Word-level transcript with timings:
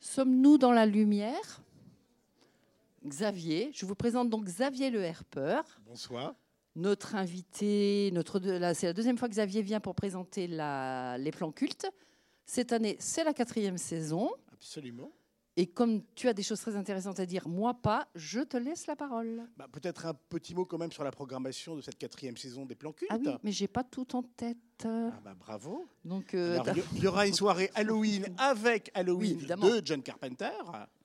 Sommes-nous 0.00 0.56
dans 0.56 0.72
la 0.72 0.86
lumière? 0.86 1.62
Xavier, 3.04 3.70
je 3.74 3.84
vous 3.84 3.94
présente 3.94 4.30
donc 4.30 4.44
Xavier 4.46 4.90
le 4.90 5.02
Herpeur. 5.02 5.62
Bonsoir. 5.86 6.34
Notre 6.74 7.16
invité, 7.16 8.10
notre 8.14 8.40
c'est 8.72 8.86
la 8.86 8.92
deuxième 8.94 9.18
fois 9.18 9.28
que 9.28 9.34
Xavier 9.34 9.60
vient 9.60 9.80
pour 9.80 9.94
présenter 9.94 10.46
les 10.46 11.30
plans 11.32 11.52
cultes. 11.52 11.86
Cette 12.46 12.72
année, 12.72 12.96
c'est 12.98 13.24
la 13.24 13.34
quatrième 13.34 13.76
saison. 13.76 14.30
Absolument. 14.52 15.12
Et 15.60 15.66
comme 15.66 16.02
tu 16.14 16.26
as 16.26 16.32
des 16.32 16.42
choses 16.42 16.58
très 16.58 16.74
intéressantes 16.74 17.20
à 17.20 17.26
dire, 17.26 17.46
moi 17.46 17.74
pas, 17.74 18.08
je 18.14 18.40
te 18.40 18.56
laisse 18.56 18.86
la 18.86 18.96
parole. 18.96 19.42
Bah, 19.58 19.68
peut-être 19.70 20.06
un 20.06 20.14
petit 20.14 20.54
mot 20.54 20.64
quand 20.64 20.78
même 20.78 20.90
sur 20.90 21.04
la 21.04 21.10
programmation 21.10 21.76
de 21.76 21.82
cette 21.82 21.98
quatrième 21.98 22.38
saison 22.38 22.64
des 22.64 22.74
plans 22.74 22.94
cultes. 22.94 23.10
Ah 23.12 23.18
oui, 23.22 23.28
mais 23.42 23.52
j'ai 23.52 23.68
pas 23.68 23.84
tout 23.84 24.16
en 24.16 24.22
tête. 24.22 24.56
Ah 24.86 25.20
bah 25.22 25.34
bravo. 25.38 25.86
Donc 26.02 26.32
euh, 26.32 26.58
il 26.94 27.02
y 27.02 27.06
aura 27.06 27.26
une 27.26 27.34
soirée 27.34 27.70
Halloween 27.74 28.24
avec 28.38 28.90
Halloween 28.94 29.36
de 29.36 29.82
John 29.84 30.02
Carpenter. 30.02 30.48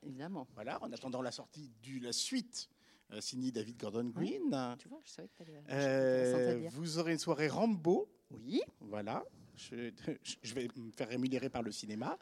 Évidemment. 0.02 0.47
Voilà, 0.55 0.81
en 0.81 0.89
attendant 0.94 1.22
la 1.22 1.33
sortie 1.33 1.73
de 1.83 2.05
la 2.05 2.13
suite. 2.13 2.69
Euh, 3.11 3.19
signée 3.19 3.52
David 3.52 3.77
Gordon 3.77 4.05
Green. 4.05 4.75
Tu 4.80 4.88
vois, 4.88 5.02
je 5.03 5.11
savais 5.11 5.27
que 5.27 5.44
tu 5.44 5.52
euh, 5.69 6.69
Vous 6.72 6.97
aurez 6.97 7.11
une 7.11 7.19
soirée 7.19 7.49
Rambo. 7.49 8.09
Oui. 8.31 8.61
Voilà. 8.80 9.25
Je, 9.58 10.54
vais 10.54 10.68
me 10.76 10.91
faire 10.91 11.08
rémunérer 11.08 11.50
par 11.50 11.62
le 11.62 11.72
cinéma. 11.72 12.18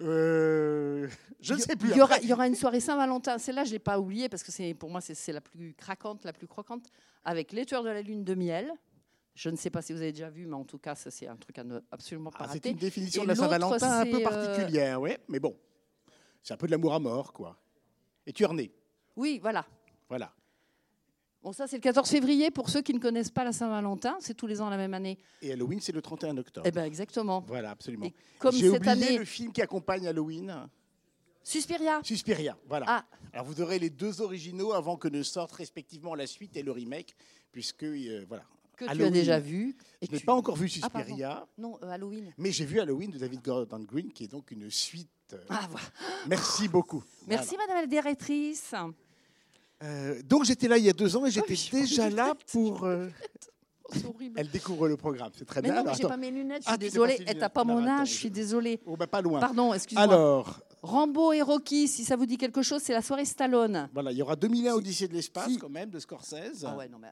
Euh, 0.00 1.08
je 1.40 1.54
ne 1.54 1.58
sais 1.58 1.76
plus. 1.76 1.90
Il 1.90 1.96
y, 1.96 2.02
aura, 2.02 2.18
il 2.18 2.28
y, 2.28 2.32
aura, 2.32 2.46
une 2.46 2.54
soirée 2.54 2.80
Saint-Valentin. 2.80 3.38
Celle-là, 3.38 3.64
je 3.64 3.70
ne 3.70 3.74
l'ai 3.74 3.78
pas 3.78 3.98
oubliée 3.98 4.28
parce 4.28 4.42
que 4.42 4.72
pour 4.74 4.90
moi, 4.90 5.00
c'est 5.00 5.32
la 5.32 5.40
plus 5.40 5.74
craquante, 5.74 6.24
la 6.24 6.32
plus 6.32 6.46
croquante, 6.46 6.86
avec 7.24 7.52
Les 7.52 7.64
Tueurs 7.64 7.82
de 7.82 7.88
la 7.88 8.02
Lune 8.02 8.24
de 8.24 8.34
miel. 8.34 8.72
Je 9.34 9.50
ne 9.50 9.56
sais 9.56 9.70
pas 9.70 9.82
si 9.82 9.92
vous 9.92 10.00
avez 10.00 10.12
déjà 10.12 10.30
vu, 10.30 10.46
mais 10.46 10.54
en 10.54 10.64
tout 10.64 10.78
cas, 10.78 10.94
c'est 10.94 11.26
un 11.26 11.36
truc 11.36 11.58
à 11.58 11.64
ne 11.64 11.80
absolument 11.90 12.30
pas 12.30 12.38
ah, 12.42 12.46
rater. 12.46 12.60
C'est 12.62 12.70
une 12.70 12.76
définition 12.76 13.24
de 13.24 13.28
la 13.28 13.34
Saint-Valentin 13.34 14.00
un 14.00 14.06
peu 14.06 14.20
euh, 14.20 14.22
particulière, 14.22 15.00
oui, 15.00 15.10
mais 15.28 15.40
bon, 15.40 15.56
c'est 16.40 16.54
un 16.54 16.56
peu 16.56 16.66
de 16.66 16.72
l'amour 16.72 16.94
à 16.94 17.00
mort, 17.00 17.32
quoi. 17.32 17.58
Et 18.26 18.32
tu 18.32 18.44
es 18.44 18.72
Oui, 19.16 19.40
voilà. 19.42 19.66
Voilà. 20.08 20.32
Bon, 21.44 21.52
ça, 21.52 21.66
c'est 21.66 21.76
le 21.76 21.82
14 21.82 22.08
février 22.08 22.50
pour 22.50 22.70
ceux 22.70 22.80
qui 22.80 22.94
ne 22.94 22.98
connaissent 22.98 23.30
pas 23.30 23.44
la 23.44 23.52
Saint-Valentin. 23.52 24.16
C'est 24.18 24.32
tous 24.32 24.46
les 24.46 24.62
ans 24.62 24.70
la 24.70 24.78
même 24.78 24.94
année. 24.94 25.18
Et 25.42 25.52
Halloween, 25.52 25.78
c'est 25.78 25.92
le 25.92 26.00
31 26.00 26.38
octobre. 26.38 26.66
Eh 26.66 26.70
bien, 26.70 26.84
exactement. 26.84 27.44
Voilà, 27.46 27.70
absolument. 27.72 28.10
J'ai 28.50 28.70
oublié 28.70 28.90
année... 28.90 29.18
le 29.18 29.26
film 29.26 29.52
qui 29.52 29.60
accompagne 29.60 30.08
Halloween. 30.08 30.66
Suspiria. 31.42 32.00
Suspiria, 32.02 32.56
voilà. 32.66 32.86
Ah. 32.88 33.04
Alors 33.34 33.44
vous 33.44 33.60
aurez 33.60 33.78
les 33.78 33.90
deux 33.90 34.22
originaux 34.22 34.72
avant 34.72 34.96
que 34.96 35.08
ne 35.08 35.22
sortent 35.22 35.52
respectivement 35.52 36.14
la 36.14 36.26
suite 36.26 36.56
et 36.56 36.62
le 36.62 36.72
remake, 36.72 37.14
puisque 37.52 37.82
euh, 37.84 38.24
voilà. 38.26 38.44
Que 38.78 38.86
tu 38.86 39.04
as 39.04 39.10
déjà 39.10 39.38
vu. 39.38 39.76
je 40.00 40.10
n'ai 40.10 40.20
pas 40.20 40.32
encore 40.32 40.56
vu 40.56 40.66
ah, 40.66 40.88
Suspiria. 40.88 41.46
non, 41.58 41.78
euh, 41.82 41.90
Halloween. 41.90 42.32
Mais 42.38 42.52
j'ai 42.52 42.64
vu 42.64 42.80
Halloween 42.80 43.10
de 43.10 43.18
David 43.18 43.42
Gordon 43.44 43.80
Green, 43.80 44.10
qui 44.10 44.24
est 44.24 44.28
donc 44.28 44.50
une 44.50 44.70
suite. 44.70 45.10
Euh, 45.34 45.44
ah, 45.50 45.68
voilà. 45.70 45.86
Merci 46.26 46.68
beaucoup. 46.68 47.04
Merci 47.28 47.58
Madame 47.58 47.82
la 47.82 47.86
directrice. 47.86 48.74
Euh, 49.82 50.20
donc 50.22 50.44
j'étais 50.44 50.68
là 50.68 50.78
il 50.78 50.84
y 50.84 50.88
a 50.88 50.92
deux 50.92 51.16
ans 51.16 51.26
et 51.26 51.30
j'étais 51.30 51.56
déjà 51.72 52.08
là 52.08 52.34
pour. 52.52 52.84
Euh, 52.84 53.08
elle 54.36 54.50
découvre 54.50 54.88
le 54.88 54.96
programme, 54.96 55.30
c'est 55.36 55.44
très 55.44 55.60
mais 55.60 55.70
bien. 55.70 55.82
Non, 55.82 55.90
mais 55.90 55.96
j'ai 55.96 56.08
pas 56.08 56.16
mes 56.16 56.30
lunettes, 56.30 56.62
je 56.62 56.66
suis 56.66 56.74
ah, 56.74 56.78
désolée. 56.78 57.18
Elle 57.26 57.38
n'a 57.38 57.50
pas 57.50 57.64
mon 57.64 57.86
âge, 57.86 58.08
je 58.08 58.14
suis 58.14 58.30
désolée. 58.30 58.80
Oh, 58.86 58.96
bah, 58.96 59.06
pas 59.06 59.20
loin. 59.20 59.40
Pardon, 59.40 59.74
excusez-moi. 59.74 60.04
Alors. 60.04 60.60
Rambo 60.82 61.32
et 61.32 61.40
Rocky, 61.40 61.88
si 61.88 62.04
ça 62.04 62.14
vous 62.14 62.26
dit 62.26 62.36
quelque 62.36 62.60
chose, 62.60 62.82
c'est 62.82 62.92
la 62.92 63.00
soirée 63.00 63.24
Stallone. 63.24 63.88
Voilà, 63.94 64.12
il 64.12 64.18
y 64.18 64.22
aura 64.22 64.36
2001 64.36 64.74
Odyssée 64.74 65.08
de 65.08 65.14
l'espace 65.14 65.56
quand 65.58 65.70
même, 65.70 65.88
de 65.88 65.98
Scorsese. 65.98 66.62
Ah 66.66 66.76
ouais, 66.76 66.88
non 66.88 66.98
mais... 67.00 67.08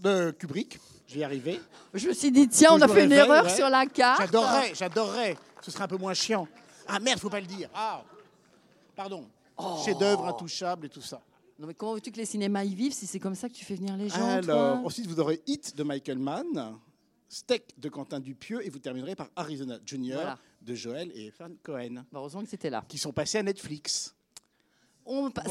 De 0.00 0.32
Kubrick, 0.32 0.78
je 1.06 1.14
vais 1.14 1.20
y 1.20 1.24
arriver. 1.24 1.60
Je 1.94 2.08
me 2.08 2.12
suis 2.12 2.30
dit, 2.30 2.46
tiens, 2.46 2.72
on 2.74 2.80
a 2.82 2.86
fait 2.86 3.06
une 3.06 3.12
erreur 3.12 3.48
sur 3.48 3.70
la 3.70 3.86
carte. 3.86 4.20
J'adorerais, 4.20 4.74
j'adorerais. 4.74 5.36
Ce 5.62 5.70
serait 5.70 5.84
un 5.84 5.88
peu 5.88 5.96
moins 5.96 6.12
chiant. 6.12 6.46
Ah 6.86 7.00
merde, 7.00 7.18
faut 7.18 7.30
pas 7.30 7.40
le 7.40 7.46
dire. 7.46 7.70
Ah, 7.74 8.02
pardon. 8.94 9.26
Oh. 9.56 9.78
Chef-d'œuvre 9.84 10.26
intouchable 10.26 10.86
et 10.86 10.88
tout 10.90 11.00
ça. 11.00 11.20
Non, 11.58 11.66
mais 11.66 11.74
comment 11.74 11.94
veux-tu 11.94 12.12
que 12.12 12.16
les 12.18 12.24
cinémas 12.24 12.64
y 12.64 12.74
vivent 12.74 12.92
si 12.92 13.06
c'est 13.06 13.18
comme 13.18 13.34
ça 13.34 13.48
que 13.48 13.54
tu 13.54 13.64
fais 13.64 13.74
venir 13.74 13.96
les 13.96 14.08
gens 14.08 14.24
Alors, 14.24 14.84
ensuite, 14.84 15.06
vous 15.06 15.18
aurez 15.18 15.42
Hit 15.46 15.76
de 15.76 15.82
Michael 15.82 16.18
Mann, 16.18 16.78
Steak 17.28 17.78
de 17.78 17.88
Quentin 17.88 18.20
Dupieux, 18.20 18.64
et 18.64 18.70
vous 18.70 18.78
terminerez 18.78 19.16
par 19.16 19.28
Arizona 19.34 19.78
Junior 19.84 20.38
de 20.62 20.74
Joël 20.74 21.10
et 21.14 21.32
Fan 21.32 21.56
Cohen. 21.62 22.04
Bah, 22.12 22.20
heureusement 22.20 22.42
que 22.42 22.48
c'était 22.48 22.70
là. 22.70 22.84
Qui 22.88 22.98
sont 22.98 23.12
passés 23.12 23.38
à 23.38 23.42
Netflix 23.42 24.14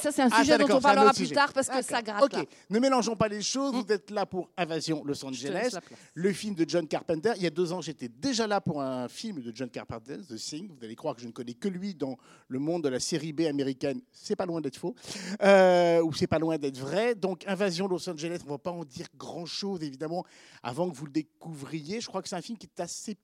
ça, 0.01 0.12
c'est 0.12 0.22
un 0.22 0.29
ah, 0.31 0.40
sujet 0.40 0.57
dont 0.57 0.78
on 0.78 0.81
parlera 0.81 1.13
plus 1.13 1.29
tard 1.29 1.51
parce 1.53 1.68
que 1.68 1.81
ça 1.81 2.01
gratte. 2.01 2.23
Ok, 2.23 2.47
ne 2.69 2.79
mélangeons 2.79 3.16
pas 3.16 3.28
les 3.28 3.41
choses. 3.41 3.73
Vous 3.73 3.91
êtes 3.91 4.12
là 4.12 4.25
pour 4.25 4.50
Invasion 4.57 5.03
Los 5.03 5.25
Angeles, 5.25 5.78
le 6.13 6.34
film 6.34 6.56
de 6.56 6.66
John 6.68 6.88
Carpenter. 6.88 7.34
Il 7.38 7.44
y 7.44 7.47
a 7.47 7.50
deux 7.50 7.72
ans, 7.73 7.81
j'étais 7.81 8.09
déjà 8.09 8.47
là 8.47 8.62
pour 8.62 8.81
un 8.81 9.07
film 9.07 9.41
de 9.41 9.51
John 9.56 9.69
Carpenter, 9.69 10.17
The 10.28 10.35
Thing. 10.35 10.69
Vous 10.69 10.84
allez 10.84 10.96
croire 10.96 11.16
que 11.16 11.22
je 11.22 11.28
ne 11.28 11.31
connais 11.31 11.53
que 11.53 11.67
lui 11.67 11.96
dans 11.96 12.17
le 12.47 12.59
monde 12.59 12.84
de 12.84 12.90
la 12.90 13.00
série 13.00 13.34
B 13.34 13.41
américaine. 13.41 14.01
C'est 14.12 14.35
pas 14.35 14.46
loin 14.46 14.62
d'être 14.62 14.78
faux, 14.78 14.96
euh, 15.41 16.01
ou 16.01 16.13
c'est 16.13 16.28
pas 16.28 16.40
loin 16.40 16.57
d'être 16.57 16.78
vrai. 16.78 17.16
Donc, 17.16 17.44
Invasion 17.47 17.88
Los 17.88 18.09
Angeles, 18.09 18.40
on 18.44 18.46
ne 18.46 18.51
va 18.51 18.57
pas 18.57 18.72
en 18.72 18.85
dire 18.85 19.07
grand-chose, 19.17 19.84
évidemment, 19.84 20.25
avant 20.63 20.90
que 20.90 20.96
vous 20.96 21.06
le 21.06 21.12
découvriez. 21.12 22.01
Je 22.01 22.07
crois 22.07 22.22
que 22.22 22.29
c'est 22.29 22.35
un 22.35 22.41
film 22.41 22.57
qui 22.57 22.67
est 22.67 22.81
assez 22.81 23.17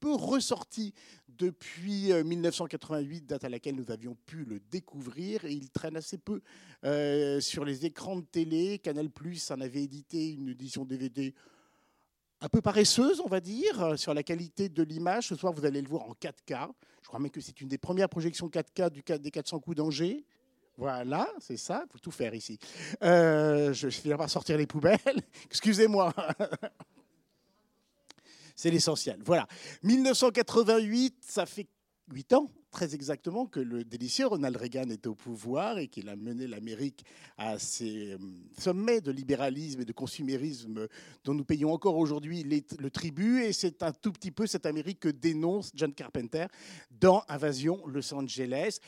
peu 0.00 0.14
ressorti 0.14 0.94
depuis 1.28 2.12
1988, 2.12 3.22
euh, 3.22 3.26
date 3.26 3.44
à 3.44 3.48
laquelle 3.48 3.74
nous 3.74 3.90
avions 3.90 4.16
pu 4.26 4.44
le 4.44 4.60
découvrir, 4.70 5.44
et 5.44 5.52
il 5.52 5.70
traîne 5.70 5.96
assez 5.96 6.18
peu 6.18 6.40
euh, 6.84 7.40
sur 7.40 7.64
les 7.64 7.86
écrans 7.86 8.16
de 8.16 8.24
télé. 8.24 8.78
Canal 8.78 9.08
en 9.50 9.60
avait 9.60 9.82
édité 9.82 10.32
une 10.32 10.48
édition 10.48 10.84
DVD 10.84 11.34
un 12.42 12.48
peu 12.48 12.62
paresseuse, 12.62 13.20
on 13.20 13.28
va 13.28 13.40
dire, 13.40 13.82
euh, 13.82 13.96
sur 13.96 14.14
la 14.14 14.22
qualité 14.22 14.68
de 14.68 14.82
l'image. 14.82 15.28
Ce 15.28 15.36
soir, 15.36 15.52
vous 15.52 15.64
allez 15.64 15.82
le 15.82 15.88
voir 15.88 16.04
en 16.04 16.12
4K. 16.12 16.70
Je 17.02 17.08
crois 17.08 17.20
même 17.20 17.30
que 17.30 17.40
c'est 17.40 17.60
une 17.60 17.68
des 17.68 17.78
premières 17.78 18.08
projections 18.08 18.48
4K 18.48 18.90
du, 18.90 19.02
des 19.18 19.30
400 19.30 19.60
coups 19.60 19.76
d'Angers. 19.76 20.24
Voilà, 20.76 21.28
c'est 21.40 21.58
ça, 21.58 21.84
il 21.86 21.92
faut 21.92 21.98
tout 21.98 22.10
faire 22.10 22.34
ici. 22.34 22.58
je 23.02 23.86
vais 23.86 23.90
finir 23.90 24.16
par 24.16 24.30
sortir 24.30 24.56
les 24.56 24.66
poubelles. 24.66 24.98
Excusez-moi. 25.44 26.14
C'est 28.60 28.70
l'essentiel. 28.70 29.18
Voilà. 29.24 29.46
1988, 29.84 31.16
ça 31.26 31.46
fait 31.46 31.66
huit 32.12 32.34
ans, 32.34 32.50
très 32.70 32.94
exactement, 32.94 33.46
que 33.46 33.58
le 33.58 33.84
délicieux 33.84 34.26
Ronald 34.26 34.54
Reagan 34.54 34.90
est 34.90 35.06
au 35.06 35.14
pouvoir 35.14 35.78
et 35.78 35.88
qu'il 35.88 36.10
a 36.10 36.16
mené 36.16 36.46
l'Amérique 36.46 37.06
à 37.38 37.58
ses 37.58 38.12
euh, 38.12 38.18
sommets 38.58 39.00
de 39.00 39.12
libéralisme 39.12 39.80
et 39.80 39.86
de 39.86 39.92
consumérisme 39.94 40.88
dont 41.24 41.32
nous 41.32 41.44
payons 41.44 41.72
encore 41.72 41.96
aujourd'hui 41.96 42.42
le 42.42 42.90
tribut. 42.90 43.44
Et 43.44 43.54
c'est 43.54 43.82
un 43.82 43.92
tout 43.92 44.12
petit 44.12 44.30
peu 44.30 44.46
cette 44.46 44.66
Amérique 44.66 45.00
que 45.00 45.08
dénonce 45.08 45.70
John 45.74 45.94
Carpenter 45.94 46.44
dans 46.90 47.24
Invasion 47.28 47.80
Los 47.86 48.12
Angeles. 48.12 48.78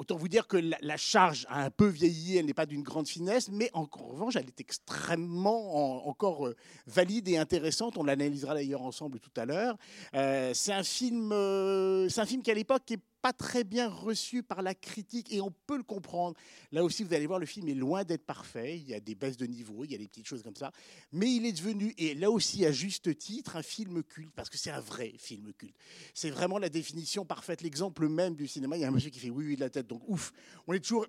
Autant 0.00 0.16
vous 0.16 0.28
dire 0.28 0.46
que 0.46 0.56
la, 0.56 0.96
charge 0.96 1.44
a 1.50 1.62
un 1.62 1.68
peu 1.68 1.86
vieilli, 1.86 2.38
elle 2.38 2.46
n'est 2.46 2.54
pas 2.54 2.64
d'une 2.64 2.82
grande 2.82 3.06
finesse, 3.06 3.50
mais 3.52 3.68
en, 3.74 3.86
revanche, 3.92 4.34
elle 4.34 4.46
est 4.46 4.58
extrêmement 4.58 6.08
encore 6.08 6.46
euh, 6.46 6.56
valide 6.86 7.28
et 7.28 7.36
intéressante. 7.36 7.98
On 7.98 8.04
l'analysera 8.04 8.54
d'ailleurs 8.54 8.80
ensemble 8.80 9.20
tout 9.20 9.38
à 9.38 9.44
l'heure. 9.44 9.76
Euh, 10.14 10.52
c'est 10.54 10.72
un 10.72 10.84
film, 10.84 11.32
euh, 11.32 12.08
c'est 12.08 12.22
un 12.22 12.24
film 12.24 12.40
qui 12.40 12.50
à 12.50 12.54
l'époque 12.54 12.90
est 12.90 13.02
pas 13.22 13.32
très 13.32 13.64
bien 13.64 13.88
reçu 13.88 14.42
par 14.42 14.62
la 14.62 14.74
critique 14.74 15.32
et 15.32 15.40
on 15.40 15.50
peut 15.66 15.76
le 15.76 15.82
comprendre. 15.82 16.36
Là 16.72 16.82
aussi, 16.84 17.04
vous 17.04 17.14
allez 17.14 17.26
voir, 17.26 17.38
le 17.38 17.46
film 17.46 17.68
est 17.68 17.74
loin 17.74 18.04
d'être 18.04 18.24
parfait. 18.24 18.78
Il 18.78 18.88
y 18.88 18.94
a 18.94 19.00
des 19.00 19.14
baisses 19.14 19.36
de 19.36 19.46
niveau, 19.46 19.84
il 19.84 19.92
y 19.92 19.94
a 19.94 19.98
des 19.98 20.08
petites 20.08 20.26
choses 20.26 20.42
comme 20.42 20.56
ça. 20.56 20.72
Mais 21.12 21.30
il 21.32 21.46
est 21.46 21.52
devenu, 21.52 21.94
et 21.98 22.14
là 22.14 22.30
aussi 22.30 22.64
à 22.64 22.72
juste 22.72 23.16
titre, 23.16 23.56
un 23.56 23.62
film 23.62 24.02
culte 24.02 24.32
parce 24.34 24.48
que 24.48 24.58
c'est 24.58 24.70
un 24.70 24.80
vrai 24.80 25.14
film 25.18 25.52
culte. 25.52 25.76
C'est 26.14 26.30
vraiment 26.30 26.58
la 26.58 26.68
définition 26.68 27.24
parfaite, 27.24 27.62
l'exemple 27.62 28.08
même 28.08 28.34
du 28.34 28.48
cinéma. 28.48 28.76
Il 28.76 28.80
y 28.80 28.84
a 28.84 28.88
un 28.88 28.92
monsieur 28.92 29.10
qui 29.10 29.18
fait 29.18 29.30
oui, 29.30 29.46
oui 29.46 29.56
de 29.56 29.60
la 29.60 29.70
tête, 29.70 29.86
donc 29.86 30.02
ouf. 30.08 30.32
On 30.66 30.72
est 30.72 30.80
toujours 30.80 31.06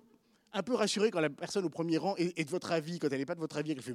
un 0.52 0.62
peu 0.62 0.74
rassuré 0.74 1.10
quand 1.10 1.20
la 1.20 1.30
personne 1.30 1.64
au 1.64 1.70
premier 1.70 1.98
rang 1.98 2.14
est, 2.16 2.44
de 2.44 2.50
votre 2.50 2.72
avis, 2.72 2.98
quand 2.98 3.08
elle 3.10 3.18
n'est 3.18 3.26
pas 3.26 3.34
de 3.34 3.40
votre 3.40 3.56
avis, 3.56 3.72
elle 3.72 3.82
fait 3.82 3.94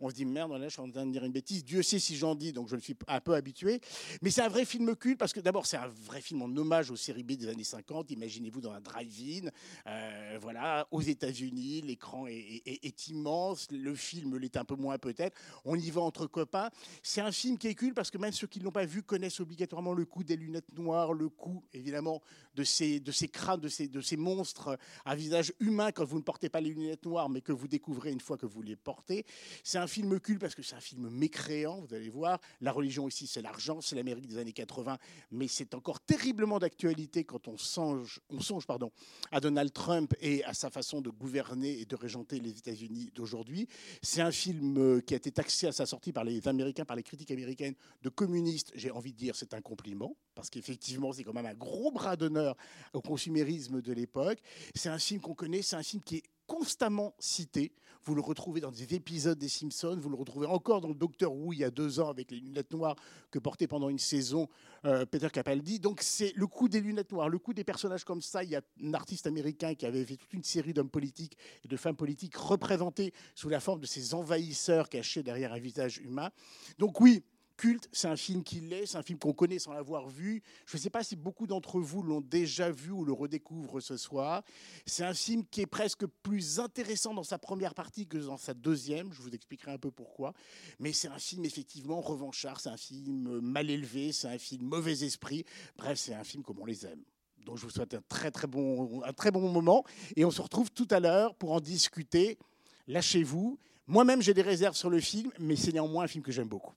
on 0.00 0.10
se 0.10 0.14
dit 0.14 0.24
merde, 0.24 0.52
là 0.52 0.68
je 0.68 0.72
suis 0.72 0.80
en 0.80 0.90
train 0.90 1.06
de 1.06 1.12
dire 1.12 1.24
une 1.24 1.32
bêtise. 1.32 1.64
Dieu 1.64 1.82
sait 1.82 1.98
si 1.98 2.16
j'en 2.16 2.34
dis, 2.34 2.52
donc 2.52 2.68
je 2.68 2.76
le 2.76 2.80
suis 2.80 2.96
un 3.06 3.20
peu 3.20 3.34
habitué. 3.34 3.80
Mais 4.22 4.30
c'est 4.30 4.42
un 4.42 4.48
vrai 4.48 4.64
film 4.64 4.94
culte 4.96 5.18
parce 5.18 5.32
que 5.32 5.40
d'abord 5.40 5.66
c'est 5.66 5.76
un 5.76 5.88
vrai 5.88 6.20
film 6.20 6.42
en 6.42 6.56
hommage 6.56 6.90
aux 6.90 6.96
séries 6.96 7.22
B 7.22 7.32
des 7.32 7.48
années 7.48 7.64
50. 7.64 8.10
Imaginez-vous 8.10 8.60
dans 8.60 8.72
un 8.72 8.80
drive-in, 8.80 9.48
euh, 9.86 10.38
voilà, 10.40 10.86
aux 10.90 11.00
États-Unis, 11.00 11.82
l'écran 11.82 12.26
est, 12.28 13.08
immense, 13.08 13.68
le 13.70 13.94
film 13.94 14.36
l'est 14.36 14.56
un 14.56 14.64
peu 14.64 14.76
moins 14.76 14.98
peut-être. 14.98 15.36
On 15.64 15.76
y 15.76 15.90
va 15.90 16.00
entre 16.00 16.26
copains. 16.26 16.70
C'est 17.02 17.20
un 17.20 17.32
film 17.32 17.58
qui 17.58 17.68
est 17.68 17.74
culte 17.74 17.94
parce 17.94 18.10
que 18.10 18.18
même 18.18 18.32
ceux 18.32 18.46
qui 18.46 18.60
ne 18.60 18.64
l'ont 18.64 18.72
pas 18.72 18.86
vu 18.86 19.02
connaissent 19.02 19.40
obligatoirement 19.40 19.94
le 19.94 20.04
coup 20.04 20.24
des 20.24 20.36
lunettes 20.36 20.76
noires, 20.76 21.12
le 21.12 21.28
coup 21.28 21.64
évidemment 21.72 22.22
de 22.54 22.64
ces, 22.64 23.00
crânes, 23.32 23.60
de 23.60 23.68
ces, 23.68 23.88
de 23.88 24.00
ces 24.00 24.16
monstres 24.16 24.78
à 25.04 25.14
visage 25.14 25.27
humain 25.60 25.92
quand 25.92 26.04
vous 26.04 26.18
ne 26.18 26.22
portez 26.22 26.48
pas 26.48 26.60
les 26.60 26.70
lunettes 26.70 27.04
noires, 27.04 27.28
mais 27.28 27.40
que 27.40 27.52
vous 27.52 27.68
découvrez 27.68 28.10
une 28.12 28.20
fois 28.20 28.36
que 28.36 28.46
vous 28.46 28.62
les 28.62 28.76
portez. 28.76 29.24
C'est 29.64 29.78
un 29.78 29.86
film 29.86 30.18
culte 30.20 30.40
parce 30.40 30.54
que 30.54 30.62
c'est 30.62 30.74
un 30.74 30.80
film 30.80 31.08
mécréant, 31.08 31.80
vous 31.80 31.94
allez 31.94 32.08
voir. 32.08 32.40
La 32.60 32.72
religion 32.72 33.08
ici, 33.08 33.26
c'est 33.26 33.42
l'argent, 33.42 33.80
c'est 33.80 33.96
l'Amérique 33.96 34.26
des 34.26 34.38
années 34.38 34.52
80, 34.52 34.98
mais 35.30 35.48
c'est 35.48 35.74
encore 35.74 36.00
terriblement 36.00 36.58
d'actualité 36.58 37.24
quand 37.24 37.48
on 37.48 37.56
songe, 37.56 38.20
on 38.30 38.40
songe 38.40 38.66
pardon, 38.66 38.90
à 39.30 39.40
Donald 39.40 39.72
Trump 39.72 40.14
et 40.20 40.44
à 40.44 40.54
sa 40.54 40.70
façon 40.70 41.00
de 41.00 41.10
gouverner 41.10 41.80
et 41.80 41.84
de 41.84 41.96
régenter 41.96 42.40
les 42.40 42.58
États-Unis 42.58 43.10
d'aujourd'hui. 43.14 43.68
C'est 44.02 44.20
un 44.20 44.30
film 44.30 44.78
euh, 44.78 45.00
qui 45.00 45.14
a 45.14 45.16
été 45.16 45.30
taxé 45.32 45.66
à 45.66 45.72
sa 45.72 45.86
sortie 45.86 46.12
par 46.12 46.24
les 46.24 46.46
Américains, 46.48 46.84
par 46.84 46.96
les 46.96 47.02
critiques 47.02 47.30
américaines 47.30 47.74
de 48.02 48.08
communistes. 48.08 48.72
J'ai 48.74 48.90
envie 48.90 49.12
de 49.12 49.18
dire 49.18 49.36
c'est 49.36 49.54
un 49.54 49.60
compliment, 49.60 50.16
parce 50.34 50.50
qu'effectivement, 50.50 51.12
c'est 51.12 51.24
quand 51.24 51.34
même 51.34 51.46
un 51.46 51.54
gros 51.54 51.90
bras 51.90 52.16
d'honneur 52.16 52.56
au 52.92 53.00
consumérisme 53.00 53.80
de 53.80 53.92
l'époque. 53.92 54.38
C'est 54.74 54.88
un 54.88 54.98
film 54.98 55.17
qu'on 55.20 55.34
connaît, 55.34 55.62
c'est 55.62 55.76
un 55.76 55.82
film 55.82 56.02
qui 56.02 56.16
est 56.16 56.22
constamment 56.46 57.14
cité. 57.18 57.72
Vous 58.04 58.14
le 58.14 58.22
retrouvez 58.22 58.60
dans 58.60 58.70
des 58.70 58.94
épisodes 58.94 59.38
des 59.38 59.48
Simpsons, 59.48 59.98
vous 60.00 60.08
le 60.08 60.16
retrouvez 60.16 60.46
encore 60.46 60.80
dans 60.80 60.88
le 60.88 60.94
Docteur 60.94 61.34
Who 61.34 61.52
il 61.52 61.58
y 61.58 61.64
a 61.64 61.70
deux 61.70 62.00
ans 62.00 62.08
avec 62.08 62.30
les 62.30 62.38
lunettes 62.38 62.72
noires 62.72 62.96
que 63.30 63.38
portait 63.38 63.66
pendant 63.66 63.90
une 63.90 63.98
saison 63.98 64.48
euh, 64.86 65.04
Peter 65.04 65.28
Capaldi. 65.30 65.78
Donc 65.78 66.00
c'est 66.00 66.32
le 66.34 66.46
coup 66.46 66.70
des 66.70 66.80
lunettes 66.80 67.12
noires, 67.12 67.28
le 67.28 67.38
coup 67.38 67.52
des 67.52 67.64
personnages 67.64 68.04
comme 68.04 68.22
ça. 68.22 68.44
Il 68.44 68.50
y 68.50 68.56
a 68.56 68.62
un 68.82 68.94
artiste 68.94 69.26
américain 69.26 69.74
qui 69.74 69.84
avait 69.84 70.04
fait 70.06 70.16
toute 70.16 70.32
une 70.32 70.42
série 70.42 70.72
d'hommes 70.72 70.88
politiques 70.88 71.36
et 71.64 71.68
de 71.68 71.76
femmes 71.76 71.96
politiques 71.96 72.36
représentés 72.36 73.12
sous 73.34 73.50
la 73.50 73.60
forme 73.60 73.80
de 73.80 73.86
ces 73.86 74.14
envahisseurs 74.14 74.88
cachés 74.88 75.22
derrière 75.22 75.52
un 75.52 75.58
visage 75.58 75.98
humain. 75.98 76.30
Donc 76.78 77.00
oui, 77.02 77.22
culte, 77.58 77.88
c'est 77.92 78.08
un 78.08 78.16
film 78.16 78.42
qui 78.42 78.60
l'est, 78.60 78.86
c'est 78.86 78.96
un 78.96 79.02
film 79.02 79.18
qu'on 79.18 79.34
connaît 79.34 79.58
sans 79.58 79.72
l'avoir 79.72 80.08
vu. 80.08 80.42
Je 80.64 80.76
ne 80.76 80.80
sais 80.80 80.88
pas 80.88 81.02
si 81.02 81.16
beaucoup 81.16 81.46
d'entre 81.46 81.80
vous 81.80 82.02
l'ont 82.02 82.22
déjà 82.22 82.70
vu 82.70 82.92
ou 82.92 83.04
le 83.04 83.12
redécouvrent 83.12 83.80
ce 83.80 83.96
soir. 83.96 84.42
C'est 84.86 85.04
un 85.04 85.12
film 85.12 85.44
qui 85.50 85.60
est 85.60 85.66
presque 85.66 86.06
plus 86.22 86.60
intéressant 86.60 87.12
dans 87.12 87.24
sa 87.24 87.36
première 87.36 87.74
partie 87.74 88.06
que 88.06 88.16
dans 88.16 88.38
sa 88.38 88.54
deuxième. 88.54 89.12
Je 89.12 89.20
vous 89.20 89.34
expliquerai 89.34 89.72
un 89.72 89.78
peu 89.78 89.90
pourquoi. 89.90 90.32
Mais 90.78 90.92
c'est 90.92 91.08
un 91.08 91.18
film 91.18 91.44
effectivement 91.44 92.00
revanchard, 92.00 92.60
c'est 92.60 92.70
un 92.70 92.76
film 92.76 93.40
mal 93.40 93.68
élevé, 93.68 94.12
c'est 94.12 94.28
un 94.28 94.38
film 94.38 94.64
mauvais 94.64 95.02
esprit. 95.02 95.44
Bref, 95.76 95.98
c'est 95.98 96.14
un 96.14 96.24
film 96.24 96.44
comme 96.44 96.60
on 96.60 96.66
les 96.66 96.86
aime. 96.86 97.02
Donc 97.44 97.58
je 97.58 97.64
vous 97.64 97.70
souhaite 97.70 97.94
un 97.94 98.02
très 98.08 98.30
très 98.30 98.46
bon, 98.46 99.02
un 99.02 99.12
très 99.12 99.32
bon 99.32 99.50
moment 99.50 99.84
et 100.16 100.24
on 100.24 100.30
se 100.30 100.40
retrouve 100.40 100.70
tout 100.70 100.88
à 100.90 101.00
l'heure 101.00 101.34
pour 101.34 101.52
en 101.52 101.60
discuter. 101.60 102.38
Lâchez-vous. 102.86 103.58
Moi-même 103.88 104.22
j'ai 104.22 104.34
des 104.34 104.42
réserves 104.42 104.76
sur 104.76 104.90
le 104.90 105.00
film, 105.00 105.32
mais 105.40 105.56
c'est 105.56 105.72
néanmoins 105.72 106.04
un 106.04 106.08
film 106.08 106.22
que 106.22 106.30
j'aime 106.30 106.48
beaucoup. 106.48 106.74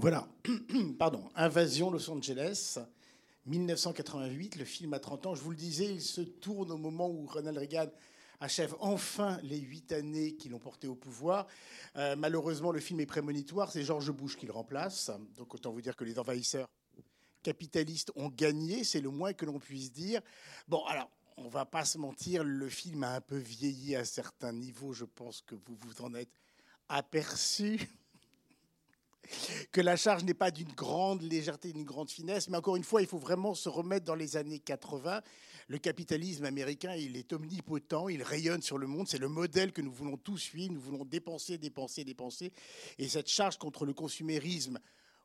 Voilà, 0.00 0.28
pardon, 1.00 1.28
Invasion 1.34 1.90
Los 1.90 2.08
Angeles, 2.08 2.78
1988, 3.46 4.54
le 4.54 4.64
film 4.64 4.94
a 4.94 5.00
30 5.00 5.26
ans. 5.26 5.34
Je 5.34 5.42
vous 5.42 5.50
le 5.50 5.56
disais, 5.56 5.86
il 5.86 6.00
se 6.00 6.20
tourne 6.20 6.70
au 6.70 6.76
moment 6.76 7.10
où 7.10 7.26
Ronald 7.26 7.58
Reagan 7.58 7.88
achève 8.38 8.76
enfin 8.78 9.40
les 9.42 9.58
huit 9.58 9.90
années 9.90 10.36
qui 10.36 10.50
l'ont 10.50 10.60
porté 10.60 10.86
au 10.86 10.94
pouvoir. 10.94 11.48
Euh, 11.96 12.14
malheureusement, 12.14 12.70
le 12.70 12.78
film 12.78 13.00
est 13.00 13.06
prémonitoire, 13.06 13.72
c'est 13.72 13.82
George 13.82 14.12
Bush 14.12 14.36
qui 14.36 14.46
le 14.46 14.52
remplace. 14.52 15.10
Donc 15.36 15.52
autant 15.52 15.72
vous 15.72 15.82
dire 15.82 15.96
que 15.96 16.04
les 16.04 16.16
envahisseurs 16.16 16.68
capitalistes 17.42 18.12
ont 18.14 18.28
gagné, 18.28 18.84
c'est 18.84 19.00
le 19.00 19.10
moins 19.10 19.32
que 19.32 19.46
l'on 19.46 19.58
puisse 19.58 19.90
dire. 19.90 20.20
Bon, 20.68 20.84
alors, 20.84 21.10
on 21.38 21.48
va 21.48 21.64
pas 21.64 21.84
se 21.84 21.98
mentir, 21.98 22.44
le 22.44 22.68
film 22.68 23.02
a 23.02 23.14
un 23.14 23.20
peu 23.20 23.36
vieilli 23.36 23.96
à 23.96 24.04
certains 24.04 24.52
niveaux, 24.52 24.92
je 24.92 25.06
pense 25.06 25.42
que 25.42 25.56
vous 25.56 25.74
vous 25.74 26.02
en 26.02 26.14
êtes 26.14 26.30
aperçu 26.88 27.80
que 29.72 29.80
la 29.80 29.96
charge 29.96 30.24
n'est 30.24 30.34
pas 30.34 30.50
d'une 30.50 30.72
grande 30.72 31.22
légèreté, 31.22 31.72
d'une 31.72 31.84
grande 31.84 32.10
finesse, 32.10 32.48
mais 32.48 32.56
encore 32.56 32.76
une 32.76 32.84
fois, 32.84 33.02
il 33.02 33.08
faut 33.08 33.18
vraiment 33.18 33.54
se 33.54 33.68
remettre 33.68 34.04
dans 34.04 34.14
les 34.14 34.36
années 34.36 34.58
80. 34.58 35.22
Le 35.68 35.78
capitalisme 35.78 36.44
américain, 36.46 36.94
il 36.94 37.16
est 37.16 37.32
omnipotent, 37.32 38.08
il 38.08 38.22
rayonne 38.22 38.62
sur 38.62 38.78
le 38.78 38.86
monde, 38.86 39.06
c'est 39.06 39.18
le 39.18 39.28
modèle 39.28 39.72
que 39.72 39.82
nous 39.82 39.92
voulons 39.92 40.16
tous 40.16 40.38
suivre, 40.38 40.72
nous 40.72 40.80
voulons 40.80 41.04
dépenser, 41.04 41.58
dépenser, 41.58 42.04
dépenser. 42.04 42.52
Et 42.98 43.08
cette 43.08 43.28
charge 43.28 43.58
contre 43.58 43.84
le 43.84 43.92
consumérisme 43.92 44.78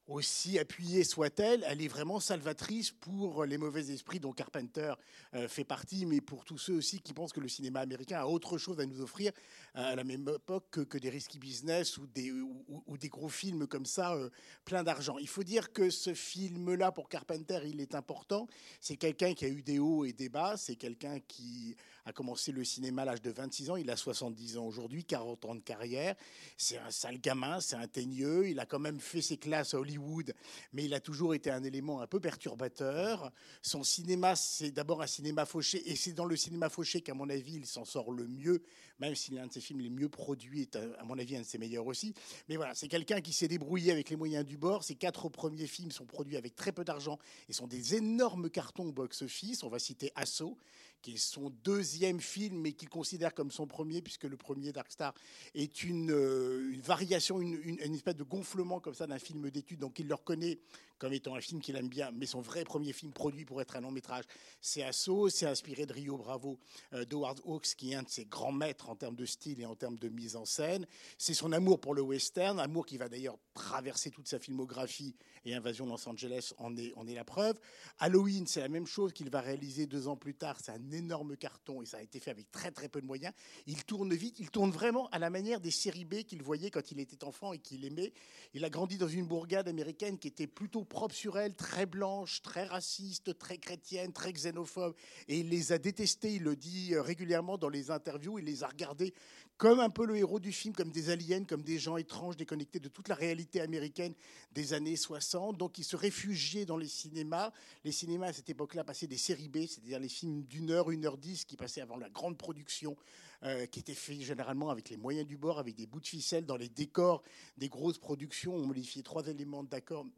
aussi 0.08 0.60
appuyée 0.60 1.04
soit-elle, 1.04 1.64
elle 1.68 1.82
est 1.82 1.88
vraiment 1.88 2.20
salvatrice 2.20 2.92
pour 2.92 3.46
les 3.46 3.58
mauvais 3.58 3.90
esprits 3.90 4.20
dont 4.20 4.34
Carpenter 4.34 4.94
euh, 5.34 5.48
fait 5.48 5.64
partie, 5.64 6.06
mais 6.06 6.20
pour 6.20 6.44
tous 6.44 6.58
ceux 6.58 6.76
aussi 6.76 7.00
qui 7.00 7.14
pensent 7.14 7.32
que 7.32 7.40
le 7.40 7.48
cinéma 7.48 7.80
américain 7.80 8.20
a 8.20 8.26
autre 8.26 8.58
chose 8.58 8.80
à 8.80 8.86
nous 8.86 9.02
offrir 9.02 9.32
euh, 9.76 9.94
à 9.94 9.96
la 9.96 10.04
même 10.04 10.28
époque 10.28 10.86
que, 10.88 10.98
des 10.98 11.10
risky 11.10 11.40
business 11.40 11.98
ou 11.98 12.08
des, 12.08 13.10
gros 13.10 13.30
films 13.30 13.66
comme 13.68 13.86
ça, 13.86 14.14
euh, 14.14 14.30
plein 14.66 14.84
d'argent. 14.84 15.18
Il 15.20 15.28
faut 15.30 15.44
dire 15.44 15.72
que 15.72 15.90
ce 15.90 16.14
film-là, 16.14 16.92
pour 16.92 17.08
Carpenter, 17.08 17.62
il 17.66 17.80
est 17.80 17.96
important. 17.96 18.48
C'est 18.82 18.98
quelqu'un 18.98 19.34
qui 19.34 19.46
a 19.46 19.50
eu 19.50 19.62
des 19.62 19.80
hauts 19.80 20.06
et 20.06 20.14
des 20.14 20.30
bas, 20.30 20.58
c'est 20.58 20.76
quelqu'un 20.76 21.20
qui 21.28 21.76
a 22.06 22.14
commencé 22.14 22.52
le 22.52 22.64
cinéma 22.64 23.04
à 23.04 23.06
l'âge 23.06 23.22
de 23.22 23.32
26 23.32 23.70
ans, 23.70 23.76
il 23.76 23.90
a 23.90 23.96
70 23.96 24.58
ans 24.58 24.66
aujourd'hui, 24.66 25.06
40 25.06 25.46
ans 25.46 25.56
de 25.56 25.62
carrière. 25.62 26.16
C'est 26.58 26.78
un 26.78 26.92
sale 26.92 27.20
gamin, 27.20 27.60
c'est 27.60 27.76
un 27.76 27.88
teigneux, 27.88 28.50
il 28.50 28.60
a 28.60 28.66
quand 28.66 28.80
même 28.80 29.00
fait 29.00 29.22
ses 29.22 29.38
classes 29.38 29.74
à 29.74 29.80
Hollywood, 29.80 30.34
mais 30.74 30.86
il 30.86 30.94
a 30.94 31.00
toujours 31.00 31.34
été 31.34 31.50
un 31.50 31.64
élément 31.64 32.02
un 32.02 32.08
peu 32.08 32.20
perturbateur. 32.20 33.32
Son 33.62 33.84
cinéma, 33.84 34.36
c'est 34.36 34.72
d'abord 34.72 35.02
un 35.02 35.08
cinéma 35.08 35.46
fauché, 35.46 35.90
et 35.90 35.96
c'est 35.96 36.14
dans 36.14 36.26
le 36.26 36.36
cinéma 36.36 36.70
fauché 36.70 37.02
qu'à 37.02 37.14
mon 37.14 37.30
avis, 37.30 37.56
il 37.56 37.66
s'en 37.66 37.86
sort 37.86 38.12
le 38.12 38.28
mieux, 38.28 38.64
même 39.00 39.16
si 39.16 39.32
l'un 39.32 39.48
de 39.48 39.54
ses 39.54 39.62
films 39.62 39.80
les 39.80 39.90
mieux 39.90 40.10
produits 40.10 40.62
est, 40.62 40.76
à 40.76 41.04
mon 41.04 41.18
avis, 41.18 41.38
un 41.38 41.42
de 41.42 41.46
ses 41.46 41.58
meilleurs 41.58 41.88
aussi. 41.88 42.14
Mais 42.50 42.58
voilà, 42.58 42.76
c'est 42.76 42.88
quelqu'un 42.88 43.22
qui 43.22 43.34
s'est 43.34 43.48
débrouillé 43.48 43.92
avec 43.92 44.10
les 44.10 44.16
moyens 44.16 44.46
du 44.46 44.58
bord. 44.58 44.84
Ses 44.84 44.96
quatre 44.96 45.30
premiers 45.30 45.68
films 45.68 45.92
sont 45.92 46.06
produits 46.06 46.38
avec 46.38 46.56
très 46.56 46.72
peu 46.72 46.84
d'argent 46.84 47.18
et 47.50 47.54
sont 47.54 47.68
des 47.68 47.96
énormes 47.96 48.50
cartons 48.50 48.90
box-office. 48.90 49.64
On 49.64 49.70
va 49.70 49.80
citer 49.80 50.12
Asso, 50.16 50.58
qui 51.04 51.14
est 51.14 51.18
son 51.18 51.52
deuxième 51.64 52.20
film, 52.22 52.62
mais 52.62 52.72
qu'il 52.72 52.90
considère 52.90 53.36
comme 53.36 53.52
son 53.52 53.68
premier, 53.68 54.02
puisque 54.02 54.24
le 54.24 54.38
premier 54.38 54.72
Dark 54.72 54.90
Star 54.90 55.14
est 55.54 55.84
une, 55.84 56.12
euh, 56.12 56.74
variation, 56.82 57.40
une, 57.42 57.94
espèce 57.94 58.16
de 58.16 58.24
gonflement 58.24 58.80
comme 58.80 58.96
ça 58.96 59.06
d'un 59.06 59.20
film 59.20 59.52
d'études. 59.52 59.80
Donc 59.80 60.00
il 60.00 60.08
le 60.08 60.16
reconnaît 60.16 60.60
comme 61.04 61.12
étant 61.12 61.36
un 61.36 61.42
film 61.42 61.60
qu'il 61.60 61.76
aime 61.76 61.90
bien, 61.90 62.12
mais 62.14 62.26
son 62.26 62.40
vrai 62.40 62.64
premier 62.64 62.94
film 62.94 63.12
produit 63.12 63.44
pour 63.44 63.62
être 63.62 63.76
un 63.76 63.82
long 63.82 63.92
métrage, 63.92 64.24
c'est 64.62 64.84
Asso, 64.84 65.28
c'est 65.28 65.46
inspiré 65.46 65.86
de 65.86 65.92
Rio 65.92 66.16
Bravo 66.16 66.58
euh, 66.94 67.04
d'Howard 67.04 67.42
Hawks, 67.44 67.76
qui 67.76 67.92
est 67.92 67.96
un 67.96 68.04
de 68.04 68.10
ses 68.10 68.24
grands 68.24 68.54
maîtres 68.54 68.90
en 68.90 68.96
termes 68.96 69.18
de 69.18 69.26
style 69.26 69.60
et 69.60 69.66
en 69.66 69.76
termes 69.76 69.98
de 69.98 70.08
mise 70.08 70.38
en 70.38 70.46
scène. 70.46 70.88
C'est 71.18 71.34
son 71.34 71.52
amour 71.52 71.82
pour 71.82 71.94
le 71.94 72.02
western, 72.02 72.58
amour 72.58 72.86
qui 72.86 72.98
va 72.98 73.10
d'ailleurs 73.10 73.38
traverser 73.54 74.12
toute 74.12 74.30
sa 74.30 74.40
filmographie, 74.40 75.14
et 75.44 75.54
Invasion 75.54 75.86
Los 75.86 76.08
Angeles 76.08 76.54
en 76.58 76.78
est, 76.78 76.94
en 76.96 77.06
est 77.06 77.16
la 77.16 77.26
preuve. 77.26 77.60
Halloween, 78.00 78.48
c'est 78.48 78.62
la 78.62 78.70
même 78.70 78.88
chose 78.88 79.12
qu'il 79.12 79.30
va 79.30 79.42
réaliser 79.42 79.88
deux 79.88 80.08
ans 80.08 80.16
plus 80.16 80.36
tard, 80.36 80.58
c'est 80.64 80.72
un 80.72 80.92
énorme 80.92 81.36
carton, 81.36 81.82
et 81.82 81.86
ça 81.86 81.98
a 81.98 82.02
été 82.02 82.22
fait 82.22 82.32
avec 82.32 82.50
très 82.50 82.72
très 82.72 82.88
peu 82.88 83.02
de 83.02 83.06
moyens. 83.06 83.34
Il 83.68 83.84
tourne 83.84 84.14
vite, 84.14 84.40
il 84.40 84.50
tourne 84.50 84.72
vraiment 84.72 85.10
à 85.10 85.20
la 85.20 85.30
manière 85.30 85.60
des 85.60 85.70
séries 85.70 86.06
B 86.06 86.24
qu'il 86.24 86.42
voyait 86.42 86.72
quand 86.72 86.92
il 86.94 87.02
était 87.02 87.26
enfant 87.26 87.52
et 87.52 87.60
qu'il 87.60 87.84
aimait. 87.84 88.14
Il 88.54 88.64
a 88.64 88.70
grandi 88.70 88.98
dans 88.98 89.10
une 89.10 89.26
bourgade 89.26 89.68
américaine 89.68 90.18
qui 90.18 90.30
était 90.30 90.48
plutôt 90.48 90.86
propre 90.94 91.16
sur 91.16 91.40
elle, 91.40 91.56
très 91.56 91.88
blanche, 91.88 92.44
très 92.44 92.66
raciste, 92.66 93.38
très 93.40 93.58
chrétienne, 93.58 94.14
très 94.14 94.32
xénophobe. 94.32 94.94
Et 95.28 95.40
il 95.40 95.50
les 95.50 95.72
a 95.72 95.80
détestés, 95.80 96.36
il 96.36 96.44
le 96.44 96.56
dit 96.56 96.94
euh, 96.94 97.02
régulièrement 97.02 97.58
dans 97.58 97.68
les 97.68 97.90
interviews, 97.90 98.38
il 98.38 98.46
les 98.46 98.64
a 98.64 98.68
regardés 98.68 99.14
comme 99.58 99.80
un 99.80 99.90
peu 99.90 100.06
le 100.06 100.18
héros 100.18 100.40
du 100.40 100.52
film, 100.52 100.74
comme 100.76 100.92
des 100.92 101.10
aliens, 101.10 101.46
comme 101.46 101.64
des 101.64 101.80
gens 101.80 101.98
étranges, 101.98 102.38
déconnectés 102.38 102.80
de 102.80 102.90
toute 102.90 103.08
la 103.08 103.16
réalité 103.16 103.60
américaine 103.60 104.14
des 104.52 104.74
années 104.74 104.96
60. 104.96 105.58
Donc 105.58 105.80
il 105.80 105.84
se 105.84 105.96
réfugiait 105.96 106.66
dans 106.66 106.78
les 106.78 106.88
cinémas. 106.88 107.52
Les 107.84 107.92
cinémas 107.92 108.28
à 108.28 108.34
cette 108.34 108.50
époque-là 108.50 108.84
passaient 108.84 109.08
des 109.08 109.18
séries 109.18 109.50
B, 109.50 109.66
c'est-à-dire 109.68 110.00
les 110.00 110.10
films 110.10 110.44
d'une 110.44 110.70
heure, 110.70 110.92
une 110.92 111.06
heure 111.06 111.18
dix, 111.18 111.44
qui 111.46 111.58
passaient 111.58 111.82
avant 111.82 111.98
la 111.98 112.10
grande 112.10 112.38
production. 112.38 112.96
Euh, 113.46 113.66
qui 113.66 113.82
était 113.82 113.94
fait 113.94 114.22
généralement 114.22 114.70
avec 114.70 114.90
les 114.90 114.96
moyens 114.96 115.28
du 115.28 115.36
bord, 115.36 115.60
avec 115.60 115.76
des 115.76 115.86
bouts 115.86 116.00
de 116.00 116.08
ficelle 116.08 116.46
dans 116.46 116.56
les 116.56 116.70
décors 116.70 117.24
des 117.58 117.68
grosses 117.68 117.98
productions. 117.98 118.56
On 118.56 118.66
modifiait 118.66 119.02
trois 119.02 119.28
éléments 119.28 119.64
de 119.64 119.70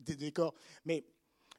des 0.02 0.16
décors. 0.16 0.54
Mais 0.86 1.06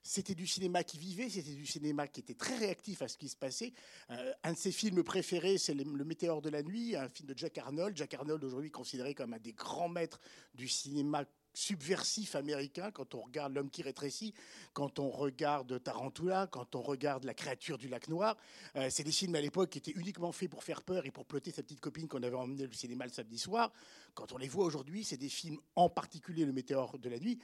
c'était 0.01 0.37
du 0.37 0.47
cinéma 0.47 0.85
qui 0.85 0.97
vivait, 0.97 1.29
c'était 1.29 1.55
du 1.55 1.67
cinéma 1.67 2.07
qui 2.07 2.21
était 2.21 2.35
très 2.35 2.57
réactif 2.57 3.03
à 3.03 3.09
ce 3.09 3.19
qui 3.19 3.29
se 3.29 3.37
passait. 3.37 3.73
Euh, 4.11 4.33
un 4.45 4.53
de 4.53 4.57
ses 4.57 4.71
films 4.71 5.03
préférés, 5.03 5.59
c'est 5.59 5.75
Le 5.75 6.05
Météore 6.05 6.41
de 6.41 6.51
la 6.51 6.63
nuit, 6.63 6.95
un 6.95 7.09
film 7.09 7.29
de 7.29 7.37
Jack 7.37 7.59
Arnold. 7.59 7.97
Jack 7.97 8.15
Arnold, 8.15 8.45
aujourd'hui 8.45 8.71
considéré 8.71 9.15
comme 9.15 9.35
un 9.35 9.41
des 9.41 9.53
grands 9.53 9.89
maîtres 9.89 10.21
du 10.55 10.69
cinéma 10.69 11.25
subversif 11.57 12.35
américain, 12.37 12.91
quand 12.91 13.15
on 13.15 13.23
regarde 13.23 13.55
L'homme 13.55 13.71
qui 13.71 13.83
rétrécit, 13.83 14.35
quand 14.75 14.99
on 14.99 15.09
regarde 15.09 15.83
Tarantula, 15.83 16.47
quand 16.49 16.75
on 16.75 16.83
regarde 16.83 17.25
La 17.25 17.33
créature 17.33 17.79
du 17.79 17.89
lac 17.89 18.09
noir. 18.09 18.37
Euh, 18.77 18.89
c'est 18.91 19.05
des 19.05 19.13
films 19.13 19.35
à 19.37 19.41
l'époque 19.41 19.71
qui 19.71 19.79
étaient 19.79 19.93
uniquement 19.93 20.33
faits 20.33 20.51
pour 20.51 20.63
faire 20.63 20.83
peur 20.83 21.07
et 21.07 21.11
pour 21.11 21.25
plotter 21.25 21.51
sa 21.51 21.63
petite 21.63 21.81
copine 21.81 22.09
qu'on 22.09 22.23
avait 22.23 22.37
emmenée 22.37 22.67
au 22.67 22.73
cinéma 22.73 23.07
le 23.07 23.13
samedi 23.13 23.39
soir. 23.39 23.73
Quand 24.15 24.33
on 24.33 24.37
les 24.37 24.49
voit 24.49 24.67
aujourd'hui, 24.67 25.03
c'est 25.03 25.17
des 25.17 25.31
films, 25.31 25.59
en 25.77 25.89
particulier 25.89 26.45
Le 26.45 26.53
Météore 26.53 26.99
de 26.99 27.09
la 27.09 27.19
nuit, 27.19 27.39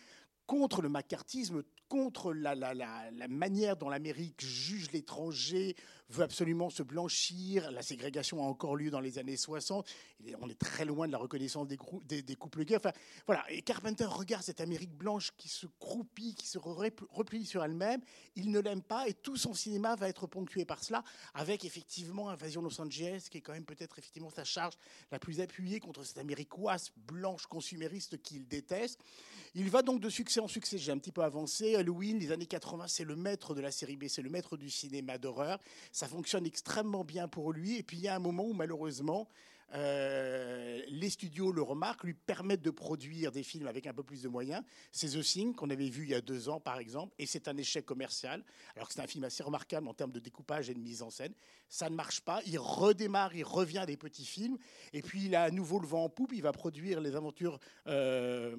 contre 0.46 0.82
le 0.82 0.90
macartisme, 0.90 1.62
contre 1.88 2.34
la, 2.34 2.54
la, 2.54 2.74
la 2.74 3.28
manière 3.28 3.76
dont 3.76 3.88
l'Amérique 3.88 4.44
juge 4.44 4.90
l'étranger, 4.92 5.74
veut 6.12 6.22
absolument 6.22 6.70
se 6.70 6.82
blanchir. 6.82 7.70
La 7.70 7.82
ségrégation 7.82 8.42
a 8.42 8.46
encore 8.46 8.76
lieu 8.76 8.90
dans 8.90 9.00
les 9.00 9.18
années 9.18 9.36
60. 9.36 9.88
On 10.40 10.48
est 10.48 10.58
très 10.58 10.84
loin 10.84 11.06
de 11.06 11.12
la 11.12 11.18
reconnaissance 11.18 11.66
des, 11.66 11.78
des, 12.04 12.22
des 12.22 12.36
couples 12.36 12.64
gays. 12.64 12.76
Enfin, 12.76 12.92
voilà. 13.26 13.44
Et 13.50 13.62
Carpenter 13.62 14.04
regarde 14.04 14.42
cette 14.42 14.60
Amérique 14.60 14.92
blanche 14.92 15.32
qui 15.36 15.48
se 15.48 15.66
croupit, 15.80 16.34
qui 16.34 16.46
se 16.46 16.58
replie 16.58 17.46
sur 17.46 17.64
elle-même. 17.64 18.00
Il 18.36 18.50
ne 18.50 18.60
l'aime 18.60 18.82
pas 18.82 19.08
et 19.08 19.14
tout 19.14 19.36
son 19.36 19.54
cinéma 19.54 19.96
va 19.96 20.08
être 20.08 20.26
ponctué 20.26 20.64
par 20.64 20.82
cela, 20.84 21.02
avec 21.34 21.64
effectivement 21.64 22.28
Invasion 22.28 22.62
Los 22.62 22.80
Angeles, 22.80 23.26
qui 23.30 23.38
est 23.38 23.40
quand 23.40 23.52
même 23.52 23.64
peut-être 23.64 23.98
effectivement 23.98 24.30
sa 24.30 24.44
charge 24.44 24.74
la 25.10 25.18
plus 25.18 25.40
appuyée 25.40 25.80
contre 25.80 26.04
cette 26.04 26.18
Amérique 26.18 26.56
ouasse, 26.58 26.92
blanche, 26.96 27.46
consumériste 27.46 28.22
qu'il 28.22 28.46
déteste. 28.46 29.00
Il 29.54 29.68
va 29.68 29.82
donc 29.82 30.00
de 30.00 30.08
succès 30.08 30.40
en 30.40 30.48
succès. 30.48 30.78
J'ai 30.78 30.92
un 30.92 30.98
petit 30.98 31.12
peu 31.12 31.22
avancé. 31.22 31.74
Halloween, 31.74 32.18
les 32.18 32.32
années 32.32 32.46
80, 32.46 32.88
c'est 32.88 33.04
le 33.04 33.16
maître 33.16 33.54
de 33.54 33.60
la 33.60 33.70
série 33.70 33.96
B, 33.96 34.04
c'est 34.08 34.22
le 34.22 34.30
maître 34.30 34.56
du 34.56 34.70
cinéma 34.70 35.18
d'horreur. 35.18 35.58
Ça 36.02 36.08
fonctionne 36.08 36.44
extrêmement 36.46 37.04
bien 37.04 37.28
pour 37.28 37.52
lui. 37.52 37.76
Et 37.76 37.84
puis 37.84 37.96
il 37.96 38.02
y 38.02 38.08
a 38.08 38.16
un 38.16 38.18
moment 38.18 38.44
où 38.44 38.54
malheureusement, 38.54 39.28
euh, 39.72 40.82
les 40.88 41.10
studios 41.10 41.52
le 41.52 41.62
remarquent, 41.62 42.02
lui 42.02 42.14
permettent 42.14 42.60
de 42.62 42.72
produire 42.72 43.30
des 43.30 43.44
films 43.44 43.68
avec 43.68 43.86
un 43.86 43.94
peu 43.94 44.02
plus 44.02 44.20
de 44.20 44.28
moyens. 44.28 44.64
C'est 44.90 45.10
The 45.10 45.22
Thing 45.22 45.54
qu'on 45.54 45.70
avait 45.70 45.88
vu 45.88 46.02
il 46.02 46.08
y 46.08 46.14
a 46.16 46.20
deux 46.20 46.48
ans 46.48 46.58
par 46.58 46.80
exemple, 46.80 47.14
et 47.20 47.26
c'est 47.26 47.46
un 47.46 47.56
échec 47.56 47.86
commercial, 47.86 48.42
alors 48.74 48.88
que 48.88 48.94
c'est 48.94 49.00
un 49.00 49.06
film 49.06 49.22
assez 49.22 49.44
remarquable 49.44 49.86
en 49.86 49.94
termes 49.94 50.10
de 50.10 50.18
découpage 50.18 50.68
et 50.70 50.74
de 50.74 50.80
mise 50.80 51.02
en 51.02 51.10
scène. 51.10 51.34
Ça 51.68 51.88
ne 51.88 51.94
marche 51.94 52.20
pas, 52.20 52.40
il 52.46 52.58
redémarre, 52.58 53.36
il 53.36 53.44
revient 53.44 53.84
des 53.86 53.96
petits 53.96 54.26
films, 54.26 54.58
et 54.92 55.02
puis 55.02 55.26
il 55.26 55.36
a 55.36 55.44
à 55.44 55.50
nouveau 55.52 55.78
le 55.78 55.86
vent 55.86 56.02
en 56.02 56.08
poupe, 56.08 56.32
il 56.32 56.42
va 56.42 56.50
produire 56.50 57.00
les 57.00 57.14
aventures, 57.14 57.60
euh, 57.86 58.56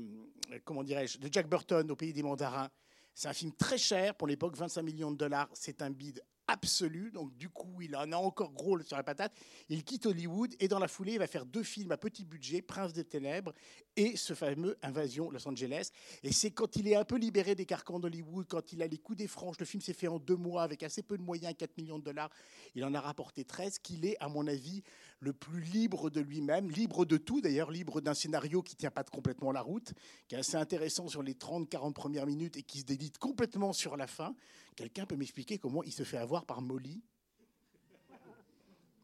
comment 0.64 0.82
dirais-je, 0.82 1.18
de 1.18 1.28
Jack 1.30 1.50
Burton 1.50 1.92
au 1.92 1.96
pays 1.98 2.14
des 2.14 2.24
mandarins. 2.24 2.70
C'est 3.14 3.28
un 3.28 3.34
film 3.34 3.52
très 3.52 3.78
cher 3.78 4.16
pour 4.16 4.30
l'époque, 4.30 4.56
25 4.56 4.82
millions 4.82 5.12
de 5.12 5.18
dollars. 5.18 5.50
C'est 5.54 5.82
un 5.82 5.92
bide 5.92 6.24
absolu. 6.48 7.12
Donc, 7.12 7.36
du 7.38 7.50
coup, 7.50 7.82
il 7.82 7.96
en 7.96 8.12
a 8.12 8.18
encore 8.18 8.52
gros 8.52 8.80
sur 8.82 8.98
la 8.98 9.04
patate. 9.04 9.34
Il 9.70 9.84
quitte 9.84 10.06
Hollywood 10.06 10.56
et 10.60 10.68
dans 10.68 10.80
la 10.80 10.88
foulée, 10.88 11.14
il 11.14 11.20
va 11.20 11.28
faire 11.28 11.46
deux 11.46 11.64
films 11.64 11.92
à 11.92 11.98
petit 11.98 12.26
budget, 12.26 12.62
Prince 12.62 12.94
des 12.94 13.04
Ténèbres 13.04 13.54
et 13.96 14.16
ce 14.16 14.34
fameux 14.34 14.78
Invasion 14.82 15.30
Los 15.32 15.48
Angeles. 15.48 15.90
Et 16.24 16.32
c'est 16.32 16.52
quand 16.52 16.76
il 16.76 16.88
est 16.88 16.96
un 16.96 17.06
peu 17.06 17.18
libéré 17.18 17.56
des 17.56 17.66
carcans 17.66 18.00
d'Hollywood, 18.00 18.48
quand 18.48 18.74
il 18.74 18.82
a 18.82 18.88
les 18.88 18.98
coups 18.98 19.18
des 19.18 19.28
franges, 19.28 19.56
le 19.60 19.66
film 19.66 19.82
s'est 19.82 19.94
fait 19.94 20.08
en 20.08 20.20
deux 20.20 20.36
mois 20.36 20.64
avec 20.64 20.84
assez 20.84 21.04
peu 21.04 21.18
de 21.18 21.24
moyens, 21.24 21.54
4 21.58 21.78
millions 21.78 22.00
de 22.00 22.04
dollars, 22.04 22.30
il 22.76 22.84
en 22.84 22.94
a 22.94 23.02
rapporté 23.02 23.46
13, 23.46 23.80
qu'il 23.80 24.06
est, 24.06 24.18
à 24.20 24.28
mon 24.28 24.48
avis, 24.48 24.84
le 25.20 25.34
plus 25.34 25.62
libre 25.62 26.10
de 26.10 26.20
lui-même, 26.20 26.70
libre 26.70 27.06
de 27.06 27.18
tout 27.18 27.40
d'ailleurs, 27.40 27.72
libre 27.72 28.02
d'un 28.02 28.14
scénario 28.14 28.62
qui 28.62 28.76
ne 28.76 28.80
tient 28.80 28.92
pas 28.92 29.04
complètement 29.04 29.52
la 29.52 29.62
route, 29.62 29.94
qui 30.28 30.36
est 30.36 30.40
assez 30.40 30.58
intéressant 30.58 31.08
sur 31.08 31.24
les 31.24 31.34
30-40 31.34 31.94
premières 31.94 32.26
minutes 32.26 32.58
et 32.58 32.64
qui 32.64 32.80
se 32.80 32.86
délite 32.86 33.18
complètement 33.18 33.74
sur 33.74 33.96
la 33.96 34.08
fin. 34.08 34.36
Quelqu'un 34.75 35.06
peut 35.06 35.15
m'expliquer 35.15 35.58
comment 35.58 35.84
il 35.84 35.92
se 35.92 36.03
fait 36.03 36.18
avoir 36.18 36.46
par 36.46 36.62
Molly? 36.62 37.01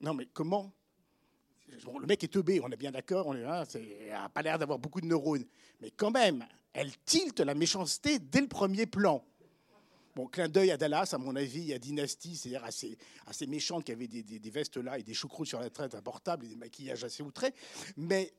Non, 0.02 0.14
mais 0.14 0.26
comment? 0.28 0.74
Le 2.00 2.08
mec 2.08 2.24
est 2.24 2.30
teubé, 2.30 2.60
on 2.64 2.70
est 2.70 2.78
bien 2.78 2.92
d'accord, 2.92 3.28
on 3.28 3.34
n'a 3.34 3.62
hein, 3.62 4.30
pas 4.34 4.42
l'air 4.42 4.58
d'avoir 4.58 4.80
beaucoup 4.80 5.02
de 5.02 5.06
neurones. 5.06 5.46
Mais 5.82 5.92
quand 5.92 6.12
même, 6.12 6.46
elle 6.74 6.92
tilte 7.06 7.42
la 7.42 7.54
méchanceté 7.54 8.20
dès 8.20 8.42
le 8.42 8.48
premier 8.48 8.86
plan. 8.86 9.24
Bon, 10.16 10.28
clin 10.28 10.50
d'œil 10.50 10.72
à 10.72 10.78
Dallas, 10.78 11.10
à 11.14 11.18
mon 11.18 11.36
avis, 11.36 11.74
à 11.74 11.80
Dynasty, 11.80 12.36
c'est-à-dire 12.36 12.64
assez, 12.64 12.98
assez 13.28 13.46
méchante, 13.46 13.86
qui 13.86 13.92
avait 13.92 14.08
des, 14.08 14.24
des, 14.24 14.50
vestes 14.50 14.78
là 14.78 14.98
et 14.98 15.04
des 15.04 15.14
choucroutes 15.14 15.48
sur 15.48 15.60
la 15.60 15.70
traite 15.70 15.94
importables 15.94 16.46
et 16.46 16.50
des 16.50 16.56
maquillages 16.56 17.04
assez 17.04 17.22
outrés. 17.22 17.54
Mais 17.96 18.34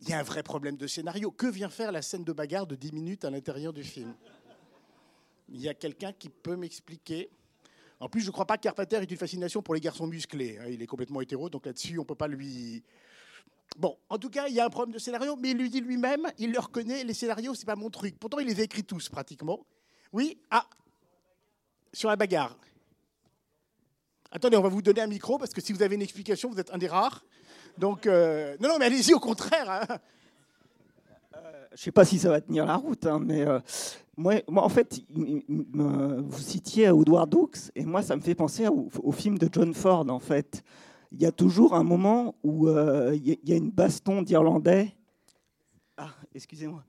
il 0.00 0.08
y 0.08 0.12
a 0.12 0.18
un 0.18 0.24
vrai 0.24 0.42
problème 0.42 0.76
de 0.76 0.86
scénario. 0.86 1.30
Que 1.30 1.46
vient 1.46 1.70
faire 1.70 1.92
la 1.92 2.02
scène 2.02 2.24
de 2.24 2.32
bagarre 2.32 2.66
de 2.66 2.74
10 2.74 2.92
minutes 2.92 3.24
à 3.24 3.30
l'intérieur 3.30 3.72
du 3.72 3.84
film? 3.84 4.14
Il 5.52 5.60
y 5.60 5.68
a 5.68 5.74
quelqu'un 5.74 6.12
qui 6.12 6.28
peut 6.28 6.56
m'expliquer 6.56 7.30
En 8.00 8.08
plus, 8.08 8.22
je 8.22 8.26
ne 8.26 8.32
crois 8.32 8.46
pas 8.46 8.56
que 8.56 8.62
Carpenter 8.62 8.96
ait 8.96 9.04
une 9.04 9.16
fascination 9.16 9.62
pour 9.62 9.74
les 9.74 9.80
garçons 9.80 10.06
musclés. 10.06 10.58
Hein. 10.58 10.66
Il 10.68 10.82
est 10.82 10.86
complètement 10.86 11.20
hétéro, 11.20 11.48
donc 11.50 11.66
là-dessus, 11.66 11.98
on 11.98 12.02
ne 12.02 12.06
peut 12.06 12.16
pas 12.16 12.26
lui. 12.26 12.82
Bon, 13.76 13.96
en 14.08 14.18
tout 14.18 14.30
cas, 14.30 14.48
il 14.48 14.54
y 14.54 14.60
a 14.60 14.64
un 14.64 14.70
problème 14.70 14.92
de 14.92 14.98
scénario, 14.98 15.36
mais 15.36 15.50
il 15.50 15.58
lui 15.58 15.70
dit 15.70 15.80
lui-même, 15.80 16.26
il 16.38 16.52
le 16.52 16.58
reconnaît, 16.58 17.04
les 17.04 17.14
scénarios, 17.14 17.54
c'est 17.54 17.66
pas 17.66 17.76
mon 17.76 17.90
truc. 17.90 18.18
Pourtant, 18.18 18.38
il 18.38 18.46
les 18.46 18.60
a 18.60 18.64
écrits 18.64 18.84
tous, 18.84 19.08
pratiquement. 19.08 19.64
Oui 20.12 20.38
Ah 20.50 20.66
Sur 21.92 22.08
la 22.08 22.16
bagarre. 22.16 22.56
Attendez, 24.30 24.56
on 24.56 24.62
va 24.62 24.68
vous 24.68 24.82
donner 24.82 25.02
un 25.02 25.06
micro, 25.06 25.38
parce 25.38 25.52
que 25.52 25.60
si 25.60 25.72
vous 25.72 25.82
avez 25.82 25.94
une 25.94 26.02
explication, 26.02 26.50
vous 26.50 26.58
êtes 26.58 26.72
un 26.72 26.78
des 26.78 26.88
rares. 26.88 27.24
Donc, 27.78 28.06
euh, 28.06 28.56
non, 28.60 28.68
non, 28.68 28.78
mais 28.78 28.86
allez-y, 28.86 29.12
au 29.14 29.20
contraire. 29.20 29.70
Hein. 29.70 29.98
Euh, 31.36 31.66
je 31.70 31.74
ne 31.74 31.78
sais 31.78 31.92
pas 31.92 32.04
si 32.04 32.18
ça 32.18 32.30
va 32.30 32.40
tenir 32.40 32.66
la 32.66 32.76
route, 32.76 33.06
hein, 33.06 33.18
mais 33.20 33.42
euh, 33.42 33.60
moi, 34.16 34.42
moi, 34.48 34.64
en 34.64 34.68
fait, 34.68 35.00
vous 35.10 36.38
citiez 36.38 36.90
Woodward 36.90 37.34
Hooks, 37.34 37.70
et 37.74 37.84
moi, 37.84 38.02
ça 38.02 38.16
me 38.16 38.20
fait 38.20 38.34
penser 38.34 38.66
au, 38.68 39.12
film 39.12 39.38
de 39.38 39.48
John 39.50 39.72
Ford, 39.74 40.08
en 40.08 40.18
fait. 40.18 40.62
Il 41.12 41.20
y 41.20 41.26
a 41.26 41.32
toujours 41.32 41.74
un 41.74 41.82
moment 41.82 42.34
où 42.42 42.68
euh, 42.68 43.14
il 43.14 43.38
y 43.44 43.52
a 43.52 43.56
une 43.56 43.70
baston 43.70 44.22
d'Irlandais. 44.22 44.94
Ah, 45.96 46.10
excusez-moi. 46.34 46.82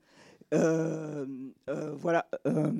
Euh, 0.54 1.26
euh, 1.68 1.94
voilà. 1.96 2.26
Euh, 2.46 2.70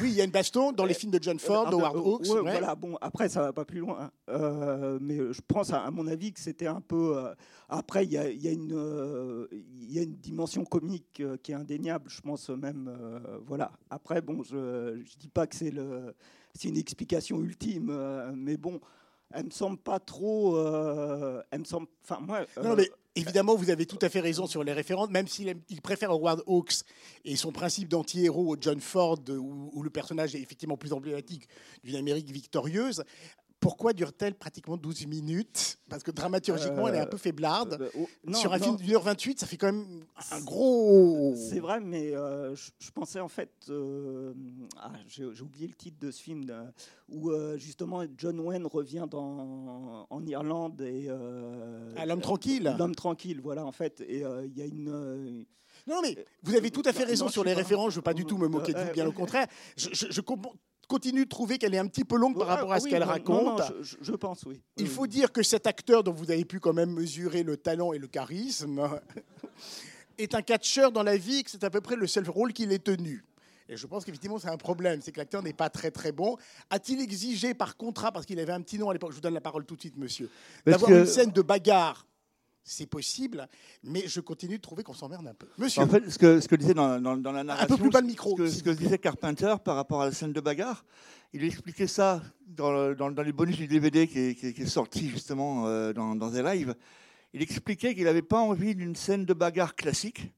oui, 0.00 0.10
il 0.10 0.14
y 0.14 0.20
a 0.20 0.24
une 0.24 0.30
baston 0.30 0.72
dans 0.72 0.84
les 0.86 0.94
films 0.94 1.12
de 1.12 1.22
John 1.22 1.38
Ford, 1.38 1.68
Howard 1.72 1.96
Hawks. 1.96 2.26
Voilà, 2.26 2.74
bon, 2.74 2.96
après, 3.00 3.28
ça 3.28 3.42
va 3.42 3.52
pas 3.52 3.64
plus 3.64 3.80
loin. 3.80 4.10
Hein. 4.28 4.98
mais 5.00 5.16
je 5.16 5.40
pense, 5.46 5.72
à, 5.72 5.90
mon 5.90 6.06
avis, 6.06 6.32
que 6.32 6.40
c'était 6.40 6.66
un 6.66 6.80
peu. 6.80 7.16
après, 7.68 8.04
il 8.04 8.12
y 8.12 8.18
a, 8.18 8.30
y, 8.30 8.48
a 8.48 8.52
y 8.52 9.98
a, 9.98 10.02
une 10.02 10.16
dimension 10.16 10.64
comique 10.64 11.22
qui 11.42 11.52
est 11.52 11.54
indéniable, 11.54 12.08
je 12.08 12.20
pense 12.20 12.50
même. 12.50 12.90
voilà. 13.46 13.72
Après, 13.90 14.20
bon, 14.20 14.42
je 14.42 14.56
ne 14.96 15.18
dis 15.18 15.28
pas 15.28 15.46
que 15.46 15.56
c'est 15.56 15.72
une 16.68 16.76
explication 16.76 17.40
ultime, 17.40 17.92
mais 18.36 18.56
bon 18.56 18.80
elle 19.34 19.46
me 19.46 19.50
semble 19.50 19.78
pas 19.78 19.98
trop. 19.98 20.58
elle 21.50 21.60
me 21.60 21.64
semble. 21.64 21.86
Enfin, 22.02 22.20
moi. 22.20 22.46
Non, 22.62 22.74
mais 22.76 22.90
Évidemment, 23.18 23.56
vous 23.56 23.70
avez 23.70 23.86
tout 23.86 23.98
à 24.02 24.10
fait 24.10 24.20
raison 24.20 24.46
sur 24.46 24.62
les 24.62 24.74
références, 24.74 25.08
même 25.08 25.26
s'il 25.26 25.56
il 25.70 25.80
préfère 25.80 26.10
Howard 26.10 26.42
Hawks 26.46 26.82
et 27.24 27.34
son 27.34 27.50
principe 27.50 27.88
d'anti-héros 27.88 28.54
au 28.54 28.56
John 28.60 28.78
Ford, 28.78 29.18
où, 29.30 29.82
le 29.82 29.88
personnage 29.88 30.34
est 30.34 30.40
effectivement 30.40 30.76
plus 30.76 30.92
emblématique 30.92 31.48
d'une 31.82 31.96
Amérique 31.96 32.30
victorieuse. 32.30 33.04
Pourquoi 33.66 33.92
dure-t-elle 33.92 34.36
pratiquement 34.36 34.76
12 34.76 35.08
minutes? 35.08 35.80
Parce 35.88 36.04
que 36.04 36.12
dramaturgiquement, 36.12 36.86
elle 36.86 36.94
est 36.94 37.00
un 37.00 37.06
peu 37.06 37.16
faiblarde. 37.16 37.78
Euh, 37.80 37.90
oh, 37.98 38.32
Sur 38.32 38.52
un 38.52 38.60
film 38.60 38.76
d'une 38.76 38.94
heure 38.94 39.02
28, 39.02 39.40
ça 39.40 39.46
fait 39.46 39.56
quand 39.56 39.72
même 39.72 40.04
un 40.30 40.40
gros. 40.40 41.34
C'est 41.34 41.58
vrai, 41.58 41.80
mais 41.80 42.14
euh, 42.14 42.54
je, 42.54 42.90
pensais 42.92 43.18
en 43.18 43.26
fait. 43.26 43.50
Euh, 43.68 44.32
ah, 44.76 44.92
j'ai 45.08 45.24
oublié 45.42 45.66
le 45.66 45.74
titre 45.74 45.98
de 45.98 46.12
ce 46.12 46.22
film 46.22 46.46
où 47.08 47.32
justement 47.56 48.04
John 48.16 48.38
Wayne 48.38 48.66
revient 48.66 49.06
dans, 49.10 50.06
en 50.08 50.26
Irlande 50.26 50.80
et. 50.82 51.08
Ah, 51.96 52.06
L'homme 52.06 52.20
tranquille. 52.20 52.72
L'homme 52.78 52.94
tranquille, 52.94 53.40
voilà, 53.42 53.66
en 53.66 53.72
fait. 53.72 54.00
Et 54.02 54.22
il 54.44 54.56
y 54.56 54.62
a 54.62 54.66
une. 54.66 55.44
Non, 55.88 56.00
mais 56.02 56.16
vous 56.44 56.54
avez 56.54 56.70
tout 56.70 56.82
à 56.84 56.92
fait 56.92 57.04
raison 57.04 57.28
sur 57.28 57.42
les 57.42 57.52
références. 57.52 57.90
Je 57.90 57.96
ne 57.96 58.00
veux 58.00 58.02
pas 58.02 58.14
du 58.14 58.24
tout 58.24 58.38
me 58.38 58.46
moquer 58.46 58.74
de 58.74 58.78
vous, 58.78 58.92
bien 58.92 59.08
au 59.08 59.12
contraire. 59.12 59.48
Je, 59.76 59.88
je, 59.92 60.06
je, 60.10 60.20
continue 60.88 61.24
de 61.24 61.28
trouver 61.28 61.58
qu'elle 61.58 61.74
est 61.74 61.78
un 61.78 61.86
petit 61.86 62.04
peu 62.04 62.16
longue 62.16 62.38
par 62.38 62.48
rapport 62.48 62.72
à 62.72 62.80
ce 62.80 62.88
qu'elle 62.88 63.02
raconte. 63.02 63.62
je, 63.80 64.12
pense, 64.12 64.44
oui. 64.46 64.60
Il 64.76 64.88
faut 64.88 65.06
dire 65.06 65.32
que 65.32 65.42
cet 65.42 65.66
acteur 65.66 66.04
dont 66.04 66.12
vous 66.12 66.30
avez 66.30 66.44
pu 66.44 66.60
quand 66.60 66.72
même 66.72 66.92
mesurer 66.92 67.42
le 67.42 67.56
talent 67.56 67.92
et 67.92 67.98
le 67.98 68.06
charisme 68.06 68.88
est 70.18 70.34
un 70.34 70.42
catcheur 70.42 70.92
dans 70.92 71.02
la 71.02 71.16
vie, 71.16 71.42
que 71.42 71.50
c'est 71.50 71.64
à 71.64 71.70
peu 71.70 71.80
près 71.80 71.96
le 71.96 72.06
seul 72.06 72.28
rôle 72.28 72.52
qu'il 72.52 72.72
ait 72.72 72.78
tenu. 72.78 73.24
Et 73.68 73.76
je 73.76 73.86
pense 73.86 74.04
qu'effectivement, 74.04 74.38
c'est 74.38 74.48
un 74.48 74.56
problème, 74.56 75.00
c'est 75.02 75.10
que 75.10 75.18
l'acteur 75.18 75.42
n'est 75.42 75.52
pas 75.52 75.68
très 75.68 75.90
très 75.90 76.12
bon. 76.12 76.36
A-t-il 76.70 77.00
exigé 77.00 77.52
par 77.52 77.76
contrat, 77.76 78.12
parce 78.12 78.24
qu'il 78.24 78.38
avait 78.38 78.52
un 78.52 78.60
petit 78.60 78.78
nom 78.78 78.90
à 78.90 78.92
l'époque, 78.92 79.10
je 79.10 79.16
vous 79.16 79.20
donne 79.22 79.34
la 79.34 79.40
parole 79.40 79.64
tout 79.64 79.74
de 79.74 79.80
suite, 79.80 79.96
monsieur, 79.96 80.30
d'avoir 80.64 80.90
une 80.92 81.06
scène 81.06 81.30
de 81.30 81.42
bagarre 81.42 82.06
c'est 82.68 82.86
possible, 82.86 83.48
mais 83.84 84.08
je 84.08 84.20
continue 84.20 84.56
de 84.56 84.62
trouver 84.62 84.82
qu'on 84.82 84.92
s'emmerde 84.92 85.26
un 85.26 85.34
peu. 85.34 85.46
Monsieur. 85.56 85.82
En 85.82 85.86
fait, 85.88 86.10
ce 86.10 86.18
que, 86.18 86.40
ce 86.40 86.48
que 86.48 86.56
disait 86.56 86.74
dans, 86.74 87.00
dans, 87.00 87.32
la 87.32 87.44
narration. 87.44 87.74
Un 87.74 87.76
peu 87.76 87.80
plus 87.80 87.90
bas 87.90 88.00
le 88.00 88.08
micro. 88.08 88.36
Ce 88.44 88.62
que, 88.62 88.70
disait 88.70 88.98
Carpenter 88.98 89.54
par 89.64 89.76
rapport 89.76 90.02
à 90.02 90.06
la 90.06 90.12
scène 90.12 90.32
de 90.32 90.40
bagarre, 90.40 90.84
il 91.32 91.44
expliquait 91.44 91.86
ça 91.86 92.22
dans, 92.44 92.92
dans 92.92 93.22
les 93.22 93.32
bonus 93.32 93.56
du 93.56 93.68
DVD 93.68 94.08
qui 94.08 94.18
est, 94.18 94.34
qui 94.34 94.62
est 94.62 94.66
sorti 94.66 95.08
justement 95.08 95.68
euh, 95.68 95.92
dans, 95.92 96.16
dans 96.16 96.28
des 96.28 96.42
lives. 96.42 96.74
Il 97.32 97.40
expliquait 97.40 97.94
qu'il 97.94 98.04
n'avait 98.04 98.20
pas 98.22 98.40
envie 98.40 98.74
d'une 98.74 98.96
scène 98.96 99.24
de 99.24 99.34
bagarre 99.34 99.76
classique. 99.76 100.32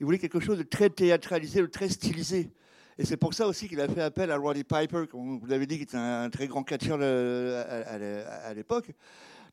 Il 0.00 0.04
voulait 0.04 0.18
quelque 0.18 0.40
chose 0.40 0.58
de 0.58 0.62
très 0.62 0.90
théâtralisé, 0.90 1.62
de 1.62 1.66
très 1.66 1.88
stylisé. 1.88 2.50
Et 2.98 3.06
c'est 3.06 3.16
pour 3.16 3.32
ça 3.32 3.46
aussi 3.46 3.68
qu'il 3.68 3.80
a 3.80 3.88
fait 3.88 4.02
appel 4.02 4.30
à 4.30 4.36
Roddy 4.36 4.64
Piper, 4.64 5.04
comme 5.10 5.38
vous 5.38 5.46
l'avez 5.46 5.66
dit, 5.66 5.78
qui 5.78 5.84
était 5.84 5.96
un, 5.96 6.28
très 6.28 6.46
grand 6.46 6.62
catcheur 6.62 6.98
euh, 7.00 8.24
à 8.44 8.52
l'époque 8.52 8.92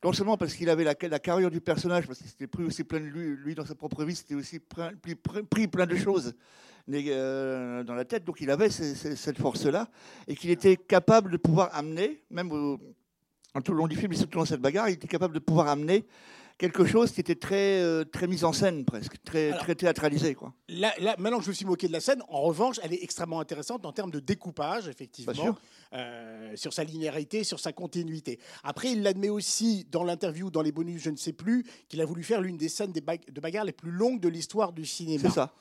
non 0.04 0.14
seulement 0.14 0.38
parce 0.38 0.54
qu'il 0.54 0.70
avait 0.70 0.84
la, 0.84 0.96
la, 1.02 1.20
carrière 1.20 1.50
du 1.50 1.62
personnage, 1.62 2.06
parce 2.08 2.20
qu'il 2.20 2.28
s'était 2.28 2.48
pris 2.48 2.64
aussi 2.64 2.84
plein 2.84 3.00
de 3.00 3.06
lui, 3.06 3.56
dans 3.56 3.66
sa 3.66 3.76
propre 3.76 4.04
vie, 4.04 4.16
c'était 4.16 4.36
aussi 4.36 4.60
pris, 4.60 5.68
plein 5.68 5.86
de 5.86 5.96
choses 5.96 6.36
euh, 6.90 7.84
dans 7.84 7.96
la 7.96 8.06
tête, 8.06 8.24
donc 8.24 8.42
il 8.42 8.50
avait 8.50 8.70
cette 8.70 9.38
force-là, 9.38 9.88
et 10.28 10.36
qu'il 10.36 10.50
était 10.50 10.78
capable 10.78 11.32
de 11.32 11.38
pouvoir 11.38 11.70
amener, 11.74 12.24
même 12.30 12.50
tout 13.64 13.72
au 13.72 13.74
long 13.74 13.88
du 13.88 13.96
film, 13.96 14.12
et 14.14 14.16
surtout 14.16 14.40
dans 14.40 14.46
cette 14.46 14.62
bagarre, 14.62 14.90
il 14.90 14.94
était 14.94 15.08
capable 15.08 15.34
de 15.34 15.40
pouvoir 15.40 15.68
amener 15.68 16.06
quelque 16.58 16.86
chose 16.86 17.12
qui 17.12 17.20
était 17.22 17.36
très, 17.36 17.80
euh, 17.82 18.04
très 18.04 18.26
mis 18.28 18.44
en 18.44 18.52
scène 18.54 18.84
presque, 18.86 19.16
très, 19.24 19.50
Alors- 19.52 19.60
très 19.62 19.76
théâtralisé. 19.76 20.34
Quoi. 20.36 20.54
Là, 20.70 20.94
là, 21.00 21.16
maintenant 21.20 21.38
que 21.40 21.44
je 21.46 21.50
me 21.50 21.54
suis 21.54 21.66
moqué 21.66 21.88
de 21.88 21.94
la 21.94 22.00
scène, 22.00 22.22
en 22.30 22.42
revanche, 22.42 22.80
elle 22.84 22.94
est 22.94 23.04
extrêmement 23.04 23.40
intéressante 23.40 23.86
en 23.86 23.92
termes 23.92 24.12
de 24.12 24.20
découpage, 24.20 24.88
effectivement, 24.88 25.56
euh, 25.94 26.52
sur 26.56 26.74
sa 26.74 26.84
linéarité, 26.84 27.44
sur 27.44 27.60
sa 27.60 27.74
continuité. 27.74 28.40
Après, 28.64 28.92
il 28.92 29.04
l'admet 29.04 29.30
aussi 29.30 29.86
dans 29.92 30.04
l'interview, 30.04 30.50
dans 30.50 30.62
les 30.62 30.72
bonus, 30.72 31.02
je 31.02 31.10
ne 31.12 31.16
sais 31.18 31.34
plus, 31.34 31.64
qu'il 31.90 32.02
a 32.02 32.06
voulu 32.06 32.24
faire 32.24 32.42
l'une 32.42 32.58
des 32.58 32.70
scènes 32.70 32.92
des 32.92 33.02
bag- 33.02 33.32
de 33.32 33.40
bagarre 33.40 33.66
les 33.66 33.72
plus 33.72 33.92
longues 33.92 34.20
de 34.20 34.30
l'histoire 34.30 34.74
du 34.74 34.86
cinéma. 34.86 35.30
C'est 35.30 35.36
ça. 35.36 35.54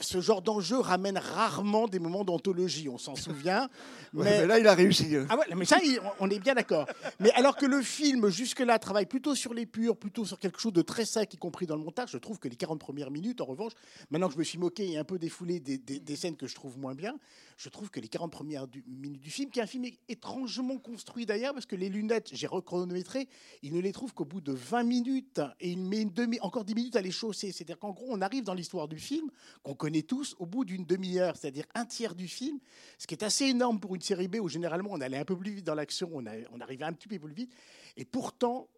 Ce 0.00 0.20
genre 0.20 0.40
d'enjeu 0.42 0.78
ramène 0.78 1.18
rarement 1.18 1.86
des 1.86 1.98
moments 1.98 2.24
d'anthologie, 2.24 2.88
on 2.88 2.98
s'en 2.98 3.14
souvient. 3.16 3.68
Ouais, 4.12 4.24
mais 4.24 4.46
là, 4.48 4.58
il 4.58 4.66
a 4.66 4.74
réussi. 4.74 5.14
euh. 5.14 5.24
ah 5.28 5.36
ouais, 5.38 5.44
mais 5.54 5.64
ça, 5.64 5.76
on 6.18 6.28
est 6.30 6.40
bien 6.40 6.54
d'accord. 6.54 6.84
Mais 7.20 7.30
alors 7.34 7.56
que 7.56 7.64
le 7.64 7.80
film, 7.80 8.28
jusque-là, 8.28 8.80
travaille 8.80 9.06
plutôt 9.06 9.36
sur 9.36 9.54
les 9.54 9.66
purs, 9.66 9.96
plutôt 9.96 10.24
sur 10.24 10.40
quelque 10.40 10.58
chose 10.58 10.72
de 10.72 10.82
très 10.82 11.04
sec, 11.04 11.32
y 11.32 11.36
compris 11.36 11.64
dans 11.66 11.76
le 11.76 11.84
montage, 11.84 12.10
je 12.10 12.18
trouve 12.18 12.40
que 12.40 12.48
les 12.48 12.56
40 12.56 12.80
premières 12.80 13.12
minutes, 13.12 13.40
en 13.40 13.44
revanche, 13.44 13.70
maintenant 14.10 14.26
que 14.26 14.34
je 14.34 14.38
me 14.40 14.42
suis 14.42 14.58
moqué 14.58 14.90
et 14.90 14.98
un 14.98 15.04
peu 15.04 15.16
défoulé 15.16 15.60
des, 15.60 15.78
des- 15.78 16.00
des 16.00 16.16
scènes 16.16 16.34
que 16.36 16.48
je 16.48 16.56
trouve 16.56 16.76
moins 16.76 16.96
bien, 16.96 17.14
je 17.60 17.68
trouve 17.68 17.90
que 17.90 18.00
les 18.00 18.08
40 18.08 18.32
premières 18.32 18.66
minutes 18.86 19.20
du 19.20 19.30
film, 19.30 19.50
qui 19.50 19.58
est 19.58 19.62
un 19.62 19.66
film 19.66 19.84
étrangement 20.08 20.78
construit 20.78 21.26
d'ailleurs, 21.26 21.52
parce 21.52 21.66
que 21.66 21.76
les 21.76 21.90
lunettes, 21.90 22.30
j'ai 22.32 22.46
rechronométré, 22.46 23.28
il 23.60 23.74
ne 23.74 23.80
les 23.80 23.92
trouve 23.92 24.14
qu'au 24.14 24.24
bout 24.24 24.40
de 24.40 24.52
20 24.52 24.82
minutes, 24.84 25.42
et 25.60 25.70
il 25.70 25.78
met 25.78 26.06
encore 26.40 26.64
10 26.64 26.74
minutes 26.74 26.96
à 26.96 27.02
les 27.02 27.10
chausser. 27.10 27.52
C'est-à-dire 27.52 27.78
qu'en 27.78 27.90
gros, 27.90 28.06
on 28.08 28.22
arrive 28.22 28.44
dans 28.44 28.54
l'histoire 28.54 28.88
du 28.88 28.98
film, 28.98 29.30
qu'on 29.62 29.74
connaît 29.74 30.00
tous, 30.00 30.34
au 30.38 30.46
bout 30.46 30.64
d'une 30.64 30.86
demi-heure, 30.86 31.36
c'est-à-dire 31.36 31.66
un 31.74 31.84
tiers 31.84 32.14
du 32.14 32.28
film, 32.28 32.58
ce 32.96 33.06
qui 33.06 33.12
est 33.12 33.22
assez 33.22 33.44
énorme 33.44 33.78
pour 33.78 33.94
une 33.94 34.00
série 34.00 34.28
B 34.28 34.36
où 34.36 34.48
généralement 34.48 34.92
on 34.92 35.00
allait 35.02 35.18
un 35.18 35.26
peu 35.26 35.36
plus 35.36 35.52
vite 35.52 35.66
dans 35.66 35.74
l'action, 35.74 36.08
on, 36.14 36.24
on 36.52 36.60
arrivait 36.60 36.86
un 36.86 36.94
petit 36.94 37.08
peu 37.08 37.18
plus 37.18 37.34
vite. 37.34 37.52
Et 37.98 38.06
pourtant, 38.06 38.70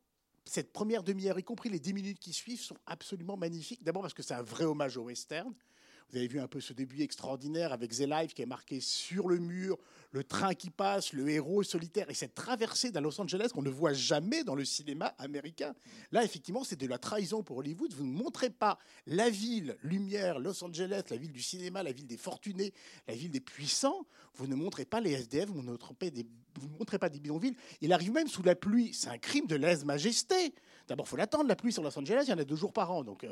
cette 0.44 0.72
première 0.72 1.04
demi-heure, 1.04 1.38
y 1.38 1.44
compris 1.44 1.68
les 1.68 1.78
10 1.78 1.94
minutes 1.94 2.18
qui 2.18 2.32
suivent, 2.32 2.60
sont 2.60 2.78
absolument 2.86 3.36
magnifiques. 3.36 3.84
D'abord 3.84 4.02
parce 4.02 4.14
que 4.14 4.24
c'est 4.24 4.34
un 4.34 4.42
vrai 4.42 4.64
hommage 4.64 4.96
au 4.96 5.04
western. 5.04 5.54
Vous 6.10 6.18
avez 6.18 6.26
vu 6.26 6.40
un 6.40 6.48
peu 6.48 6.60
ce 6.60 6.72
début 6.72 7.02
extraordinaire 7.02 7.72
avec 7.72 7.92
The 7.92 8.06
Life 8.06 8.34
qui 8.34 8.42
est 8.42 8.46
marqué 8.46 8.80
sur 8.80 9.28
le 9.28 9.38
mur, 9.38 9.78
le 10.10 10.24
train 10.24 10.54
qui 10.54 10.70
passe, 10.70 11.12
le 11.12 11.28
héros 11.28 11.62
solitaire 11.62 12.10
et 12.10 12.14
cette 12.14 12.34
traversée 12.34 12.90
d'un 12.90 13.00
Los 13.00 13.20
Angeles 13.20 13.50
qu'on 13.54 13.62
ne 13.62 13.70
voit 13.70 13.92
jamais 13.94 14.44
dans 14.44 14.54
le 14.54 14.64
cinéma 14.64 15.14
américain. 15.18 15.74
Là, 16.10 16.22
effectivement, 16.22 16.64
c'est 16.64 16.76
de 16.76 16.86
la 16.86 16.98
trahison 16.98 17.42
pour 17.42 17.58
Hollywood. 17.58 17.92
Vous 17.94 18.04
ne 18.04 18.12
montrez 18.12 18.50
pas 18.50 18.78
la 19.06 19.30
ville, 19.30 19.76
lumière, 19.82 20.38
Los 20.38 20.62
Angeles, 20.62 21.02
la 21.10 21.16
ville 21.16 21.32
du 21.32 21.42
cinéma, 21.42 21.82
la 21.82 21.92
ville 21.92 22.06
des 22.06 22.16
fortunés, 22.18 22.74
la 23.08 23.14
ville 23.14 23.30
des 23.30 23.40
puissants. 23.40 24.06
Vous 24.34 24.46
ne 24.46 24.54
montrez 24.54 24.84
pas 24.84 25.00
les 25.00 25.12
SDF, 25.12 25.48
vous 25.48 25.62
ne 25.62 25.76
montrez 26.78 26.98
pas 26.98 27.08
des, 27.08 27.20
bidonvilles. 27.20 27.56
Il 27.80 27.92
arrive 27.92 28.12
même 28.12 28.28
sous 28.28 28.42
la 28.42 28.54
pluie. 28.54 28.92
C'est 28.92 29.08
un 29.08 29.18
crime 29.18 29.46
de 29.46 29.56
lèse-majesté. 29.56 30.54
D'abord, 30.88 31.06
il 31.06 31.10
faut 31.10 31.16
l'attendre, 31.16 31.48
la 31.48 31.56
pluie 31.56 31.72
sur 31.72 31.82
Los 31.82 31.98
Angeles, 31.98 32.24
il 32.26 32.30
y 32.30 32.34
en 32.34 32.38
a 32.38 32.44
deux 32.44 32.56
jours 32.56 32.72
par 32.72 32.90
an. 32.90 33.02
Donc, 33.04 33.22
il 33.22 33.30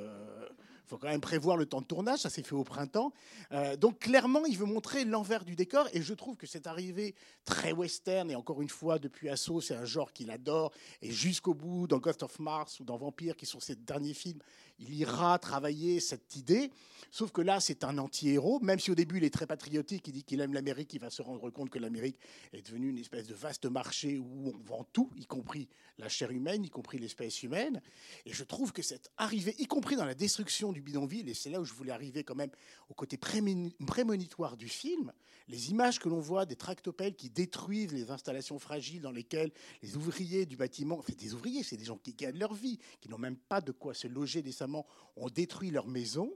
faut 0.87 0.99
quand 0.99 1.09
même 1.09 1.21
prévoir 1.21 1.57
le 1.57 1.67
temps 1.67 1.81
de 1.81 1.87
tournage. 1.87 2.21
Ça 2.21 2.31
s'est 2.31 2.43
fait 2.43 2.55
au 2.55 2.65
printemps. 2.65 3.13
Euh, 3.53 3.77
donc, 3.77 3.99
clairement, 3.99 4.45
il 4.47 4.57
veut 4.57 4.67
montrer 4.67 5.05
l'envers 5.05 5.45
du 5.45 5.57
décor. 5.57 5.89
Et 5.93 6.03
je 6.03 6.15
trouve 6.15 6.37
que 6.37 6.47
c'est 6.47 6.67
arrivé 6.67 7.15
très 7.45 7.73
western. 7.73 8.31
Et 8.31 8.35
encore 8.35 8.63
une 8.63 8.69
fois, 8.69 8.99
depuis 8.99 9.29
Assaut, 9.29 9.61
c'est 9.61 9.75
un 9.75 9.85
genre 9.85 10.13
qu'il 10.13 10.31
adore. 10.31 10.73
Et 11.03 11.11
jusqu'au 11.11 11.55
bout, 11.55 11.87
dans 11.87 11.99
Ghost 11.99 12.23
of 12.23 12.39
Mars 12.39 12.81
ou 12.81 12.85
dans 12.85 12.97
Vampire, 12.97 13.37
qui 13.37 13.47
sont 13.47 13.61
ses 13.61 13.77
derniers 13.77 14.15
films, 14.15 14.41
il 14.81 14.95
ira 14.95 15.39
travailler 15.39 16.01
cette 16.01 16.37
idée. 16.37 16.71
Sauf 17.11 17.33
que 17.33 17.43
là, 17.43 17.61
c'est 17.61 17.85
un 17.85 17.99
anti-héros. 17.99 18.61
Même 18.61 18.79
si 18.79 18.91
au 18.91 18.95
début, 18.95 19.19
il 19.19 19.25
est 19.25 19.33
très 19.33 19.47
patriotique, 19.47 20.07
il 20.09 20.13
dit 20.13 20.25
qu'il 20.25 20.41
aime 20.41 20.55
l'Amérique, 20.55 20.95
il 20.95 21.01
va 21.01 21.11
se 21.11 21.23
rendre 21.23 21.51
compte 21.51 21.71
que 21.71 21.79
l'Amérique 21.79 22.19
est 22.53 22.67
devenue 22.67 22.89
une 22.89 22.99
espèce 22.99 23.27
de 23.27 23.35
vaste 23.35 23.67
marché 23.67 24.19
où 24.19 24.53
on 24.55 24.59
vend 24.65 24.87
tout, 24.93 25.11
y 25.17 25.27
compris 25.27 25.69
la 25.99 26.09
chair 26.09 26.31
humaine, 26.31 26.65
y 26.65 26.71
compris 26.71 26.99
l'espèce 26.99 27.43
humaine. 27.43 27.83
Et 28.27 28.33
je 28.33 28.45
trouve 28.45 28.73
que 28.73 28.83
cette 28.83 29.11
arrivée, 29.17 29.55
y 29.59 29.67
compris 29.67 29.97
dans 29.97 30.05
la 30.05 30.15
destruction 30.15 30.70
du 30.73 30.83
bidonville, 30.83 31.29
et 31.29 31.35
c'est 31.35 31.51
là 31.51 31.61
où 31.61 31.65
je 31.65 31.73
voulais 31.73 31.93
arriver 31.93 32.25
quand 32.25 32.35
même 32.35 32.51
au 32.89 32.95
côté 32.95 33.17
prémoni- 33.17 33.75
prémonitoire 33.87 34.57
du 34.57 34.69
film, 34.69 35.13
les 35.49 35.71
images 35.71 35.99
que 35.99 36.09
l'on 36.09 36.21
voit 36.21 36.47
des 36.47 36.57
tractopelles 36.57 37.17
qui 37.17 37.31
détruisent 37.31 37.93
les 37.93 38.11
installations 38.11 38.59
fragiles 38.59 39.03
dans 39.03 39.11
lesquelles 39.11 39.53
les 39.83 39.97
ouvriers 39.97 40.47
du 40.47 40.57
bâtiment, 40.57 41.03
c'est 41.07 41.19
des 41.19 41.35
ouvriers, 41.35 41.63
c'est 41.63 41.77
des 41.77 41.85
gens 41.85 41.99
qui 41.99 42.15
gagnent 42.15 42.39
leur 42.39 42.55
vie, 42.55 42.79
qui 43.01 43.09
n'ont 43.09 43.19
même 43.19 43.37
pas 43.37 43.61
de 43.61 43.73
quoi 43.73 43.95
se 43.95 44.07
loger 44.07 44.43
décemment, 44.43 44.87
ont 45.17 45.29
détruit 45.29 45.71
leur 45.71 45.87
maison. 45.87 46.33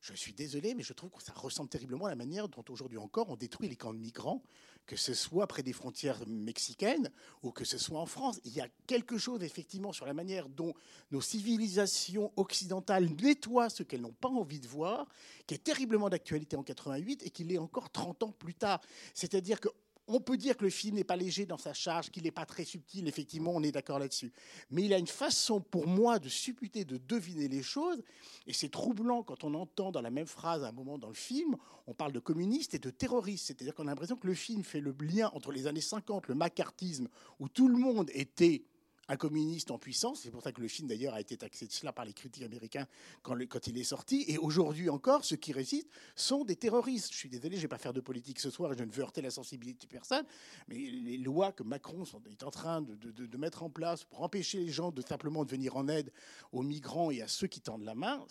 Je 0.00 0.14
suis 0.14 0.32
désolé, 0.32 0.74
mais 0.74 0.84
je 0.84 0.92
trouve 0.92 1.10
que 1.10 1.22
ça 1.22 1.32
ressemble 1.32 1.68
terriblement 1.68 2.06
à 2.06 2.10
la 2.10 2.16
manière 2.16 2.48
dont 2.48 2.64
aujourd'hui 2.68 2.98
encore 2.98 3.30
on 3.30 3.36
détruit 3.36 3.68
les 3.68 3.76
camps 3.76 3.92
de 3.92 3.98
migrants, 3.98 4.42
que 4.88 4.96
ce 4.96 5.12
soit 5.12 5.46
près 5.46 5.62
des 5.62 5.74
frontières 5.74 6.18
mexicaines 6.26 7.12
ou 7.42 7.52
que 7.52 7.64
ce 7.66 7.76
soit 7.76 8.00
en 8.00 8.06
France. 8.06 8.40
Il 8.44 8.54
y 8.54 8.60
a 8.62 8.68
quelque 8.86 9.18
chose 9.18 9.42
effectivement 9.42 9.92
sur 9.92 10.06
la 10.06 10.14
manière 10.14 10.48
dont 10.48 10.72
nos 11.10 11.20
civilisations 11.20 12.32
occidentales 12.36 13.10
nettoient 13.22 13.68
ce 13.68 13.82
qu'elles 13.82 14.00
n'ont 14.00 14.16
pas 14.18 14.30
envie 14.30 14.60
de 14.60 14.66
voir, 14.66 15.06
qui 15.46 15.54
est 15.54 15.62
terriblement 15.62 16.08
d'actualité 16.08 16.56
en 16.56 16.62
88 16.62 17.22
et 17.26 17.30
qui 17.30 17.44
l'est 17.44 17.58
encore 17.58 17.90
30 17.90 18.22
ans 18.22 18.32
plus 18.32 18.54
tard. 18.54 18.80
C'est-à-dire 19.12 19.60
que 19.60 19.68
on 20.08 20.20
peut 20.20 20.38
dire 20.38 20.56
que 20.56 20.64
le 20.64 20.70
film 20.70 20.96
n'est 20.96 21.04
pas 21.04 21.16
léger 21.16 21.44
dans 21.44 21.58
sa 21.58 21.74
charge, 21.74 22.10
qu'il 22.10 22.22
n'est 22.22 22.30
pas 22.30 22.46
très 22.46 22.64
subtil, 22.64 23.06
effectivement, 23.06 23.52
on 23.54 23.62
est 23.62 23.70
d'accord 23.70 23.98
là-dessus. 23.98 24.32
Mais 24.70 24.82
il 24.82 24.94
a 24.94 24.98
une 24.98 25.06
façon, 25.06 25.60
pour 25.60 25.86
moi, 25.86 26.18
de 26.18 26.28
supputer, 26.28 26.84
de 26.84 26.96
deviner 26.96 27.46
les 27.46 27.62
choses. 27.62 28.02
Et 28.46 28.54
c'est 28.54 28.70
troublant 28.70 29.22
quand 29.22 29.44
on 29.44 29.52
entend 29.54 29.92
dans 29.92 30.00
la 30.00 30.10
même 30.10 30.26
phrase, 30.26 30.64
à 30.64 30.68
un 30.68 30.72
moment 30.72 30.98
dans 30.98 31.08
le 31.08 31.14
film, 31.14 31.56
on 31.86 31.94
parle 31.94 32.12
de 32.12 32.20
communistes 32.20 32.74
et 32.74 32.78
de 32.78 32.90
terroristes. 32.90 33.46
C'est-à-dire 33.46 33.74
qu'on 33.74 33.86
a 33.86 33.90
l'impression 33.90 34.16
que 34.16 34.26
le 34.26 34.34
film 34.34 34.64
fait 34.64 34.80
le 34.80 34.96
lien 34.98 35.30
entre 35.34 35.52
les 35.52 35.66
années 35.66 35.82
50, 35.82 36.28
le 36.28 36.34
macartisme, 36.34 37.08
où 37.38 37.48
tout 37.48 37.68
le 37.68 37.76
monde 37.76 38.10
était 38.14 38.64
un 39.08 39.16
communiste 39.16 39.70
en 39.70 39.78
puissance. 39.78 40.20
C'est 40.22 40.30
pour 40.30 40.42
ça 40.42 40.52
que 40.52 40.60
le 40.60 40.68
film, 40.68 40.88
d'ailleurs, 40.88 41.14
a 41.14 41.20
été 41.20 41.36
taxé 41.36 41.66
de 41.66 41.72
cela 41.72 41.92
par 41.92 42.04
les 42.04 42.12
critiques 42.12 42.44
américains 42.44 42.86
quand, 43.22 43.66
il 43.66 43.78
est 43.78 43.84
sorti. 43.84 44.24
Et 44.28 44.38
aujourd'hui 44.38 44.90
encore, 44.90 45.24
ceux 45.24 45.36
qui 45.36 45.52
résistent 45.52 45.88
sont 46.14 46.44
des 46.44 46.56
terroristes. 46.56 47.12
Je 47.12 47.16
suis 47.18 47.28
désolé, 47.28 47.56
je 47.56 47.56
ne 47.56 47.62
vais 47.62 47.68
pas 47.68 47.78
faire 47.78 47.94
de 47.94 48.00
politique 48.00 48.38
ce 48.38 48.50
soir, 48.50 48.74
je 48.76 48.84
ne 48.84 48.90
veux 48.90 49.02
heurter 49.02 49.22
la 49.22 49.30
sensibilité 49.30 49.86
de 49.86 49.90
personne, 49.90 50.24
mais 50.68 50.76
les 50.76 51.16
lois 51.16 51.52
que 51.52 51.62
Macron 51.62 52.04
est 52.30 52.42
en 52.42 52.50
train 52.50 52.82
de, 52.82 52.94
de- 52.94 53.36
mettre 53.38 53.62
en 53.62 53.70
place 53.70 54.02
pour 54.02 54.22
empêcher 54.22 54.58
les 54.58 54.72
gens 54.72 54.90
de 54.90 55.00
simplement 55.00 55.44
de 55.44 55.50
venir 55.50 55.76
en 55.76 55.86
aide 55.86 56.12
aux 56.50 56.62
migrants 56.62 57.12
et 57.12 57.22
à 57.22 57.28
ceux 57.28 57.46
qui 57.46 57.60
tendent 57.60 57.84
la 57.84 57.94
main, 57.94 58.24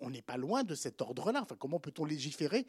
on 0.00 0.08
n'est 0.08 0.22
pas 0.22 0.38
loin 0.38 0.64
de 0.64 0.74
cet 0.74 1.02
ordre-là. 1.02 1.42
Enfin, 1.42 1.56
comment 1.58 1.78
peut-on 1.78 2.06
légiférer 2.06 2.66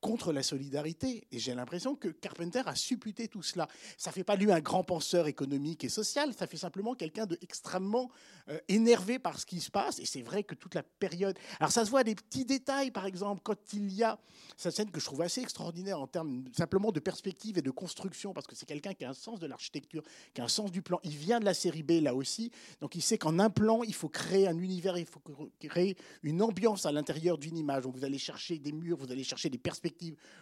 contre 0.00 0.32
la 0.32 0.42
solidarité. 0.42 1.26
Et 1.32 1.38
j'ai 1.38 1.54
l'impression 1.54 1.94
que 1.94 2.08
Carpenter 2.08 2.62
a 2.66 2.74
supputé 2.74 3.28
tout 3.28 3.42
cela. 3.42 3.68
Ça 3.96 4.10
ne 4.10 4.14
fait 4.14 4.24
pas 4.24 4.36
lui 4.36 4.50
un 4.52 4.60
grand 4.60 4.84
penseur 4.84 5.26
économique 5.26 5.84
et 5.84 5.88
social, 5.88 6.32
ça 6.34 6.46
fait 6.46 6.56
simplement 6.56 6.94
quelqu'un 6.94 7.26
de 7.26 7.38
extrêmement 7.42 8.10
euh, 8.48 8.58
énervé 8.68 9.18
par 9.18 9.38
ce 9.38 9.46
qui 9.46 9.60
se 9.60 9.70
passe. 9.70 9.98
Et 9.98 10.06
c'est 10.06 10.22
vrai 10.22 10.44
que 10.44 10.54
toute 10.54 10.74
la 10.74 10.82
période... 10.82 11.38
Alors 11.60 11.72
ça 11.72 11.84
se 11.84 11.90
voit 11.90 12.00
à 12.00 12.04
des 12.04 12.14
petits 12.14 12.44
détails, 12.44 12.90
par 12.90 13.06
exemple, 13.06 13.40
quand 13.42 13.72
il 13.72 13.92
y 13.92 14.02
a 14.02 14.18
cette 14.56 14.74
scène 14.74 14.90
que 14.90 15.00
je 15.00 15.04
trouve 15.04 15.22
assez 15.22 15.40
extraordinaire 15.40 16.00
en 16.00 16.06
termes 16.06 16.44
simplement 16.56 16.92
de 16.92 17.00
perspective 17.00 17.58
et 17.58 17.62
de 17.62 17.70
construction, 17.70 18.32
parce 18.32 18.46
que 18.46 18.54
c'est 18.54 18.66
quelqu'un 18.66 18.94
qui 18.94 19.04
a 19.04 19.10
un 19.10 19.14
sens 19.14 19.40
de 19.40 19.46
l'architecture, 19.46 20.02
qui 20.34 20.40
a 20.40 20.44
un 20.44 20.48
sens 20.48 20.70
du 20.70 20.82
plan. 20.82 21.00
Il 21.04 21.16
vient 21.16 21.40
de 21.40 21.44
la 21.44 21.54
série 21.54 21.82
B, 21.82 22.02
là 22.02 22.14
aussi. 22.14 22.50
Donc 22.80 22.94
il 22.94 23.02
sait 23.02 23.18
qu'en 23.18 23.38
un 23.38 23.50
plan, 23.50 23.82
il 23.82 23.94
faut 23.94 24.08
créer 24.08 24.48
un 24.48 24.58
univers, 24.58 24.96
il 24.96 25.06
faut 25.06 25.20
créer 25.60 25.96
une 26.22 26.42
ambiance 26.42 26.86
à 26.86 26.92
l'intérieur 26.92 27.38
d'une 27.38 27.56
image. 27.56 27.82
Donc 27.82 27.96
vous 27.96 28.04
allez 28.04 28.18
chercher 28.18 28.58
des 28.58 28.72
murs, 28.72 28.96
vous 28.96 29.12
allez 29.12 29.24
chercher 29.24 29.50
des 29.50 29.58
perspectives, 29.58 29.87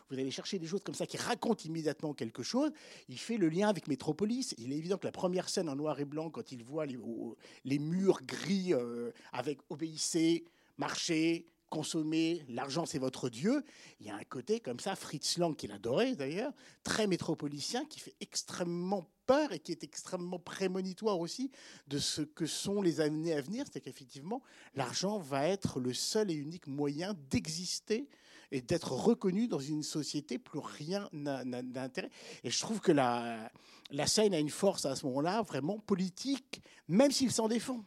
vous 0.08 0.18
allez 0.18 0.30
chercher 0.30 0.58
des 0.58 0.66
choses 0.66 0.82
comme 0.82 0.94
ça 0.94 1.06
qui 1.06 1.16
racontent 1.16 1.64
immédiatement 1.64 2.14
quelque 2.14 2.42
chose. 2.42 2.70
Il 3.08 3.18
fait 3.18 3.36
le 3.36 3.48
lien 3.48 3.68
avec 3.68 3.88
Métropolis. 3.88 4.54
Il 4.58 4.72
est 4.72 4.76
évident 4.76 4.98
que 4.98 5.06
la 5.06 5.12
première 5.12 5.48
scène 5.48 5.68
en 5.68 5.76
noir 5.76 5.98
et 6.00 6.04
blanc, 6.04 6.30
quand 6.30 6.52
il 6.52 6.62
voit 6.62 6.86
les, 6.86 7.78
murs 7.78 8.22
gris 8.22 8.72
euh, 8.72 9.10
avec 9.32 9.58
obéissez, 9.68 10.44
marchez, 10.78 11.46
consommer, 11.70 12.44
l'argent 12.48 12.86
c'est 12.86 12.98
votre 12.98 13.28
Dieu. 13.28 13.64
Il 14.00 14.06
y 14.06 14.10
a 14.10 14.16
un 14.16 14.24
côté 14.24 14.60
comme 14.60 14.80
ça, 14.80 14.94
Fritz 14.94 15.38
Lang, 15.38 15.54
qu'il 15.56 15.72
adorait 15.72 16.14
d'ailleurs, 16.14 16.52
très 16.82 17.06
métropolicien, 17.06 17.84
qui 17.86 18.00
fait 18.00 18.14
extrêmement 18.20 19.10
peur 19.26 19.52
et 19.52 19.58
qui 19.58 19.72
est 19.72 19.82
extrêmement 19.82 20.38
prémonitoire 20.38 21.18
aussi 21.18 21.50
de 21.88 21.98
ce 21.98 22.22
que 22.22 22.46
sont 22.46 22.80
les 22.80 23.00
années 23.00 23.34
à 23.34 23.40
venir. 23.40 23.64
C'est 23.72 23.80
qu'effectivement, 23.80 24.42
l'argent 24.74 25.18
va 25.18 25.46
être 25.48 25.80
le 25.80 25.92
seul 25.92 26.30
et 26.30 26.34
unique 26.34 26.66
moyen 26.66 27.14
d'exister 27.30 28.08
et 28.52 28.60
d'être 28.60 28.92
reconnu 28.92 29.48
dans 29.48 29.58
une 29.58 29.82
société, 29.82 30.38
plus 30.38 30.58
rien 30.58 31.08
n'a 31.12 31.44
d'intérêt. 31.44 32.10
Et 32.44 32.50
je 32.50 32.60
trouve 32.60 32.80
que 32.80 32.92
la, 32.92 33.50
la 33.90 34.06
scène 34.06 34.34
a 34.34 34.38
une 34.38 34.50
force 34.50 34.86
à 34.86 34.96
ce 34.96 35.06
moment-là, 35.06 35.42
vraiment 35.42 35.78
politique, 35.78 36.60
même 36.88 37.10
s'il 37.10 37.32
s'en 37.32 37.48
défend. 37.48 37.84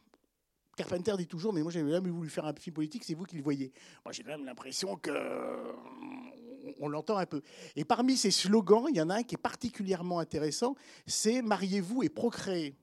Carpenter 0.76 1.14
dit 1.18 1.28
toujours, 1.28 1.52
mais 1.52 1.62
moi 1.62 1.72
j'avais 1.72 1.92
jamais 1.92 2.10
voulu 2.10 2.30
faire 2.30 2.46
un 2.46 2.54
film 2.54 2.74
politique, 2.74 3.04
c'est 3.04 3.14
vous 3.14 3.26
qui 3.26 3.36
le 3.36 3.44
voyez. 3.44 3.74
Moi 4.06 4.14
j'ai 4.14 4.24
même 4.24 4.46
l'impression 4.46 4.96
que 4.96 5.12
on 6.80 6.88
l'entend 6.88 7.18
un 7.18 7.26
peu. 7.26 7.42
Et 7.76 7.84
parmi 7.84 8.16
ces 8.16 8.32
slogans, 8.32 8.86
il 8.90 8.96
y 8.96 9.02
en 9.02 9.10
a 9.10 9.16
un 9.16 9.24
qui 9.24 9.36
est 9.36 9.42
particulièrement 9.42 10.20
intéressant, 10.20 10.76
c'est 11.06 11.42
mariez-vous 11.42 12.04
et 12.04 12.10
procréez. 12.10 12.76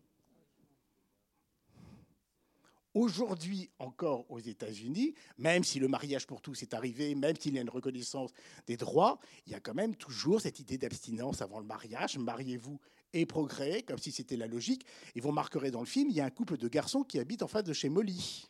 Aujourd'hui 2.96 3.68
encore 3.78 4.24
aux 4.30 4.38
États-Unis, 4.38 5.12
même 5.36 5.64
si 5.64 5.78
le 5.78 5.86
mariage 5.86 6.26
pour 6.26 6.40
tous 6.40 6.62
est 6.62 6.72
arrivé, 6.72 7.14
même 7.14 7.36
s'il 7.38 7.54
y 7.54 7.58
a 7.58 7.60
une 7.60 7.68
reconnaissance 7.68 8.30
des 8.66 8.78
droits, 8.78 9.18
il 9.46 9.52
y 9.52 9.54
a 9.54 9.60
quand 9.60 9.74
même 9.74 9.94
toujours 9.94 10.40
cette 10.40 10.60
idée 10.60 10.78
d'abstinence 10.78 11.42
avant 11.42 11.60
le 11.60 11.66
mariage. 11.66 12.16
Mariez-vous 12.16 12.80
et 13.12 13.26
progrès, 13.26 13.82
comme 13.82 13.98
si 13.98 14.12
c'était 14.12 14.38
la 14.38 14.46
logique. 14.46 14.86
Et 15.14 15.20
vous 15.20 15.28
remarquerez 15.28 15.70
dans 15.70 15.80
le 15.80 15.86
film, 15.86 16.08
il 16.08 16.16
y 16.16 16.22
a 16.22 16.24
un 16.24 16.30
couple 16.30 16.56
de 16.56 16.68
garçons 16.68 17.02
qui 17.02 17.18
habitent 17.18 17.42
en 17.42 17.48
face 17.48 17.64
de 17.64 17.74
chez 17.74 17.90
Molly. 17.90 18.48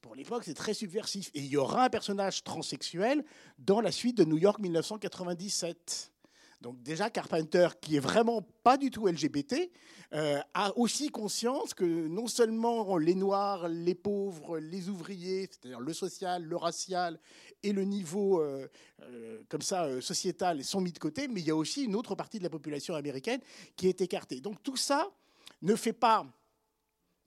Pour 0.00 0.16
l'époque, 0.16 0.42
c'est 0.44 0.54
très 0.54 0.74
subversif. 0.74 1.30
Et 1.32 1.38
il 1.38 1.46
y 1.46 1.56
aura 1.56 1.84
un 1.84 1.88
personnage 1.88 2.42
transsexuel 2.42 3.24
dans 3.60 3.80
la 3.80 3.92
suite 3.92 4.16
de 4.16 4.24
New 4.24 4.38
York 4.38 4.58
1997. 4.58 6.12
Donc 6.60 6.82
déjà, 6.82 7.10
Carpenter, 7.10 7.68
qui 7.80 7.96
est 7.96 8.00
vraiment 8.00 8.42
pas 8.62 8.76
du 8.76 8.90
tout 8.90 9.06
LGBT, 9.06 9.70
euh, 10.14 10.40
a 10.54 10.76
aussi 10.78 11.10
conscience 11.10 11.74
que 11.74 11.84
non 11.84 12.26
seulement 12.26 12.96
les 12.96 13.14
Noirs, 13.14 13.68
les 13.68 13.94
pauvres, 13.94 14.58
les 14.58 14.88
ouvriers, 14.88 15.48
c'est-à-dire 15.50 15.80
le 15.80 15.92
social, 15.92 16.44
le 16.44 16.56
racial 16.56 17.18
et 17.62 17.72
le 17.72 17.84
niveau 17.84 18.40
euh, 18.40 18.68
euh, 19.02 19.42
comme 19.48 19.62
ça 19.62 20.00
sociétal 20.00 20.64
sont 20.64 20.80
mis 20.80 20.92
de 20.92 20.98
côté, 20.98 21.28
mais 21.28 21.40
il 21.40 21.46
y 21.46 21.50
a 21.50 21.56
aussi 21.56 21.84
une 21.84 21.94
autre 21.94 22.14
partie 22.14 22.38
de 22.38 22.44
la 22.44 22.50
population 22.50 22.94
américaine 22.94 23.40
qui 23.76 23.88
est 23.88 24.00
écartée. 24.00 24.40
Donc 24.40 24.62
tout 24.62 24.76
ça 24.76 25.10
ne 25.62 25.74
fait 25.74 25.92
pas 25.92 26.24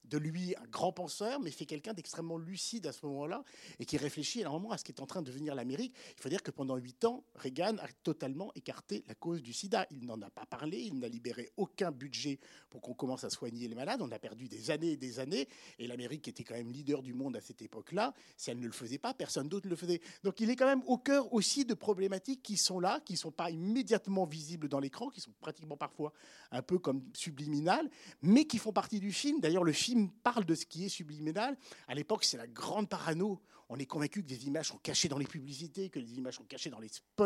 de 0.09 0.17
lui 0.17 0.55
un 0.55 0.67
grand 0.71 0.91
penseur, 0.91 1.39
mais 1.39 1.51
fait 1.51 1.65
quelqu'un 1.65 1.93
d'extrêmement 1.93 2.37
lucide 2.37 2.87
à 2.87 2.91
ce 2.91 3.05
moment-là 3.05 3.43
et 3.79 3.85
qui 3.85 3.97
réfléchit 3.97 4.41
énormément 4.41 4.71
à 4.71 4.77
ce 4.77 4.83
qui 4.83 4.91
est 4.91 5.01
en 5.01 5.05
train 5.05 5.21
de 5.21 5.27
devenir 5.27 5.55
l'Amérique. 5.55 5.93
Il 6.17 6.21
faut 6.21 6.29
dire 6.29 6.43
que 6.43 6.51
pendant 6.51 6.75
huit 6.77 7.05
ans, 7.05 7.23
Reagan 7.35 7.77
a 7.77 7.87
totalement 8.03 8.51
écarté 8.55 9.03
la 9.07 9.15
cause 9.15 9.41
du 9.41 9.53
sida. 9.53 9.85
Il 9.91 10.05
n'en 10.05 10.21
a 10.21 10.29
pas 10.29 10.45
parlé, 10.45 10.79
il 10.79 10.99
n'a 10.99 11.07
libéré 11.07 11.49
aucun 11.57 11.91
budget 11.91 12.39
pour 12.69 12.81
qu'on 12.81 12.93
commence 12.93 13.23
à 13.23 13.29
soigner 13.29 13.67
les 13.67 13.75
malades. 13.75 14.01
On 14.01 14.11
a 14.11 14.19
perdu 14.19 14.47
des 14.47 14.71
années 14.71 14.91
et 14.91 14.97
des 14.97 15.19
années, 15.19 15.47
et 15.77 15.87
l'Amérique 15.87 16.27
était 16.27 16.43
quand 16.43 16.55
même 16.55 16.71
leader 16.71 17.01
du 17.01 17.13
monde 17.13 17.35
à 17.35 17.41
cette 17.41 17.61
époque-là. 17.61 18.13
Si 18.37 18.49
elle 18.49 18.59
ne 18.59 18.65
le 18.65 18.71
faisait 18.71 18.97
pas, 18.97 19.13
personne 19.13 19.47
d'autre 19.47 19.67
le 19.67 19.75
faisait. 19.75 20.01
Donc 20.23 20.39
il 20.39 20.49
est 20.49 20.55
quand 20.55 20.65
même 20.65 20.83
au 20.87 20.97
cœur 20.97 21.33
aussi 21.33 21.65
de 21.65 21.73
problématiques 21.73 22.41
qui 22.41 22.57
sont 22.57 22.79
là, 22.79 22.99
qui 23.05 23.13
ne 23.13 23.17
sont 23.17 23.31
pas 23.31 23.49
immédiatement 23.51 24.25
visibles 24.25 24.69
dans 24.69 24.79
l'écran, 24.79 25.09
qui 25.09 25.21
sont 25.21 25.33
pratiquement 25.39 25.77
parfois 25.77 26.13
un 26.51 26.61
peu 26.61 26.79
comme 26.79 27.03
subliminales, 27.13 27.89
mais 28.21 28.45
qui 28.45 28.57
font 28.57 28.73
partie 28.73 28.99
du 28.99 29.11
film. 29.11 29.39
D'ailleurs, 29.39 29.63
le 29.63 29.71
film 29.71 29.98
parle 30.07 30.45
de 30.45 30.55
ce 30.55 30.65
qui 30.65 30.85
est 30.85 30.89
subliminal. 30.89 31.57
À 31.87 31.95
l'époque, 31.95 32.23
c'est 32.23 32.37
la 32.37 32.47
grande 32.47 32.89
parano. 32.89 33.41
On 33.71 33.77
est 33.77 33.85
convaincu 33.85 34.23
que 34.23 34.27
des 34.27 34.47
images 34.47 34.69
sont 34.69 34.79
cachées 34.81 35.09
dans 35.09 35.19
les 35.19 35.27
publicités, 35.27 35.89
que 35.89 35.99
les 35.99 36.17
images 36.17 36.35
sont 36.35 36.43
cachées 36.43 36.71
dans 36.71 36.79
les 36.79 36.87
spots 36.87 37.25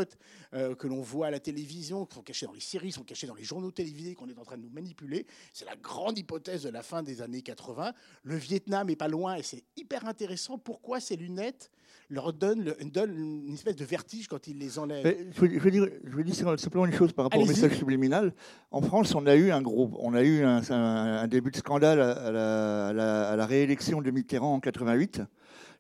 euh, 0.54 0.76
que 0.76 0.88
l'on 0.88 1.02
voit 1.02 1.28
à 1.28 1.32
la 1.32 1.40
télévision, 1.40 2.06
que 2.06 2.16
sont 2.16 2.22
cachées 2.22 2.46
dans 2.46 2.52
les 2.52 2.60
séries, 2.60 2.92
sont 2.92 3.04
cachées 3.04 3.28
dans 3.28 3.36
les 3.36 3.46
journaux 3.46 3.72
télévisés, 3.72 4.14
qu'on 4.14 4.28
est 4.28 4.38
en 4.38 4.44
train 4.44 4.58
de 4.58 4.64
nous 4.64 4.70
manipuler. 4.70 5.26
C'est 5.54 5.64
la 5.64 5.78
grande 5.78 6.18
hypothèse 6.18 6.64
de 6.64 6.70
la 6.70 6.84
fin 6.84 7.02
des 7.02 7.22
années 7.22 7.42
80. 7.42 7.94
Le 8.24 8.36
Vietnam 8.36 8.90
est 8.90 8.98
pas 8.98 9.08
loin 9.08 9.36
et 9.36 9.44
c'est 9.44 9.64
hyper 9.78 10.06
intéressant. 10.06 10.58
Pourquoi 10.58 11.00
ces 11.00 11.16
lunettes 11.16 11.72
leur 12.10 12.34
donnent, 12.34 12.76
une 12.78 13.54
espèce 13.54 13.78
de 13.78 13.86
vertige 13.86 14.28
quand 14.28 14.46
ils 14.46 14.58
les 14.58 14.78
enlèvent? 14.80 15.16
Je, 15.34 15.40
veux, 15.40 15.72
dire, 15.72 15.88
je 16.04 16.12
veux 16.12 16.26
dire 16.26 16.60
simplement 16.60 16.86
une 16.86 16.94
chose 16.94 17.14
par 17.14 17.24
rapport 17.26 17.42
au 17.42 17.46
message 17.46 17.78
subliminal. 17.78 18.34
En 18.70 18.82
France, 18.82 19.16
on 19.16 19.26
a 19.28 19.36
eu 19.36 19.52
un 19.52 19.62
gros, 19.62 19.92
on 19.98 20.14
a 20.14 20.24
eu 20.24 20.44
un, 20.44 21.28
début 21.28 21.52
de 21.52 21.58
scandale 21.58 22.02
à 22.02 22.32
la, 22.32 23.30
à 23.30 23.36
la 23.38 23.46
réélection 23.46 24.02
de 24.02 24.12
Mitterrand 24.12 24.56
en 24.56 24.60
88 24.60 25.22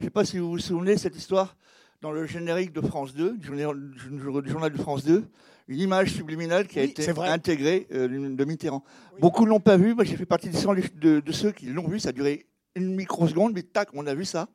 je 0.03 0.07
ne 0.07 0.09
sais 0.09 0.13
pas 0.15 0.25
si 0.25 0.37
vous 0.37 0.49
vous 0.49 0.59
souvenez 0.59 0.95
de 0.95 0.99
cette 0.99 1.15
histoire 1.15 1.55
dans 2.01 2.11
le 2.11 2.25
générique 2.25 2.73
de 2.73 2.81
France 2.81 3.13
2, 3.13 3.37
du 3.37 3.47
journal 3.47 4.73
de 4.73 4.77
France 4.77 5.05
2, 5.05 5.23
une 5.69 5.79
image 5.79 6.11
subliminale 6.11 6.67
qui 6.67 6.77
a 6.77 6.83
été 6.83 7.09
intégrée 7.09 7.87
euh, 7.93 8.09
de 8.09 8.43
Mitterrand. 8.43 8.83
Beaucoup 9.21 9.45
ne 9.45 9.51
l'ont 9.51 9.61
pas 9.61 9.77
vu. 9.77 9.95
Moi, 9.95 10.03
j'ai 10.03 10.17
fait 10.17 10.25
partie 10.25 10.49
de, 10.49 11.21
de, 11.21 11.31
ceux 11.31 11.53
qui 11.53 11.67
l'ont 11.67 11.87
vu. 11.87 12.01
Ça 12.01 12.09
a 12.09 12.11
duré 12.11 12.45
une 12.75 12.93
microseconde, 12.95 13.53
mais 13.53 13.63
tac, 13.63 13.91
on 13.93 14.05
a 14.05 14.13
vu 14.13 14.25
ça. 14.25 14.49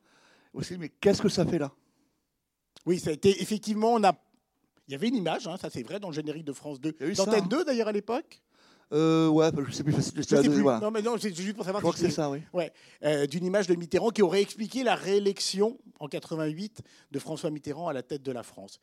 Aussi, 0.53 0.77
mais 0.77 0.89
qu'est-ce 0.89 1.23
que 1.23 1.29
ça 1.29 1.47
fait 1.47 1.57
là? 1.57 1.71
Oui, 2.85 2.99
ça 2.99 3.09
a 3.09 3.13
été 3.13 3.41
effectivement. 3.41 3.93
On 3.93 4.03
a... 4.03 4.13
Il 4.87 4.91
y 4.91 4.95
avait 4.95 5.07
une 5.07 5.15
image, 5.15 5.47
hein, 5.47 5.57
ça 5.59 5.71
c'est 5.71 5.81
vrai, 5.81 5.99
dans 5.99 6.09
le 6.09 6.15
générique 6.15 6.45
de 6.45 6.53
France 6.53 6.79
2. 6.79 6.95
D'Antenne 7.15 7.47
2 7.47 7.65
d'ailleurs 7.65 7.87
à 7.87 7.91
l'époque? 7.91 8.39
Euh, 8.91 9.27
ouais, 9.27 9.49
je 9.67 9.71
sais 9.71 9.83
plus. 9.83 9.93
Je 9.93 10.21
sais 10.21 10.41
plus. 10.41 10.63
Non, 10.63 10.91
mais 10.91 11.01
non, 11.01 11.15
c'est 11.19 11.35
juste 11.35 11.55
pour 11.55 11.65
savoir. 11.65 11.81
Je 11.81 11.85
crois 11.85 11.93
que 11.93 11.99
c'est 11.99 12.09
ça, 12.09 12.29
oui. 12.29 12.41
Ouais, 12.53 12.71
euh, 13.03 13.27
d'une 13.27 13.45
image 13.45 13.67
de 13.67 13.75
Mitterrand 13.75 14.09
qui 14.09 14.21
aurait 14.21 14.41
expliqué 14.41 14.83
la 14.83 14.95
réélection 14.95 15.77
en 15.99 16.07
88 16.07 16.81
de 17.11 17.19
François 17.19 17.51
Mitterrand 17.51 17.87
à 17.87 17.93
la 17.93 18.01
tête 18.01 18.23
de 18.23 18.31
la 18.31 18.43
France. 18.43 18.79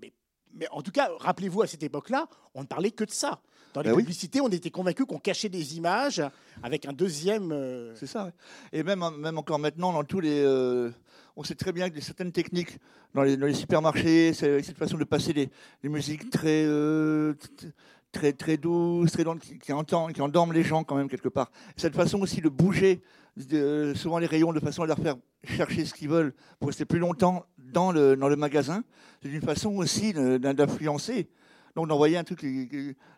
Mais, 0.00 0.12
mais 0.54 0.68
en 0.70 0.82
tout 0.82 0.92
cas, 0.92 1.10
rappelez-vous, 1.18 1.62
à 1.62 1.66
cette 1.66 1.82
époque-là, 1.82 2.28
on 2.54 2.62
ne 2.62 2.66
parlait 2.66 2.92
que 2.92 3.04
de 3.04 3.10
ça. 3.10 3.40
Dans 3.74 3.80
les 3.80 3.90
ben 3.90 3.96
publicités, 3.96 4.40
on 4.42 4.48
était 4.48 4.70
convaincus 4.70 5.06
qu'on 5.06 5.18
cachait 5.18 5.48
des 5.48 5.78
images 5.78 6.22
avec 6.62 6.84
un 6.84 6.92
deuxième. 6.92 7.52
Euh, 7.52 7.94
c'est 7.96 8.06
ça. 8.06 8.30
Et 8.70 8.82
même, 8.82 9.02
même 9.18 9.38
encore 9.38 9.58
maintenant, 9.58 9.94
dans 9.94 10.04
tous 10.04 10.20
les, 10.20 10.42
euh, 10.44 10.90
on 11.36 11.42
sait 11.42 11.54
très 11.54 11.72
bien 11.72 11.88
que 11.88 11.98
certaines 12.02 12.32
techniques 12.32 12.78
dans 13.14 13.22
les, 13.22 13.38
dans 13.38 13.46
les 13.46 13.54
supermarchés, 13.54 14.34
cette 14.34 14.76
façon 14.76 14.98
de 14.98 15.04
passer 15.04 15.32
les, 15.32 15.48
les 15.82 15.88
musiques 15.88 16.28
très 16.28 16.66
très, 18.12 18.32
très 18.32 18.56
douce, 18.56 19.10
très 19.10 19.24
qui, 19.40 19.58
qui, 19.58 19.72
entend, 19.72 20.08
qui 20.08 20.20
endorment 20.20 20.52
les 20.52 20.62
gens 20.62 20.84
quand 20.84 20.94
même 20.94 21.08
quelque 21.08 21.28
part. 21.28 21.50
Cette 21.76 21.96
façon 21.96 22.20
aussi 22.20 22.40
de 22.40 22.48
bouger 22.48 23.02
de, 23.36 23.94
souvent 23.96 24.18
les 24.18 24.26
rayons 24.26 24.52
de 24.52 24.60
façon 24.60 24.82
à 24.82 24.86
leur 24.86 24.98
faire 24.98 25.16
chercher 25.44 25.84
ce 25.84 25.94
qu'ils 25.94 26.10
veulent 26.10 26.34
pour 26.60 26.68
rester 26.68 26.84
plus 26.84 26.98
longtemps 26.98 27.46
dans 27.58 27.90
le, 27.90 28.14
dans 28.16 28.28
le 28.28 28.36
magasin, 28.36 28.84
c'est 29.22 29.30
une 29.30 29.40
façon 29.42 29.70
aussi 29.76 30.12
d'influencer. 30.12 31.28
Donc 31.74 31.88
d'envoyer 31.88 32.18
un 32.18 32.24
truc, 32.24 32.44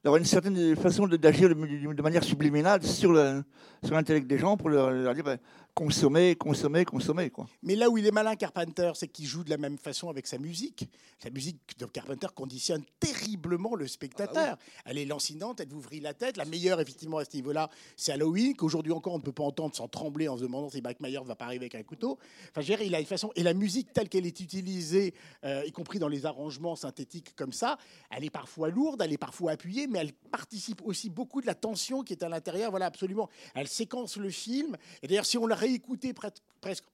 d'avoir 0.05 0.19
une 0.19 0.25
certaine 0.25 0.77
façon 0.77 1.09
d'agir 1.09 1.49
de, 1.49 2.03
manière 2.03 2.23
subliminale 2.23 2.83
sur 2.85 3.13
l'intellect 3.13 4.27
sur 4.27 4.29
des 4.29 4.39
gens 4.39 4.57
pour 4.57 4.69
leur, 4.69 4.91
leur 4.91 5.15
dire 5.15 5.25
ben, 5.25 5.39
consommer, 5.75 6.37
consommer, 6.37 6.85
consommer. 6.85 7.31
Quoi. 7.31 7.49
Mais 7.63 7.75
là 7.75 7.91
où 7.91 7.99
il 7.99 8.07
est 8.07 8.13
malin, 8.13 8.37
Carpenter, 8.37 8.93
c'est 8.95 9.09
qu'il 9.09 9.27
joue 9.27 9.43
de 9.43 9.51
la 9.51 9.57
même 9.57 9.77
façon 9.77 10.09
avec 10.09 10.27
sa 10.27 10.39
musique. 10.39 10.89
La 11.25 11.31
musique 11.31 11.59
de 11.79 11.87
Carpenter 11.87 12.29
conditionne 12.35 12.83
terriblement 13.01 13.75
le 13.75 13.89
spectateur. 13.89 14.57
Ah 14.57 14.83
elle 14.87 14.99
est 14.99 15.05
lancinante, 15.05 15.61
elle 15.61 15.69
vous 15.69 15.81
vrille 15.81 16.01
la 16.01 16.15
tête. 16.15 16.37
La 16.37 16.45
meilleure, 16.45 16.81
effectivement, 16.81 17.19
à 17.19 17.25
ce 17.25 17.35
niveau-là, 17.35 17.71
c'est 17.97 18.13
Halloween, 18.13 18.55
qu'aujourd'hui 18.55 18.93
encore, 18.93 19.15
on 19.15 19.19
ne 19.19 19.23
peut 19.23 19.33
pas 19.33 19.43
entendre 19.43 19.75
sans 19.75 19.89
trembler 19.89 20.29
en 20.29 20.37
se 20.37 20.43
demandant 20.43 20.71
si 20.71 20.81
Mike 20.81 21.01
Myers 21.01 21.21
ne 21.21 21.27
va 21.27 21.35
pas 21.35 21.47
arriver 21.47 21.65
avec 21.65 21.75
un 21.75 21.83
couteau. 21.83 22.19
Enfin, 22.51 22.61
je 22.61 22.75
il 22.85 22.95
a 22.95 23.01
une 23.01 23.07
façon. 23.07 23.33
Et 23.35 23.43
la 23.43 23.55
musique 23.55 23.93
telle 23.93 24.09
qu'elle 24.09 24.27
est 24.27 24.41
utilisée, 24.41 25.15
euh, 25.45 25.65
y 25.67 25.73
compris 25.73 25.99
dans 25.99 26.09
les 26.09 26.27
arrangements 26.27 26.77
synthétiques 26.77 27.35
comme 27.35 27.53
ça, 27.53 27.79
elle 28.11 28.25
est 28.25 28.31
parfois 28.45 28.69
lourde, 28.69 29.01
elle 29.01 29.15
est 29.15 29.17
parfois 29.17 29.53
appuyée, 29.53 29.87
mais 29.87 30.01
elle 30.01 30.13
participe 30.13 30.83
aussi 30.85 31.09
beaucoup 31.09 31.41
de 31.41 31.47
la 31.47 31.55
tension 31.55 32.03
qui 32.03 32.13
est 32.13 32.23
à 32.23 32.29
l'intérieur. 32.29 32.71
Voilà, 32.71 32.85
absolument. 32.85 33.31
Elle 33.55 33.69
séquence 33.69 34.19
le 34.19 34.29
film. 34.29 34.77
Et 35.03 35.07
d'ailleurs, 35.07 35.25
si 35.25 35.39
on 35.39 35.47
la 35.47 35.57
réécouter 35.57 36.13
presque 36.13 36.85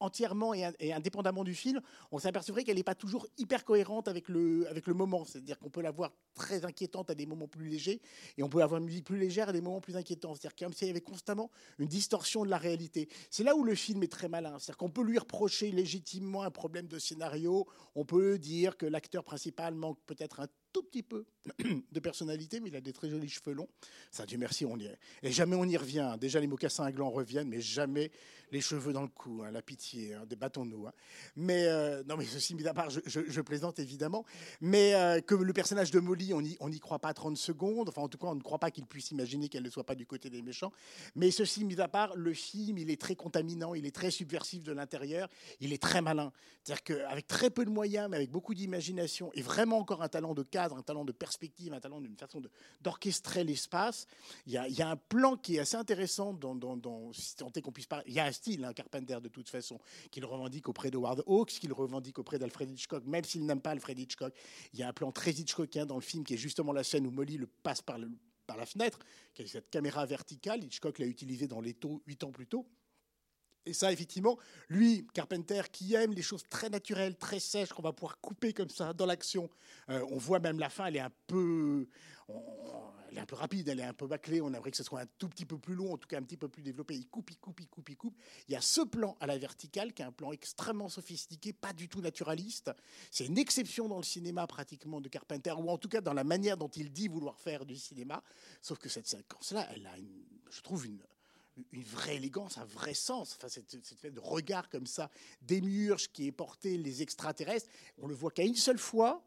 entièrement 0.00 0.52
et, 0.52 0.92
indépendamment 0.92 1.44
du 1.44 1.54
film, 1.54 1.80
on 2.10 2.18
s'apercevrait 2.18 2.64
qu'elle 2.64 2.76
n'est 2.76 2.82
pas 2.82 2.96
toujours 2.96 3.26
hyper 3.38 3.64
cohérente 3.64 4.08
avec 4.08 4.28
le, 4.28 4.68
avec 4.68 4.88
le 4.88 4.94
moment. 4.94 5.24
C'est-à-dire 5.24 5.60
qu'on 5.60 5.70
peut 5.70 5.80
la 5.80 5.92
voir 5.92 6.12
très 6.34 6.64
inquiétante 6.64 7.08
à 7.08 7.14
des 7.14 7.24
moments 7.24 7.46
plus 7.46 7.68
légers 7.68 8.00
et 8.36 8.42
on 8.42 8.48
peut 8.48 8.62
avoir 8.62 8.80
une 8.80 8.86
musique 8.86 9.04
plus 9.04 9.18
légère 9.18 9.48
à 9.48 9.52
des 9.52 9.60
moments 9.60 9.80
plus 9.80 9.96
inquiétants. 9.96 10.34
C'est-à-dire 10.34 10.56
comme 10.56 10.72
s'il 10.72 10.88
y 10.88 10.90
avait 10.90 11.00
constamment 11.00 11.52
une 11.78 11.86
distorsion 11.86 12.44
de 12.44 12.50
la 12.50 12.58
réalité. 12.58 13.08
C'est 13.30 13.44
là 13.44 13.54
où 13.54 13.62
le 13.62 13.76
film 13.76 14.02
est 14.02 14.12
très 14.12 14.28
malin. 14.28 14.58
C'est-à-dire 14.58 14.78
qu'on 14.78 14.90
peut 14.90 15.04
lui 15.04 15.18
reprocher 15.18 15.70
légitimement 15.70 16.42
un 16.42 16.50
problème 16.50 16.88
de 16.88 16.98
scénario. 16.98 17.66
On 17.94 18.04
peut 18.04 18.38
dire 18.38 18.76
que 18.76 18.86
l'acteur 18.86 19.22
principal 19.22 19.74
manque 19.74 19.98
peut-être 20.06 20.40
un 20.40 20.48
tout 20.74 20.82
petit 20.82 21.04
peu 21.04 21.24
de 21.92 22.00
personnalité, 22.00 22.58
mais 22.58 22.68
il 22.68 22.76
a 22.76 22.80
des 22.80 22.92
très 22.92 23.08
jolis 23.08 23.28
cheveux 23.28 23.54
longs. 23.54 23.68
Ça, 24.10 24.26
Dieu 24.26 24.36
merci, 24.36 24.66
on 24.66 24.76
y 24.76 24.86
est. 24.86 24.98
Et 25.22 25.30
jamais 25.30 25.54
on 25.54 25.64
y 25.64 25.76
revient. 25.76 26.16
Déjà, 26.20 26.40
les 26.40 26.48
mocassins 26.48 26.84
à 26.84 26.90
gland 26.90 27.10
reviennent, 27.10 27.48
mais 27.48 27.60
jamais 27.60 28.10
les 28.50 28.60
cheveux 28.60 28.92
dans 28.92 29.02
le 29.02 29.08
cou. 29.08 29.42
Hein, 29.44 29.52
la 29.52 29.62
pitié, 29.62 30.14
hein, 30.14 30.24
débattons-nous. 30.26 30.88
Hein. 30.88 30.92
Mais, 31.36 31.66
euh, 31.66 32.02
non, 32.08 32.16
mais 32.16 32.24
ceci 32.24 32.56
mis 32.56 32.66
à 32.66 32.74
part, 32.74 32.90
je, 32.90 33.40
plaisante 33.40 33.78
évidemment. 33.78 34.24
Mais 34.60 34.94
euh, 34.94 35.20
que 35.20 35.36
le 35.36 35.52
personnage 35.52 35.92
de 35.92 36.00
Molly, 36.00 36.32
on 36.34 36.68
n'y 36.68 36.80
croit 36.80 36.98
pas 36.98 37.14
30 37.14 37.36
secondes. 37.36 37.88
Enfin, 37.88 38.02
en 38.02 38.08
tout 38.08 38.18
cas, 38.18 38.26
on 38.26 38.34
ne 38.34 38.42
croit 38.42 38.58
pas 38.58 38.72
qu'il 38.72 38.86
puisse 38.86 39.12
imaginer 39.12 39.48
qu'elle 39.48 39.62
ne 39.62 39.70
soit 39.70 39.84
pas 39.84 39.94
du 39.94 40.06
côté 40.06 40.30
des 40.30 40.42
méchants. 40.42 40.72
Mais 41.14 41.30
ceci 41.30 41.64
mis 41.64 41.80
à 41.80 41.86
part, 41.86 42.16
le 42.16 42.34
film, 42.34 42.78
il 42.78 42.90
est 42.90 43.00
très 43.00 43.14
contaminant, 43.14 43.74
il 43.74 43.86
est 43.86 43.94
très 43.94 44.10
subversif 44.10 44.64
de 44.64 44.72
l'intérieur, 44.72 45.28
il 45.60 45.72
est 45.72 45.82
très 45.82 46.02
malin. 46.02 46.32
C'est-à-dire 46.64 46.82
qu'avec 46.82 47.26
très 47.28 47.50
peu 47.50 47.64
de 47.64 47.70
moyens, 47.70 48.08
mais 48.10 48.16
avec 48.16 48.30
beaucoup 48.30 48.54
d'imagination, 48.54 49.30
et 49.34 49.42
vraiment 49.42 49.78
encore 49.78 50.02
un 50.02 50.08
talent 50.08 50.34
de 50.34 50.42
cas 50.42 50.63
un 50.72 50.82
talent 50.82 51.04
de 51.04 51.12
perspective, 51.12 51.72
un 51.72 51.80
talent 51.80 52.00
d'une 52.00 52.16
façon 52.16 52.42
d'orchestrer 52.80 53.44
l'espace. 53.44 54.06
Il, 54.46 54.52
y, 54.52 54.82
a, 54.82 54.88
un 54.88 54.96
plan 54.96 55.36
qui 55.36 55.56
est 55.56 55.60
assez 55.60 55.76
intéressant 55.76 56.32
dans, 56.32 56.54
dans, 56.54 57.12
si 57.12 57.36
tant 57.36 57.50
qu'on 57.50 57.72
puisse 57.72 57.86
parler. 57.86 58.04
Il 58.08 58.14
y 58.14 58.20
a 58.20 58.24
un 58.24 58.32
style, 58.32 58.64
un 58.64 58.72
Carpenter 58.72 59.18
de 59.22 59.28
toute 59.28 59.48
façon, 59.48 59.78
qu'il 60.10 60.24
revendique 60.24 60.68
auprès 60.68 60.90
de 60.90 60.96
Howard 60.96 61.22
Hawks, 61.26 61.50
qu'il 61.50 61.72
revendique 61.72 62.18
auprès 62.18 62.38
d'Alfred 62.38 62.70
Hitchcock, 62.70 63.04
même 63.06 63.24
s'il 63.24 63.44
n'aime 63.44 63.60
pas 63.60 63.70
Alfred 63.70 63.98
Hitchcock. 63.98 64.34
Il 64.72 64.80
y 64.80 64.82
a 64.82 64.88
un 64.88 64.92
plan 64.92 65.12
très 65.12 65.32
Hitchcockien 65.32 65.86
dans 65.86 65.96
le 65.96 66.00
film 66.00 66.24
qui 66.24 66.34
est 66.34 66.38
justement 66.38 66.72
la 66.72 66.84
scène 66.84 67.06
où 67.06 67.10
Molly 67.10 67.36
le 67.36 67.46
passe 67.46 67.82
par, 67.82 67.98
par 68.46 68.56
la 68.56 68.66
fenêtre, 68.66 68.98
qui 69.34 69.42
est 69.42 69.46
cette 69.46 69.70
caméra 69.70 70.06
verticale. 70.06 70.64
Hitchcock 70.64 70.98
l'a 70.98 71.06
utilisé 71.06 71.46
dans 71.46 71.60
Les 71.60 71.74
Taux 71.74 72.02
huit 72.06 72.22
ans 72.24 72.32
plus 72.32 72.46
tôt. 72.46 72.66
Et 73.66 73.72
ça, 73.72 73.90
effectivement, 73.92 74.38
lui, 74.68 75.06
Carpenter, 75.14 75.62
qui 75.72 75.94
aime 75.94 76.12
les 76.12 76.22
choses 76.22 76.42
très 76.50 76.68
naturelles, 76.68 77.16
très 77.16 77.40
sèches, 77.40 77.70
qu'on 77.70 77.82
va 77.82 77.92
pouvoir 77.92 78.20
couper 78.20 78.52
comme 78.52 78.68
ça 78.68 78.92
dans 78.92 79.06
l'action. 79.06 79.48
Euh, 79.88 80.04
on 80.10 80.18
voit 80.18 80.38
même 80.38 80.58
la 80.58 80.68
fin, 80.68 80.86
elle 80.86 80.96
est 80.96 81.00
un 81.00 81.12
peu, 81.26 81.86
elle 83.10 83.16
est 83.16 83.20
un 83.20 83.26
peu 83.26 83.36
rapide, 83.36 83.68
elle 83.68 83.80
est 83.80 83.84
un 83.84 83.94
peu 83.94 84.06
bâclée. 84.06 84.42
On 84.42 84.52
aimerait 84.52 84.70
que 84.70 84.76
ce 84.76 84.82
soit 84.82 85.00
un 85.00 85.06
tout 85.18 85.30
petit 85.30 85.46
peu 85.46 85.56
plus 85.56 85.74
long, 85.74 85.94
en 85.94 85.96
tout 85.96 86.06
cas 86.06 86.18
un 86.18 86.22
petit 86.22 86.36
peu 86.36 86.48
plus 86.48 86.62
développé. 86.62 86.94
Il 86.94 87.08
coupe, 87.08 87.30
il 87.30 87.38
coupe, 87.38 87.60
il 87.60 87.68
coupe, 87.68 87.88
il 87.88 87.96
coupe. 87.96 88.16
Il 88.48 88.52
y 88.52 88.56
a 88.56 88.60
ce 88.60 88.82
plan 88.82 89.16
à 89.20 89.26
la 89.26 89.38
verticale 89.38 89.94
qui 89.94 90.02
est 90.02 90.04
un 90.04 90.12
plan 90.12 90.32
extrêmement 90.32 90.90
sophistiqué, 90.90 91.54
pas 91.54 91.72
du 91.72 91.88
tout 91.88 92.02
naturaliste. 92.02 92.70
C'est 93.10 93.24
une 93.24 93.38
exception 93.38 93.88
dans 93.88 93.98
le 93.98 94.02
cinéma 94.04 94.46
pratiquement 94.46 95.00
de 95.00 95.08
Carpenter, 95.08 95.52
ou 95.52 95.70
en 95.70 95.78
tout 95.78 95.88
cas 95.88 96.02
dans 96.02 96.14
la 96.14 96.24
manière 96.24 96.58
dont 96.58 96.68
il 96.68 96.92
dit 96.92 97.08
vouloir 97.08 97.40
faire 97.40 97.64
du 97.64 97.76
cinéma. 97.76 98.22
Sauf 98.60 98.78
que 98.78 98.90
cette 98.90 99.06
séquence-là, 99.06 99.68
elle 99.74 99.86
a, 99.86 99.94
je 100.50 100.60
trouve, 100.60 100.84
une, 100.84 101.00
une 101.72 101.84
vraie 101.84 102.16
élégance, 102.16 102.58
un 102.58 102.64
vrai 102.64 102.94
sens. 102.94 103.36
Enfin, 103.36 103.48
cette, 103.48 103.76
fait 104.00 104.10
de 104.10 104.20
regard 104.20 104.68
comme 104.68 104.86
ça, 104.86 105.10
démiurge 105.42 106.10
qui 106.12 106.26
est 106.26 106.32
porté 106.32 106.76
les 106.76 107.02
extraterrestres, 107.02 107.68
on 107.98 108.06
le 108.06 108.14
voit 108.14 108.30
qu'à 108.30 108.44
une 108.44 108.56
seule 108.56 108.78
fois. 108.78 109.24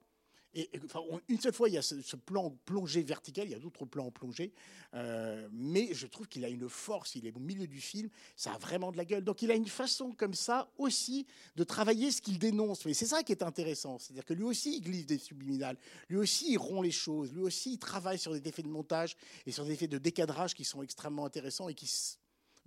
Une 1.27 1.39
seule 1.39 1.53
fois, 1.53 1.69
il 1.69 1.75
y 1.75 1.77
a 1.77 1.81
ce, 1.81 2.15
plan 2.15 2.51
plongé 2.65 3.03
vertical, 3.03 3.47
il 3.47 3.51
y 3.51 3.55
a 3.55 3.59
d'autres 3.59 3.85
plans 3.85 4.07
en 4.07 4.11
plongée, 4.11 4.53
euh, 4.93 5.47
mais 5.51 5.93
je 5.93 6.07
trouve 6.07 6.27
qu'il 6.27 6.43
a 6.45 6.49
une 6.49 6.67
force, 6.67 7.15
il 7.15 7.27
est 7.27 7.35
au 7.35 7.39
milieu 7.39 7.67
du 7.67 7.79
film, 7.79 8.09
ça 8.35 8.53
a 8.53 8.57
vraiment 8.57 8.91
de 8.91 8.97
la 8.97 9.05
gueule. 9.05 9.23
Donc 9.23 9.41
il 9.41 9.51
a 9.51 9.55
une 9.55 9.67
façon 9.67 10.11
comme 10.13 10.33
ça 10.33 10.71
aussi 10.77 11.27
de 11.55 11.63
travailler 11.63 12.11
ce 12.11 12.21
qu'il 12.21 12.39
dénonce. 12.39 12.85
Mais 12.85 12.93
c'est 12.93 13.05
ça 13.05 13.23
qui 13.23 13.31
est 13.31 13.43
intéressant, 13.43 13.99
c'est-à-dire 13.99 14.25
que 14.25 14.33
lui 14.33 14.43
aussi, 14.43 14.77
il 14.77 14.81
glisse 14.81 15.05
des 15.05 15.19
subliminales, 15.19 15.77
lui 16.09 16.17
aussi, 16.17 16.51
il 16.51 16.57
rompt 16.57 16.83
les 16.83 16.91
choses, 16.91 17.33
lui 17.33 17.43
aussi, 17.43 17.73
il 17.73 17.79
travaille 17.79 18.17
sur 18.17 18.33
des 18.33 18.47
effets 18.47 18.63
de 18.63 18.67
montage 18.67 19.15
et 19.45 19.51
sur 19.51 19.65
des 19.65 19.73
effets 19.73 19.87
de 19.87 19.97
décadrage 19.97 20.53
qui 20.55 20.63
sont 20.63 20.81
extrêmement 20.81 21.25
intéressants 21.25 21.69
et 21.69 21.75
qui 21.75 21.87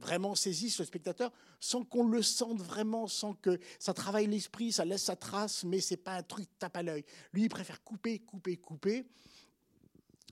vraiment 0.01 0.35
saisissent 0.35 0.79
le 0.79 0.85
spectateur 0.85 1.33
sans 1.61 1.85
qu'on 1.85 2.09
le 2.09 2.23
sente 2.23 2.61
vraiment, 2.61 3.07
sans 3.07 3.35
que 3.35 3.59
ça 3.79 3.95
travaille 3.95 4.27
l'esprit, 4.27 4.73
ça 4.73 4.85
laisse 4.85 5.05
sa 5.05 5.17
trace, 5.17 5.65
mais 5.65 5.81
c'est 5.81 5.97
pas 5.97 6.15
un 6.15 6.23
truc 6.23 6.49
tape 6.59 6.77
à 6.77 6.83
l'œil. 6.83 7.05
Lui, 7.33 7.43
il 7.43 7.49
préfère 7.49 7.83
couper, 7.83 8.19
couper, 8.21 8.57
couper. 8.57 9.07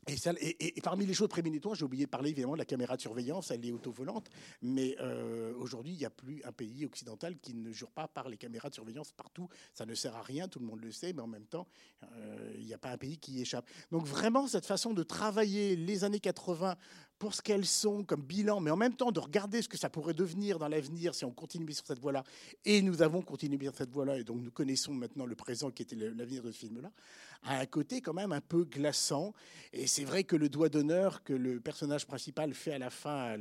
Et, 0.08 0.80
parmi 0.82 1.04
les 1.04 1.12
choses 1.12 1.28
prémonitoires, 1.28 1.74
j'ai 1.74 1.84
oublié 1.84 2.06
de 2.06 2.10
parler 2.10 2.30
évidemment 2.30 2.54
de 2.54 2.58
la 2.58 2.64
caméra 2.64 2.96
de 2.96 3.00
surveillance, 3.02 3.50
elle 3.50 3.64
est 3.64 3.72
autovolante, 3.72 4.30
mais 4.62 4.96
euh, 5.00 5.52
aujourd'hui, 5.56 5.92
il 5.92 5.98
n'y 5.98 6.04
a 6.06 6.10
plus 6.10 6.42
un 6.44 6.52
pays 6.52 6.86
occidental 6.86 7.38
qui 7.38 7.54
ne 7.54 7.70
jure 7.72 7.90
pas 7.90 8.08
par 8.08 8.28
les 8.28 8.38
caméras 8.38 8.70
de 8.70 8.74
surveillance 8.74 9.12
partout. 9.12 9.48
Ça 9.74 9.84
ne 9.84 9.94
sert 9.94 10.16
à 10.16 10.22
rien, 10.22 10.48
tout 10.48 10.60
le 10.60 10.66
monde 10.66 10.80
le 10.80 10.92
sait, 10.92 11.12
mais 11.12 11.20
en 11.20 11.26
même 11.26 11.44
temps, 11.44 11.66
euh, 12.02 12.54
il 12.56 12.64
n'y 12.64 12.72
a 12.72 12.78
pas 12.78 12.90
un 12.90 12.96
pays 12.96 13.18
qui 13.18 13.32
y 13.32 13.42
échappe. 13.42 13.68
Donc 13.90 14.06
vraiment, 14.06 14.46
cette 14.46 14.66
façon 14.66 14.94
de 14.94 15.02
travailler 15.02 15.76
les 15.76 16.04
années 16.04 16.20
80 16.20 16.76
pour 17.18 17.34
ce 17.34 17.42
qu'elles 17.42 17.66
sont 17.66 18.04
comme 18.04 18.22
bilan, 18.22 18.60
mais 18.60 18.70
en 18.70 18.76
même 18.76 18.94
temps 18.94 19.10
de 19.10 19.20
regarder 19.20 19.60
ce 19.62 19.68
que 19.68 19.76
ça 19.76 19.90
pourrait 19.90 20.14
devenir 20.14 20.58
dans 20.58 20.68
l'avenir 20.68 21.14
si 21.14 21.24
on 21.24 21.32
continue 21.32 21.72
sur 21.72 21.86
cette 21.86 21.98
voie-là. 21.98 22.22
Et 22.64 22.80
nous 22.82 23.02
avons 23.02 23.22
continué 23.22 23.64
sur 23.64 23.74
cette 23.74 23.90
voie-là, 23.90 24.18
et 24.18 24.24
donc 24.24 24.40
nous 24.40 24.50
connaissons 24.50 24.94
maintenant 24.94 25.26
le 25.26 25.34
présent 25.34 25.70
qui 25.70 25.82
était 25.82 25.96
l'avenir 25.96 26.42
de 26.42 26.52
ce 26.52 26.58
film-là, 26.58 26.90
a 27.44 27.58
un 27.58 27.66
côté 27.66 28.00
quand 28.00 28.14
même 28.14 28.32
un 28.32 28.40
peu 28.40 28.64
glaçant. 28.64 29.32
Et 29.72 29.86
c'est 29.86 30.04
vrai 30.04 30.24
que 30.24 30.36
le 30.36 30.48
doigt 30.48 30.68
d'honneur 30.68 31.22
que 31.24 31.32
le 31.32 31.60
personnage 31.60 32.06
principal 32.06 32.54
fait 32.54 32.72
à 32.72 32.78
la 32.78 32.90
fin 32.90 33.36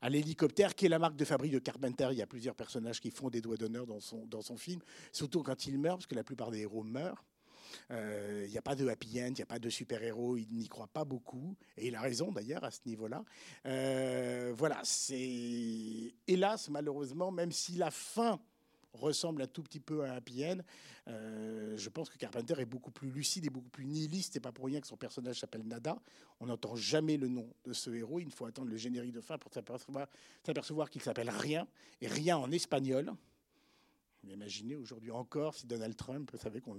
à 0.00 0.10
l'hélicoptère, 0.10 0.74
qui 0.74 0.86
est 0.86 0.90
la 0.90 0.98
marque 0.98 1.16
de 1.16 1.24
fabrique 1.24 1.52
de 1.52 1.58
Carpenter. 1.58 2.08
Il 2.10 2.18
y 2.18 2.22
a 2.22 2.26
plusieurs 2.26 2.54
personnages 2.54 3.00
qui 3.00 3.10
font 3.10 3.30
des 3.30 3.40
doigts 3.40 3.56
d'honneur 3.56 3.86
dans 3.86 4.00
son, 4.00 4.26
dans 4.26 4.42
son 4.42 4.56
film, 4.56 4.80
surtout 5.12 5.42
quand 5.42 5.66
il 5.66 5.78
meurt, 5.78 5.98
parce 5.98 6.06
que 6.06 6.14
la 6.14 6.24
plupart 6.24 6.50
des 6.50 6.60
héros 6.60 6.82
meurent. 6.82 7.24
Il 7.90 7.96
euh, 7.96 8.46
n'y 8.48 8.58
a 8.58 8.62
pas 8.62 8.74
de 8.74 8.86
happy 8.88 9.20
end, 9.20 9.28
il 9.28 9.34
n'y 9.34 9.42
a 9.42 9.46
pas 9.46 9.58
de 9.58 9.68
super-héros, 9.68 10.36
il 10.36 10.48
n'y 10.52 10.68
croit 10.68 10.88
pas 10.88 11.04
beaucoup. 11.04 11.56
Et 11.76 11.88
il 11.88 11.94
a 11.94 12.00
raison 12.00 12.32
d'ailleurs 12.32 12.64
à 12.64 12.70
ce 12.70 12.80
niveau-là. 12.86 13.24
Euh, 13.66 14.52
voilà, 14.56 14.80
c'est 14.84 16.14
hélas, 16.26 16.68
malheureusement, 16.70 17.30
même 17.30 17.52
si 17.52 17.72
la 17.72 17.90
fin 17.90 18.40
ressemble 18.92 19.42
un 19.42 19.46
tout 19.46 19.62
petit 19.62 19.80
peu 19.80 20.04
à 20.04 20.12
un 20.12 20.16
happy 20.16 20.44
end, 20.44 20.58
euh, 21.08 21.76
je 21.76 21.88
pense 21.88 22.10
que 22.10 22.16
Carpenter 22.16 22.54
est 22.58 22.66
beaucoup 22.66 22.90
plus 22.90 23.10
lucide 23.10 23.46
et 23.46 23.50
beaucoup 23.50 23.68
plus 23.68 23.84
nihiliste. 23.84 24.36
Et 24.36 24.40
pas 24.40 24.52
pour 24.52 24.66
rien 24.66 24.80
que 24.80 24.86
son 24.86 24.96
personnage 24.96 25.38
s'appelle 25.38 25.66
Nada. 25.66 25.96
On 26.40 26.46
n'entend 26.46 26.74
jamais 26.74 27.16
le 27.16 27.28
nom 27.28 27.48
de 27.64 27.72
ce 27.72 27.90
héros. 27.90 28.18
Il 28.18 28.30
faut 28.30 28.46
attendre 28.46 28.70
le 28.70 28.76
générique 28.76 29.12
de 29.12 29.20
fin 29.20 29.38
pour 29.38 29.52
s'apercevoir 29.52 30.90
qu'il 30.90 31.02
s'appelle 31.02 31.30
Rien, 31.30 31.68
et 32.00 32.08
Rien 32.08 32.36
en 32.36 32.50
espagnol. 32.50 33.12
Imaginez 34.24 34.74
aujourd'hui 34.74 35.10
encore 35.12 35.54
si 35.54 35.66
Donald 35.66 35.94
Trump 35.96 36.32
savait 36.36 36.60
qu'on 36.60 36.76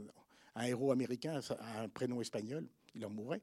un 0.57 0.65
héros 0.65 0.91
américain 0.91 1.39
a 1.59 1.81
un 1.81 1.89
prénom 1.89 2.21
espagnol, 2.21 2.67
il 2.95 3.05
en 3.05 3.09
mourrait. 3.09 3.41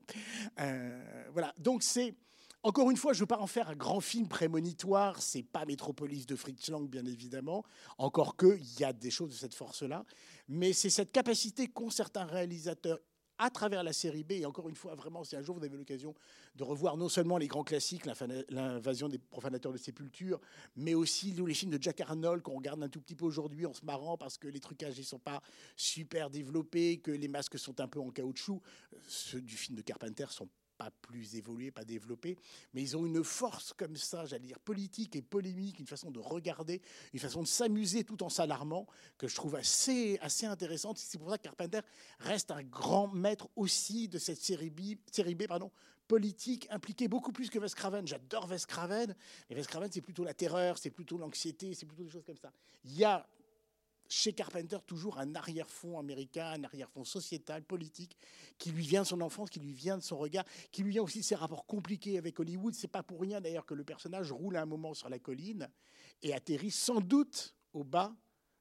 Euh, 0.60 1.24
voilà, 1.32 1.54
donc 1.58 1.82
c'est 1.82 2.14
encore 2.62 2.90
une 2.90 2.96
fois, 2.96 3.12
je 3.12 3.18
ne 3.18 3.22
veux 3.22 3.26
pas 3.26 3.40
en 3.40 3.46
faire 3.46 3.68
un 3.68 3.76
grand 3.76 4.00
film 4.00 4.26
prémonitoire, 4.26 5.20
c'est 5.20 5.42
pas 5.42 5.66
Métropolis 5.66 6.24
de 6.26 6.34
Fritz 6.34 6.70
Lang, 6.70 6.88
bien 6.88 7.04
évidemment, 7.04 7.62
encore 7.98 8.38
qu'il 8.38 8.80
y 8.80 8.84
a 8.84 8.94
des 8.94 9.10
choses 9.10 9.30
de 9.30 9.34
cette 9.34 9.54
force-là, 9.54 10.06
mais 10.48 10.72
c'est 10.72 10.88
cette 10.88 11.12
capacité 11.12 11.68
qu'ont 11.68 11.90
certains 11.90 12.24
réalisateurs 12.24 13.00
à 13.38 13.50
travers 13.50 13.82
la 13.82 13.92
série 13.92 14.24
B. 14.24 14.32
Et 14.32 14.46
encore 14.46 14.68
une 14.68 14.76
fois, 14.76 14.94
vraiment, 14.94 15.24
si 15.24 15.36
un 15.36 15.42
jour 15.42 15.56
vous 15.56 15.64
avez 15.64 15.76
l'occasion 15.76 16.14
de 16.56 16.64
revoir 16.64 16.96
non 16.96 17.08
seulement 17.08 17.38
les 17.38 17.48
grands 17.48 17.64
classiques, 17.64 18.06
l'invasion 18.48 19.08
des 19.08 19.18
profanateurs 19.18 19.72
de 19.72 19.78
sépulture, 19.78 20.40
mais 20.76 20.94
aussi 20.94 21.32
les 21.32 21.54
films 21.54 21.72
de 21.72 21.82
Jack 21.82 22.00
Arnold 22.00 22.42
qu'on 22.42 22.56
regarde 22.56 22.82
un 22.82 22.88
tout 22.88 23.00
petit 23.00 23.14
peu 23.14 23.24
aujourd'hui 23.24 23.66
en 23.66 23.74
se 23.74 23.84
marrant 23.84 24.16
parce 24.16 24.38
que 24.38 24.48
les 24.48 24.60
trucages 24.60 24.98
ne 24.98 25.02
sont 25.02 25.18
pas 25.18 25.42
super 25.76 26.30
développés, 26.30 26.98
que 26.98 27.10
les 27.10 27.28
masques 27.28 27.58
sont 27.58 27.80
un 27.80 27.88
peu 27.88 28.00
en 28.00 28.10
caoutchouc. 28.10 28.62
Ceux 29.06 29.40
du 29.40 29.56
film 29.56 29.76
de 29.76 29.82
Carpenter 29.82 30.26
sont 30.30 30.48
pas 30.76 30.90
plus 30.90 31.36
évolués, 31.36 31.70
pas 31.70 31.84
développés, 31.84 32.36
mais 32.72 32.82
ils 32.82 32.96
ont 32.96 33.06
une 33.06 33.22
force 33.22 33.72
comme 33.72 33.96
ça, 33.96 34.24
j'allais 34.26 34.46
dire 34.46 34.58
politique 34.58 35.16
et 35.16 35.22
polémique, 35.22 35.78
une 35.78 35.86
façon 35.86 36.10
de 36.10 36.18
regarder, 36.18 36.82
une 37.12 37.20
façon 37.20 37.42
de 37.42 37.46
s'amuser 37.46 38.04
tout 38.04 38.22
en 38.22 38.28
s'alarmant, 38.28 38.86
que 39.18 39.28
je 39.28 39.34
trouve 39.34 39.54
assez, 39.54 40.18
assez 40.20 40.46
intéressante. 40.46 40.98
C'est 40.98 41.18
pour 41.18 41.30
ça 41.30 41.38
que 41.38 41.44
Carpenter 41.44 41.80
reste 42.18 42.50
un 42.50 42.62
grand 42.62 43.08
maître 43.08 43.48
aussi 43.56 44.08
de 44.08 44.18
cette 44.18 44.40
série 44.40 44.70
B, 44.70 44.96
série 45.10 45.34
B 45.34 45.46
pardon, 45.46 45.70
politique 46.08 46.66
impliquée 46.70 47.08
beaucoup 47.08 47.32
plus 47.32 47.50
que 47.50 47.58
Wes 47.58 47.74
Craven. 47.74 48.06
J'adore 48.06 48.50
Wes 48.50 48.66
Craven, 48.66 49.14
mais 49.48 49.56
Wes 49.56 49.66
Craven, 49.66 49.90
c'est 49.90 50.02
plutôt 50.02 50.24
la 50.24 50.34
terreur, 50.34 50.78
c'est 50.78 50.90
plutôt 50.90 51.18
l'anxiété, 51.18 51.74
c'est 51.74 51.86
plutôt 51.86 52.04
des 52.04 52.10
choses 52.10 52.24
comme 52.24 52.36
ça. 52.36 52.52
Il 52.84 52.96
y 52.96 53.04
a 53.04 53.26
chez 54.08 54.32
Carpenter 54.32 54.78
toujours 54.86 55.18
un 55.18 55.34
arrière-fond 55.34 55.98
américain, 55.98 56.46
un 56.46 56.64
arrière-fond 56.64 57.04
sociétal, 57.04 57.62
politique, 57.62 58.16
qui 58.58 58.70
lui 58.70 58.84
vient 58.86 59.02
de 59.02 59.06
son 59.06 59.20
enfance, 59.20 59.50
qui 59.50 59.60
lui 59.60 59.72
vient 59.72 59.96
de 59.96 60.02
son 60.02 60.16
regard, 60.16 60.44
qui 60.70 60.82
lui 60.82 60.90
vient 60.92 61.02
aussi 61.02 61.20
de 61.20 61.24
ses 61.24 61.34
rapports 61.34 61.66
compliqués 61.66 62.18
avec 62.18 62.38
Hollywood. 62.38 62.74
C'est 62.74 62.88
pas 62.88 63.02
pour 63.02 63.20
rien 63.20 63.40
d'ailleurs 63.40 63.66
que 63.66 63.74
le 63.74 63.84
personnage 63.84 64.32
roule 64.32 64.56
un 64.56 64.66
moment 64.66 64.94
sur 64.94 65.08
la 65.08 65.18
colline 65.18 65.68
et 66.22 66.34
atterrit 66.34 66.70
sans 66.70 67.00
doute 67.00 67.54
au 67.72 67.84
bas 67.84 68.14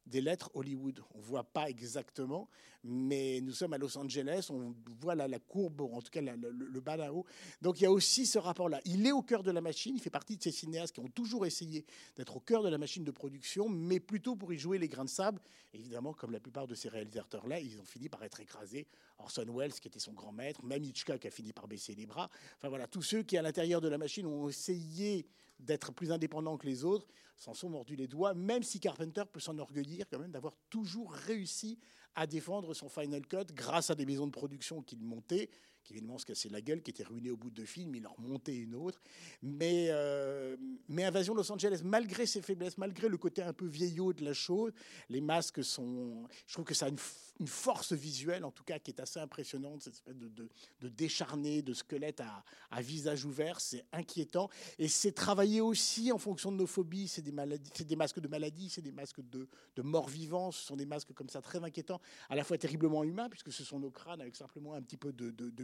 des 0.06 0.22
lettres 0.22 0.52
Hollywood. 0.54 1.02
On 1.13 1.20
ne 1.20 1.24
voit 1.24 1.44
pas 1.44 1.70
exactement, 1.70 2.50
mais 2.84 3.39
nous 3.42 3.54
sommes 3.54 3.74
à 3.74 3.78
Los 3.78 3.98
Angeles, 3.98 4.48
on 4.50 4.76
voit 5.00 5.16
la, 5.16 5.28
la 5.28 5.39
courbe, 5.39 5.82
en 5.82 6.02
tout 6.02 6.12
cas 6.12 6.22
le, 6.22 6.80
bas 6.80 6.98
là-haut. 6.98 7.26
Donc 7.62 7.80
il 7.80 7.84
y 7.84 7.86
a 7.86 7.92
aussi 7.92 8.26
ce 8.26 8.38
rapport-là. 8.38 8.82
Il 8.86 9.08
est 9.08 9.12
au 9.12 9.22
cœur 9.22 9.44
de 9.44 9.52
la 9.52 9.62
machine, 9.62 9.96
il 9.96 10.02
fait 10.02 10.10
partie 10.10 10.38
de 10.38 10.44
ces 10.44 10.52
cinéastes 10.52 10.94
qui 10.94 11.00
ont 11.00 11.08
toujours 11.08 11.46
essayé 11.46 11.86
d'être 12.18 12.36
au 12.36 12.39
cœur 12.39 12.63
de 12.63 12.70
la 12.70 12.78
machine 12.78 13.04
de 13.04 13.12
production, 13.12 13.70
mais 13.70 14.00
plutôt 14.00 14.36
pour 14.36 14.52
y 14.54 14.58
jouer 14.58 14.78
les 14.78 14.88
grains 14.88 15.06
de 15.06 15.10
sable. 15.10 15.42
Évidemment, 15.74 16.13
comme 16.13 16.32
la 16.32 16.39
plupart 16.39 16.68
de 16.68 16.76
ces 16.76 16.89
réalisateurs-là, 16.89 17.60
ils 17.60 17.80
ont 17.80 17.86
fini 17.86 18.10
par 18.10 18.24
être 18.24 18.39
écrasés. 18.39 18.88
Orson 19.20 19.46
Welles, 19.56 19.74
qui 19.74 19.88
était 19.88 20.00
son 20.00 20.13
grand 20.13 20.34
maître, 20.34 20.63
même 20.66 20.84
Hitchcock 20.84 21.26
a 21.26 21.30
fini 21.30 21.54
par 21.54 21.68
baisser 21.68 21.96
les 21.96 22.06
bras. 22.06 22.30
Enfin 22.58 22.70
voilà, 22.70 22.88
tous 22.88 23.02
ceux 23.02 23.24
qui, 23.24 23.38
à 23.38 23.42
l'intérieur 23.42 23.80
de 23.80 23.88
la 23.88 23.98
machine, 23.98 24.26
ont 24.26 24.50
essayé 24.50 25.26
d'être 25.63 25.91
plus 25.91 26.12
indépendants 26.12 26.58
que 26.58 26.67
les 26.67 26.84
autres, 26.84 27.08
s'en 27.38 27.54
sont 27.54 27.69
mordus 27.69 27.95
les 27.95 28.08
doigts, 28.08 28.34
même 28.34 28.63
si 28.63 28.80
Carpenter 28.80 29.23
peut 29.32 29.39
s'enorgueillir 29.39 30.06
quand 30.10 30.19
même 30.19 30.32
d'avoir 30.32 30.56
toujours 30.69 31.12
réussi 31.12 31.80
à 32.15 32.28
défendre 32.28 32.73
son 32.73 32.89
Final 32.89 33.26
Cut 33.26 33.54
grâce 33.54 33.89
à 33.89 33.95
des 33.95 34.06
maisons 34.06 34.28
de 34.28 34.32
production 34.32 34.82
qu'il 34.82 35.02
montait, 35.02 35.49
qui 35.84 35.93
évidemment 35.93 36.17
se 36.17 36.26
cassaient 36.26 36.50
la 36.50 36.62
gueule, 36.62 36.82
qui 36.82 36.91
étaient 36.91 37.04
ruinés 37.04 37.32
au 37.32 37.38
bout 37.38 37.50
de 37.50 37.56
deux 37.56 37.65
films, 37.65 37.96
il 37.96 38.08
en 38.08 38.13
remontait 38.13 38.56
une 38.56 38.76
autre. 38.76 39.02
Mais, 39.41 39.88
euh, 39.89 40.56
mais 40.88 41.04
Invasion 41.04 41.34
Los 41.34 41.52
Angeles, 41.52 41.82
malgré 41.84 42.26
ses 42.26 42.41
faiblesses, 42.41 42.78
malgré 42.78 43.10
le 43.10 43.17
côté 43.17 43.41
un 43.41 43.54
peu 43.54 43.65
vieillot 43.65 44.13
de 44.13 44.24
la 44.24 44.34
chose, 44.34 44.72
les 45.10 45.22
masques 45.22 45.63
sont... 45.63 46.28
Je 46.48 46.54
trouve 46.54 46.65
que 46.65 46.74
ça 46.74 46.86
a 46.86 46.89
une, 46.89 46.98
force 47.46 47.91
visuelle, 47.91 48.46
en 48.46 48.52
tout 48.52 48.63
cas, 48.63 48.80
qui 48.80 48.91
est 48.91 49.02
assez 49.02 49.19
impressionnante, 49.19 49.82
cette 49.82 49.96
espèce 49.96 50.15
de, 50.15 50.30
de, 50.30 50.88
décharné, 50.88 51.62
de 51.62 51.74
squelette 51.74 52.22
à, 52.22 52.82
visage 52.82 53.26
ouvert, 53.26 53.60
c'est 53.60 53.84
inquiétant. 53.91 54.50
Et 54.80 54.88
c'est 54.88 55.12
travaillé 55.12 55.60
aussi 55.60 56.12
en 56.13 56.17
fonction 56.17 56.52
de 56.52 56.58
nos 56.58 56.67
phobies, 56.67 57.08
c'est 57.10 57.22
des, 57.22 57.34
maladies, 57.34 57.69
c'est 57.74 57.88
des 57.88 57.96
masques 57.98 58.22
de 58.22 58.28
maladie, 58.30 58.69
c'est 58.69 58.82
des 58.82 58.91
masques 58.93 59.19
de, 59.30 59.50
de 59.76 59.82
morts 59.82 60.08
vivants, 60.08 60.52
ce 60.52 60.63
sont 60.65 60.78
des 60.78 60.86
masques 60.86 61.12
comme 61.13 61.28
ça 61.28 61.41
très 61.41 61.62
inquiétants, 61.62 62.00
à 62.30 62.36
la 62.36 62.46
fois 62.46 62.58
terriblement 62.58 63.04
humains, 63.04 63.30
puisque 63.30 63.52
ce 63.52 63.65
sont 63.65 63.80
nos 63.80 63.91
crânes 63.91 64.22
avec 64.22 64.36
simplement 64.36 64.74
un 64.74 64.82
petit 64.82 64.98
peu 64.98 65.12
de, 65.12 65.32
de 65.32 65.63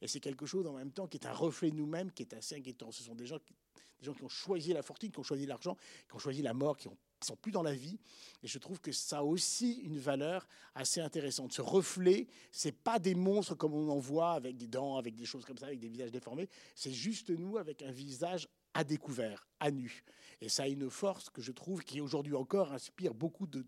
Et 0.00 0.08
c'est 0.08 0.20
quelque 0.20 0.46
chose 0.46 0.66
en 0.66 0.72
même 0.72 0.92
temps 0.92 1.06
qui 1.06 1.16
est 1.16 1.26
un 1.26 1.32
reflet 1.32 1.70
de 1.70 1.76
nous-mêmes, 1.76 2.10
qui 2.12 2.22
est 2.22 2.34
assez 2.34 2.56
inquiétant. 2.56 2.90
Ce 2.90 3.02
sont 3.02 3.14
des 3.14 3.26
gens, 3.26 3.38
qui, 3.38 4.08
ont 4.08 4.28
choisi 4.28 4.72
la 4.72 4.82
fortune, 4.82 5.10
qui 5.10 5.18
ont 5.18 5.24
choisi 5.24 5.46
l'argent, 5.46 5.76
qui 6.08 6.14
ont 6.14 6.18
choisi 6.18 6.42
la 6.42 6.54
mort, 6.54 6.76
qui 6.76 6.88
ne 6.88 6.94
sont 7.24 7.36
plus 7.36 7.52
dans 7.52 7.62
la 7.62 7.74
vie. 7.74 7.98
Et 8.42 8.46
je 8.46 8.58
trouve 8.58 8.80
que 8.80 8.92
ça 8.92 9.18
a 9.18 9.22
aussi 9.22 9.80
une 9.80 9.98
valeur 9.98 10.46
assez 10.74 11.00
intéressante. 11.00 11.52
Ce 11.52 11.62
reflet, 11.62 12.28
c'est 12.52 12.72
pas 12.72 12.98
des 12.98 13.14
monstres 13.14 13.54
comme 13.54 13.74
on 13.74 13.88
en 13.90 13.98
voit 13.98 14.32
avec 14.32 14.56
des 14.56 14.68
dents, 14.68 14.96
avec 14.96 15.14
des 15.14 15.24
choses 15.24 15.44
comme 15.44 15.58
ça, 15.58 15.66
avec 15.66 15.80
des 15.80 15.88
visages 15.88 16.10
déformés. 16.10 16.48
C'est 16.74 16.92
juste 16.92 17.30
nous 17.30 17.58
avec 17.58 17.82
un 17.82 17.92
visage 17.92 18.48
à 18.74 18.84
découvert, 18.84 19.46
à 19.60 19.70
nu. 19.70 20.04
Et 20.40 20.48
ça 20.48 20.64
a 20.64 20.68
une 20.68 20.88
force 20.88 21.30
que 21.30 21.42
je 21.42 21.50
trouve 21.50 21.82
qui 21.82 22.00
aujourd'hui 22.00 22.34
encore 22.34 22.72
inspire 22.72 23.12
beaucoup 23.12 23.46
de, 23.46 23.62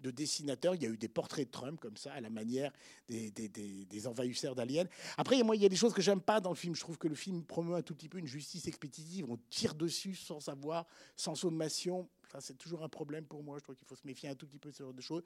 de, 0.00 0.10
dessinateurs. 0.10 0.74
Il 0.74 0.82
y 0.82 0.86
a 0.86 0.90
eu 0.90 0.98
des 0.98 1.08
portraits 1.08 1.46
de 1.46 1.50
Trump 1.50 1.80
comme 1.80 1.96
ça, 1.96 2.12
à 2.12 2.20
la 2.20 2.28
manière 2.28 2.70
des, 3.08 4.06
envahisseurs 4.06 4.54
d'aliens. 4.54 4.84
Après, 5.16 5.42
moi, 5.42 5.56
il 5.56 5.62
y 5.62 5.64
a 5.64 5.70
des 5.70 5.76
choses 5.76 5.94
que 5.94 6.02
j'aime 6.02 6.20
pas 6.20 6.40
dans 6.40 6.50
le 6.50 6.56
film. 6.56 6.74
Je 6.74 6.80
trouve 6.80 6.98
que 6.98 7.08
le 7.08 7.14
film 7.14 7.44
promeut 7.44 7.76
un 7.76 7.82
tout 7.82 7.94
petit 7.94 8.10
peu 8.10 8.18
une 8.18 8.26
justice 8.26 8.66
expéditive. 8.66 9.26
On 9.30 9.38
tire 9.48 9.74
dessus 9.74 10.14
sans 10.14 10.40
savoir, 10.40 10.86
sans 11.16 11.34
sommation. 11.34 12.08
Ça, 12.30 12.40
c'est 12.42 12.58
toujours 12.58 12.82
un 12.82 12.88
problème 12.90 13.24
pour 13.24 13.42
moi. 13.42 13.56
Je 13.58 13.62
trouve 13.62 13.76
qu'il 13.76 13.86
faut 13.86 13.96
se 13.96 14.06
méfier 14.06 14.28
un 14.28 14.34
tout 14.34 14.46
petit 14.46 14.58
peu 14.58 14.70
de 14.70 14.74
ce 14.74 14.82
genre 14.82 14.94
de 14.94 15.00
choses. 15.00 15.22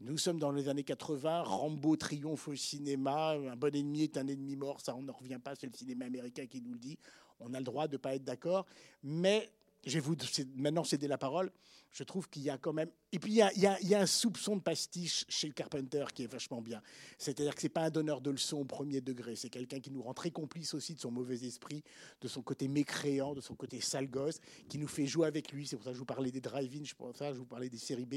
Nous 0.00 0.18
sommes 0.18 0.38
dans 0.38 0.52
les 0.52 0.68
années 0.68 0.84
80. 0.84 1.42
Rambo 1.42 1.96
triomphe 1.96 2.46
au 2.46 2.54
cinéma. 2.54 3.30
Un 3.30 3.56
bon 3.56 3.74
ennemi 3.74 4.04
est 4.04 4.16
un 4.16 4.26
ennemi 4.28 4.54
mort. 4.54 4.80
Ça, 4.80 4.94
on 4.94 5.02
n'en 5.02 5.12
revient 5.12 5.40
pas. 5.42 5.56
C'est 5.56 5.66
le 5.66 5.76
cinéma 5.76 6.04
américain 6.04 6.46
qui 6.46 6.60
nous 6.60 6.74
le 6.74 6.78
dit. 6.78 6.96
On 7.40 7.54
a 7.54 7.58
le 7.58 7.64
droit 7.64 7.88
de 7.88 7.94
ne 7.94 7.98
pas 7.98 8.14
être 8.14 8.24
d'accord. 8.24 8.66
Mais 9.02 9.50
je 9.86 9.94
vais 9.94 10.00
vous 10.00 10.16
maintenant 10.56 10.84
céder 10.84 11.08
la 11.08 11.18
parole. 11.18 11.50
Je 11.90 12.04
trouve 12.04 12.28
qu'il 12.28 12.42
y 12.42 12.50
a 12.50 12.58
quand 12.58 12.74
même. 12.74 12.90
Et 13.12 13.18
puis, 13.18 13.32
il 13.32 13.62
y 13.62 13.94
a, 13.94 14.00
un 14.00 14.06
soupçon 14.06 14.56
de 14.56 14.60
pastiche 14.60 15.24
chez 15.28 15.50
Carpenter 15.50 16.04
qui 16.14 16.24
est 16.24 16.26
vachement 16.26 16.60
bien. 16.60 16.82
C'est-à-dire 17.16 17.54
que 17.54 17.62
ce 17.62 17.66
n'est 17.66 17.70
pas 17.70 17.84
un 17.84 17.90
donneur 17.90 18.20
de 18.20 18.30
leçons 18.30 18.58
au 18.58 18.64
premier 18.64 19.00
degré. 19.00 19.36
C'est 19.36 19.48
quelqu'un 19.48 19.80
qui 19.80 19.90
nous 19.90 20.02
rend 20.02 20.12
très 20.12 20.30
complice 20.30 20.74
aussi 20.74 20.94
de 20.94 21.00
son 21.00 21.10
mauvais 21.10 21.46
esprit, 21.46 21.82
de 22.20 22.28
son 22.28 22.42
côté 22.42 22.68
mécréant, 22.68 23.34
de 23.34 23.40
son 23.40 23.54
côté 23.54 23.80
sale 23.80 24.08
gosse, 24.08 24.40
qui 24.68 24.76
nous 24.76 24.86
fait 24.86 25.06
jouer 25.06 25.26
avec 25.26 25.50
lui. 25.50 25.66
C'est 25.66 25.76
pour 25.76 25.84
ça 25.84 25.90
que 25.90 25.94
je 25.94 26.00
vous 26.00 26.04
parlais 26.04 26.30
des 26.30 26.42
drive-in, 26.42 26.84
je 26.84 26.94
pour 26.94 27.16
ça 27.16 27.32
je 27.32 27.38
vous 27.38 27.46
parlais 27.46 27.70
des 27.70 27.78
séries 27.78 28.06
B. 28.06 28.16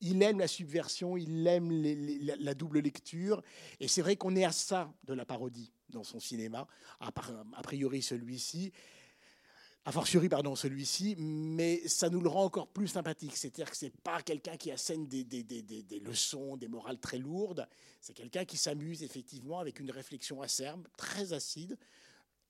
Il 0.00 0.20
aime 0.22 0.40
la 0.40 0.48
subversion, 0.48 1.16
il 1.16 1.46
aime 1.46 1.70
la, 1.70 2.34
la, 2.36 2.54
double 2.54 2.80
lecture. 2.80 3.42
Et 3.78 3.86
c'est 3.86 4.02
vrai 4.02 4.16
qu'on 4.16 4.34
est 4.34 4.44
à 4.44 4.52
ça 4.52 4.92
de 5.04 5.14
la 5.14 5.24
parodie 5.24 5.72
dans 5.94 6.04
son 6.04 6.20
cinéma, 6.20 6.66
a 7.00 7.12
priori 7.62 8.02
celui-ci 8.02 8.72
a 9.86 9.92
fortiori 9.92 10.28
pardon, 10.28 10.56
celui-ci, 10.56 11.14
mais 11.18 11.86
ça 11.86 12.08
nous 12.08 12.20
le 12.20 12.28
rend 12.28 12.44
encore 12.44 12.68
plus 12.68 12.88
sympathique. 12.88 13.36
C'est-à-dire 13.36 13.70
que 13.70 13.76
ce 13.76 13.86
n'est 13.86 13.92
pas 14.02 14.22
quelqu'un 14.22 14.56
qui 14.56 14.70
assène 14.70 15.06
des, 15.06 15.24
des, 15.24 15.42
des, 15.42 15.62
des, 15.62 16.00
leçons, 16.00 16.56
des 16.56 16.68
morales 16.68 16.98
très 16.98 17.18
lourdes. 17.18 17.68
C'est 18.00 18.14
quelqu'un 18.14 18.46
qui 18.46 18.56
s'amuse 18.56 19.02
effectivement 19.02 19.58
avec 19.58 19.80
une 19.80 19.90
réflexion 19.90 20.40
acerbe, 20.40 20.88
très 20.96 21.34
acide, 21.34 21.76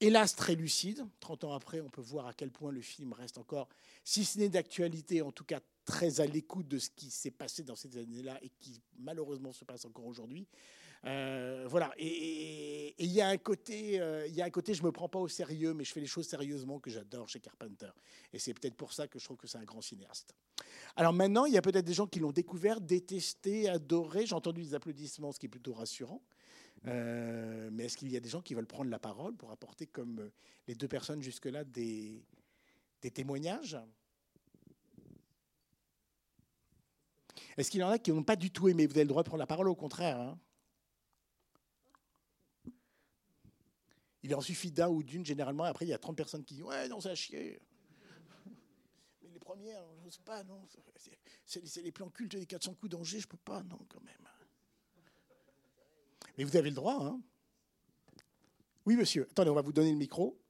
hélas 0.01 0.37
très 0.37 0.55
lucide. 0.55 1.05
30 1.19 1.45
ans 1.45 1.53
après, 1.55 1.81
on 1.81 1.91
peut 1.91 2.01
voir 2.01 2.29
à 2.29 2.35
quel 2.35 2.53
point 2.53 2.71
le 2.71 2.83
film 2.83 3.13
reste 3.13 3.39
encore, 3.39 3.69
si 4.05 4.25
ce 4.25 4.39
n'est 4.39 4.49
d'actualité, 4.49 5.21
en 5.21 5.33
tout 5.33 5.45
cas 5.45 5.61
très 5.85 6.21
à 6.21 6.27
l'écoute 6.27 6.69
de 6.69 6.79
ce 6.79 6.89
qui 6.91 7.11
s'est 7.11 7.33
passé 7.33 7.65
dans 7.65 7.77
ces 7.77 7.99
années-là 7.99 8.39
et 8.43 8.51
qui 8.61 8.81
malheureusement 8.97 9.53
se 9.53 9.65
passe 9.65 9.85
encore 9.85 10.07
aujourd'hui. 10.07 10.47
Euh, 11.07 11.67
voilà. 11.69 11.93
Et 11.99 12.95
il 12.99 13.11
y 13.11 13.21
a 13.21 13.29
un 13.29 13.37
côté, 13.37 14.01
euh, 14.01 14.27
il 14.27 14.41
a 14.41 14.45
un 14.45 14.51
côté, 14.51 14.75
je 14.75 14.83
me 14.83 14.93
prends 14.93 15.09
pas 15.09 15.19
au 15.19 15.29
sérieux, 15.29 15.75
mais 15.75 15.85
je 15.85 15.93
fais 15.93 16.01
les 16.01 16.07
choses 16.07 16.27
sérieusement 16.27 16.81
que 16.81 16.91
j'adore 16.91 17.29
chez 17.29 17.41
Carpenter. 17.41 17.91
Et 18.33 18.39
c'est 18.39 18.55
peut-être 18.55 18.77
pour 18.77 18.93
ça 18.93 19.07
que 19.07 19.19
je 19.19 19.25
trouve 19.25 19.37
que 19.37 19.47
c'est 19.47 19.59
un 19.59 19.65
grand 19.65 19.83
cinéaste. 19.83 20.35
Alors 20.97 21.13
maintenant, 21.13 21.45
il 21.45 21.53
y 21.53 21.59
a 21.59 21.63
peut-être 21.63 21.85
des 21.85 21.95
gens 21.95 22.07
qui 22.07 22.21
l'ont 22.21 22.33
découvert, 22.33 22.81
détesté, 22.81 23.69
adoré. 23.69 24.27
J'ai 24.27 24.35
entendu 24.35 24.63
des 24.63 24.75
applaudissements, 24.75 25.33
ce 25.33 25.39
qui 25.39 25.47
est 25.47 25.51
plutôt 25.51 25.75
rassurant. 25.75 26.23
Euh, 26.87 27.71
mais 27.73 27.85
est-ce 27.85 27.97
qu'il 27.97 28.11
y 28.11 28.17
a 28.17 28.21
des 28.21 28.29
gens 28.29 28.43
qui 28.43 28.55
veulent 28.55 28.67
prendre 28.67 28.91
la 28.91 28.99
parole 28.99 29.35
pour 29.37 29.51
apporter, 29.51 29.87
comme 29.87 30.31
les 30.67 30.75
deux 30.75 30.89
personnes 30.89 31.23
jusque-là, 31.23 31.65
des, 31.65 32.25
des 33.03 33.11
témoignages? 33.11 33.79
Est-ce 37.57 37.71
qu'il 37.71 37.81
y 37.81 37.85
en 37.85 37.91
a 37.91 37.99
qui 37.99 38.11
n'ont 38.11 38.25
pas 38.25 38.37
du 38.37 38.51
tout 38.51 38.69
aimé? 38.69 38.87
Vous 38.87 38.93
avez 38.93 39.05
le 39.05 39.09
droit 39.09 39.23
de 39.23 39.29
prendre 39.29 39.41
la 39.41 39.47
parole, 39.47 39.69
au 39.69 39.75
contraire. 39.75 40.19
Hein 40.19 40.39
Il 44.25 44.35
en 44.35 44.41
suffit 44.41 44.73
d'un 44.73 44.89
ou 44.89 45.03
d'une, 45.03 45.25
généralement. 45.25 45.65
Après, 45.65 45.85
il 45.85 45.91
y 45.91 45.93
a 45.93 45.99
30 45.99 46.17
personnes 46.17 46.45
qui 46.45 46.55
disent 46.55 46.65
Ouais, 46.65 46.89
non, 46.89 46.99
ça 46.99 47.11
a 47.11 47.15
chier. 47.15 47.61
Mais 49.23 49.29
les 49.29 49.39
premières, 49.39 49.85
je 50.03 50.09
sais 50.09 50.23
pas, 50.25 50.43
non. 50.45 50.67
C'est 51.45 51.83
les 51.83 51.93
plans 51.93 52.09
cultes 52.09 52.35
des 52.35 52.47
400 52.47 52.73
coups 52.73 52.91
d'Angers, 52.91 53.21
je 53.21 53.29
peux 53.29 53.37
pas, 53.37 53.63
non, 53.63 53.79
quand 53.87 54.03
même. 54.03 54.27
Mais 56.39 56.45
vous 56.45 56.57
avez 56.57 56.71
le 56.71 56.75
droit, 56.75 57.05
hein 57.05 57.21
Oui, 58.87 58.97
monsieur. 58.97 59.29
Attendez, 59.31 59.51
on 59.51 59.55
va 59.55 59.61
vous 59.61 59.75
donner 59.75 59.93
le 59.93 59.99
micro. 59.99 60.41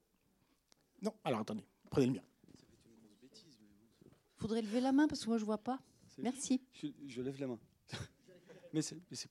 Non, 1.02 1.12
alors 1.24 1.40
attendez, 1.40 1.66
prenez 1.90 2.06
le 2.06 2.12
mien. 2.12 2.22
Il 4.04 4.40
faudrait 4.40 4.62
lever 4.62 4.80
la 4.80 4.92
main 4.92 5.08
parce 5.08 5.24
que 5.24 5.28
moi 5.28 5.38
je 5.38 5.44
vois 5.44 5.58
pas. 5.58 5.80
Merci. 6.18 6.62
Je, 7.08 7.22
lève 7.22 7.40
la 7.40 7.48
main. 7.48 7.58
mais 8.72 8.82
c'est 8.82 9.28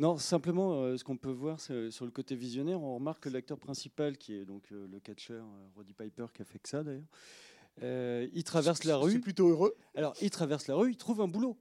non, 0.00 0.16
simplement, 0.16 0.80
euh, 0.80 0.96
ce 0.96 1.04
qu'on 1.04 1.18
peut 1.18 1.30
voir 1.30 1.60
sur 1.60 1.74
le 2.06 2.10
côté 2.10 2.34
visionnaire, 2.34 2.82
on 2.82 2.94
remarque 2.94 3.24
que 3.24 3.28
l'acteur 3.28 3.58
principal, 3.58 4.16
qui 4.16 4.34
est 4.34 4.46
donc 4.46 4.62
euh, 4.72 4.88
le 4.90 4.98
catcher 4.98 5.34
euh, 5.34 5.42
Roddy 5.76 5.92
Piper, 5.92 6.24
qui 6.32 6.40
a 6.40 6.46
fait 6.46 6.58
que 6.58 6.70
ça 6.70 6.82
d'ailleurs, 6.82 8.30
il 8.32 8.42
traverse 8.44 8.84
la 8.84 8.96
rue. 8.96 9.12
C'est 9.12 9.18
plutôt 9.18 9.50
heureux. 9.50 9.76
Alors, 9.94 10.14
il 10.22 10.30
traverse 10.30 10.68
la 10.68 10.74
rue, 10.76 10.92
il 10.92 10.96
trouve 10.96 11.20
un 11.20 11.28
boulot. 11.28 11.54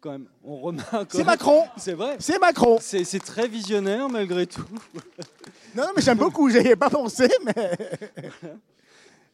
Quand 0.00 0.10
même, 0.10 0.28
on 0.44 0.58
remarque. 0.58 1.10
C'est 1.12 1.24
Macron. 1.24 1.64
C'est 1.78 1.94
vrai. 1.94 2.16
C'est 2.20 2.38
Macron. 2.38 2.76
C'est 2.80 3.24
très 3.24 3.48
visionnaire 3.48 4.08
malgré 4.10 4.46
tout. 4.46 4.64
Non, 5.76 5.84
mais 5.94 6.02
j'aime 6.02 6.18
beaucoup. 6.18 6.50
J'y 6.50 6.58
ai 6.58 6.74
pas 6.74 6.90
pensé, 6.90 7.28
mais. 7.44 7.78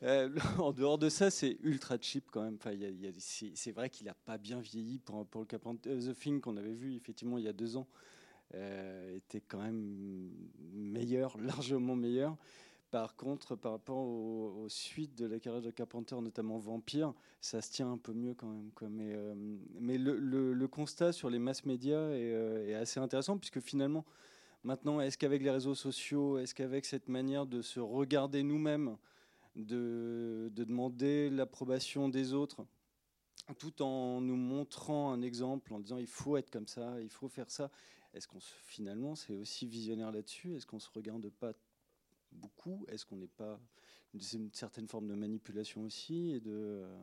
en 0.59 0.71
dehors 0.71 0.99
de 0.99 1.09
ça, 1.09 1.31
c'est 1.31 1.57
ultra 1.63 1.97
cheap 1.99 2.27
quand 2.31 2.43
même. 2.43 2.59
Enfin, 2.63 2.77
c'est 3.19 3.73
vrai 3.73 3.89
qu'il 3.89 4.07
n'a 4.07 4.15
pas 4.15 4.37
bien 4.37 4.61
vieilli 4.61 4.99
pour, 4.99 5.25
pour 5.27 5.41
le 5.41 5.47
Cap 5.47 5.63
The 5.83 6.15
Thing 6.15 6.41
qu'on 6.41 6.59
avait 6.59 6.75
vu 6.75 6.95
effectivement 6.95 7.39
il 7.39 7.45
y 7.45 7.49
a 7.49 7.55
deux 7.55 7.77
ans. 7.79 7.87
Euh, 8.55 9.17
était 9.17 9.41
quand 9.41 9.61
même 9.61 10.31
meilleur, 10.73 11.37
largement 11.41 11.97
meilleur. 11.97 12.37
Par 12.93 13.17
contre, 13.17 13.57
par 13.57 13.73
rapport 13.73 13.99
aux, 13.99 14.69
suites 14.69 15.17
de 15.17 15.27
la 15.27 15.41
carrière 15.41 15.63
de 15.63 15.71
Carpenter, 15.71 16.17
notamment 16.21 16.59
Vampire, 16.59 17.13
ça 17.41 17.61
se 17.61 17.73
tient 17.73 17.91
un 17.91 17.99
peu 17.99 18.13
mieux 18.13 18.35
quand 18.35 18.47
même. 18.47 18.71
Mais, 18.91 19.13
euh, 19.13 20.55
le, 20.55 20.69
constat 20.69 21.13
sur 21.13 21.29
les 21.29 21.41
masses 21.41 21.65
médias 21.65 21.97
euh, 21.97 22.69
est, 22.69 22.75
assez 22.75 23.01
intéressant, 23.01 23.37
puisque 23.37 23.61
finalement, 23.61 24.05
maintenant, 24.63 25.01
est-ce 25.01 25.19
qu'avec 25.19 25.43
les 25.43 25.51
réseaux 25.51 25.75
sociaux, 25.75 26.39
est-ce 26.39 26.55
qu'avec 26.55 26.85
cette 26.85 27.09
manière 27.09 27.47
de 27.47 27.61
se 27.61 27.81
regarder 27.81 28.45
nous-mêmes, 28.45 28.97
de 29.57 30.51
demander 30.55 31.29
l'approbation 31.29 32.09
des 32.09 32.33
autres, 32.35 32.65
tout 33.59 33.83
en 33.83 34.21
nous 34.21 34.37
montrant 34.37 35.13
un 35.13 35.23
exemple, 35.23 35.73
en 35.75 35.81
disant 35.81 35.99
il 35.99 36.07
faut 36.07 36.37
être 36.37 36.51
comme 36.51 36.67
ça, 36.67 37.01
il 37.01 37.11
faut 37.11 37.29
faire 37.29 37.51
ça, 37.51 37.71
est-ce 38.17 38.27
qu'on 38.27 38.41
finalement 38.41 39.15
c'est 39.15 39.37
aussi 39.37 39.67
visionnaire 39.67 40.11
là-dessus? 40.11 40.57
Est-ce 40.57 40.67
qu'on 40.67 40.79
se 40.79 40.89
regarde 40.91 41.29
pas 41.29 41.53
beaucoup? 42.33 42.85
Est-ce 42.89 43.05
qu'on 43.05 43.17
n'est 43.17 43.27
pas 43.27 43.61
une 44.15 44.51
certaine 44.53 44.89
forme 44.89 45.09
de 45.09 45.15
manipulation 45.15 45.85
aussi 45.85 46.31
et 46.31 46.41
de 46.41 46.51
euh, 46.51 46.97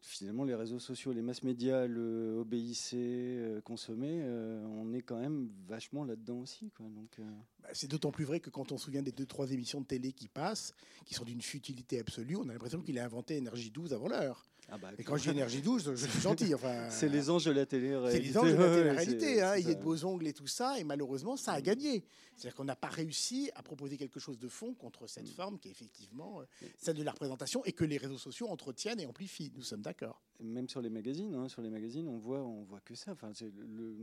finalement 0.00 0.44
les 0.44 0.54
réseaux 0.54 0.78
sociaux, 0.78 1.12
les 1.12 1.22
masses 1.22 1.42
médias, 1.42 1.86
le 1.86 2.36
obéissez, 2.40 2.98
euh, 3.38 3.62
consommer, 3.62 4.20
euh, 4.22 4.62
on 4.66 4.92
est 4.92 5.00
quand 5.00 5.18
même 5.18 5.50
vachement 5.66 6.04
là-dedans 6.04 6.40
aussi. 6.40 6.70
Donc, 6.78 7.18
bah, 7.62 7.70
c'est 7.72 7.88
d'autant 7.88 8.10
plus 8.10 8.26
vrai 8.26 8.40
que 8.40 8.50
quand 8.50 8.70
on 8.70 8.76
se 8.76 8.84
souvient 8.84 9.02
des 9.02 9.12
deux 9.12 9.26
trois 9.26 9.50
émissions 9.50 9.80
de 9.80 9.86
télé 9.86 10.12
qui 10.12 10.28
passent, 10.28 10.74
qui 11.06 11.14
sont 11.14 11.24
d'une 11.24 11.40
futilité 11.40 11.98
absolue, 11.98 12.36
on 12.36 12.48
a 12.50 12.52
l'impression 12.52 12.82
qu'il 12.82 12.98
a 12.98 13.04
inventé 13.04 13.36
Énergie 13.36 13.70
12 13.70 13.94
avant 13.94 14.08
l'heure. 14.08 14.44
Ah 14.70 14.78
bah, 14.78 14.90
et 14.96 15.04
quand 15.04 15.16
j'ai 15.16 15.30
énergie 15.30 15.60
douce, 15.60 15.90
je 15.94 16.06
suis 16.06 16.20
gentil. 16.20 16.54
Enfin, 16.54 16.88
c'est 16.90 17.08
les 17.08 17.28
anges 17.30 17.44
de 17.44 17.52
la 17.52 17.66
télé-réalité. 17.66 18.32
C'est 18.32 18.32
les 18.32 18.38
anges 18.38 18.52
de 18.52 18.56
la 18.56 18.76
télé-réalité. 18.76 19.42
Hein. 19.42 19.56
Il 19.56 19.68
y 19.68 19.70
a 19.70 19.74
de 19.74 19.82
beaux 19.82 20.04
ongles 20.04 20.26
et 20.26 20.32
tout 20.32 20.46
ça, 20.46 20.78
et 20.78 20.84
malheureusement, 20.84 21.36
ça 21.36 21.52
a 21.52 21.60
gagné. 21.60 22.04
C'est-à-dire 22.36 22.54
qu'on 22.56 22.64
n'a 22.64 22.76
pas 22.76 22.88
réussi 22.88 23.50
à 23.54 23.62
proposer 23.62 23.96
quelque 23.96 24.18
chose 24.18 24.38
de 24.38 24.48
fond 24.48 24.74
contre 24.74 25.06
cette 25.06 25.28
mm. 25.28 25.34
forme 25.34 25.58
qui 25.58 25.68
est 25.68 25.72
effectivement 25.72 26.40
euh, 26.40 26.44
celle 26.78 26.96
de 26.96 27.02
la 27.02 27.12
représentation 27.12 27.64
et 27.64 27.72
que 27.72 27.84
les 27.84 27.96
réseaux 27.96 28.18
sociaux 28.18 28.48
entretiennent 28.48 29.00
et 29.00 29.06
amplifient. 29.06 29.52
Nous 29.54 29.62
sommes 29.62 29.82
d'accord. 29.82 30.22
Même 30.40 30.68
sur 30.68 30.80
les 30.80 30.90
magazines, 30.90 31.34
hein, 31.34 31.48
sur 31.48 31.62
les 31.62 31.70
magazines, 31.70 32.08
on 32.08 32.18
voit, 32.18 32.40
on 32.40 32.62
voit 32.62 32.80
que 32.80 32.94
ça. 32.94 33.12
Enfin, 33.12 33.30
c'est 33.34 33.52
le, 33.54 33.94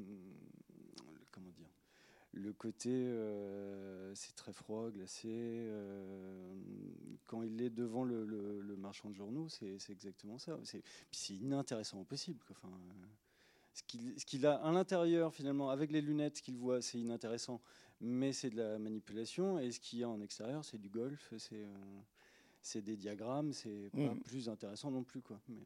comment 1.32 1.50
dire 1.52 1.71
le 2.34 2.54
côté, 2.54 2.90
euh, 2.90 4.16
c'est 4.16 4.36
très 4.36 4.54
froid, 4.54 4.90
glacé. 4.90 5.28
Euh, 5.30 6.56
quand 7.26 7.44
il 7.44 7.62
est 7.62 7.70
devant 7.70 8.06
le, 8.06 8.76
marchand 8.78 9.10
de 9.10 9.16
journaux, 9.16 9.50
c'est 9.50 9.78
exactement 9.90 10.38
ça. 10.38 10.58
C'est 10.64 11.34
inintéressant 11.34 12.00
au 12.00 12.04
possible. 12.06 12.40
Enfin, 12.50 12.72
ce 13.74 14.26
qu'il 14.26 14.46
a 14.46 14.56
à 14.56 14.72
l'intérieur, 14.72 15.34
finalement, 15.34 15.70
avec 15.70 15.92
les 15.92 16.02
lunettes, 16.02 16.42
qu'il 16.42 16.56
voit, 16.56 16.82
c'est 16.82 17.00
inintéressant, 17.00 17.62
mais 18.00 18.32
c'est 18.32 18.50
de 18.50 18.58
la 18.58 18.80
manipulation. 18.80 19.60
Et 19.60 19.72
ce 19.72 19.80
qu'il 19.80 20.00
y 20.00 20.04
a 20.04 20.10
en 20.10 20.22
extérieur, 20.22 20.64
c'est 20.64 20.80
du 20.80 20.90
golf, 20.90 21.34
c'est 21.38 21.66
euh, 21.66 22.82
des 22.82 22.96
diagrammes, 22.96 23.52
c'est 23.52 23.90
pas 23.92 24.14
mmh. 24.14 24.22
plus 24.22 24.48
intéressant 24.48 24.90
non 24.90 25.04
plus. 25.04 25.22
Quoi. 25.22 25.40
Mais, 25.50 25.66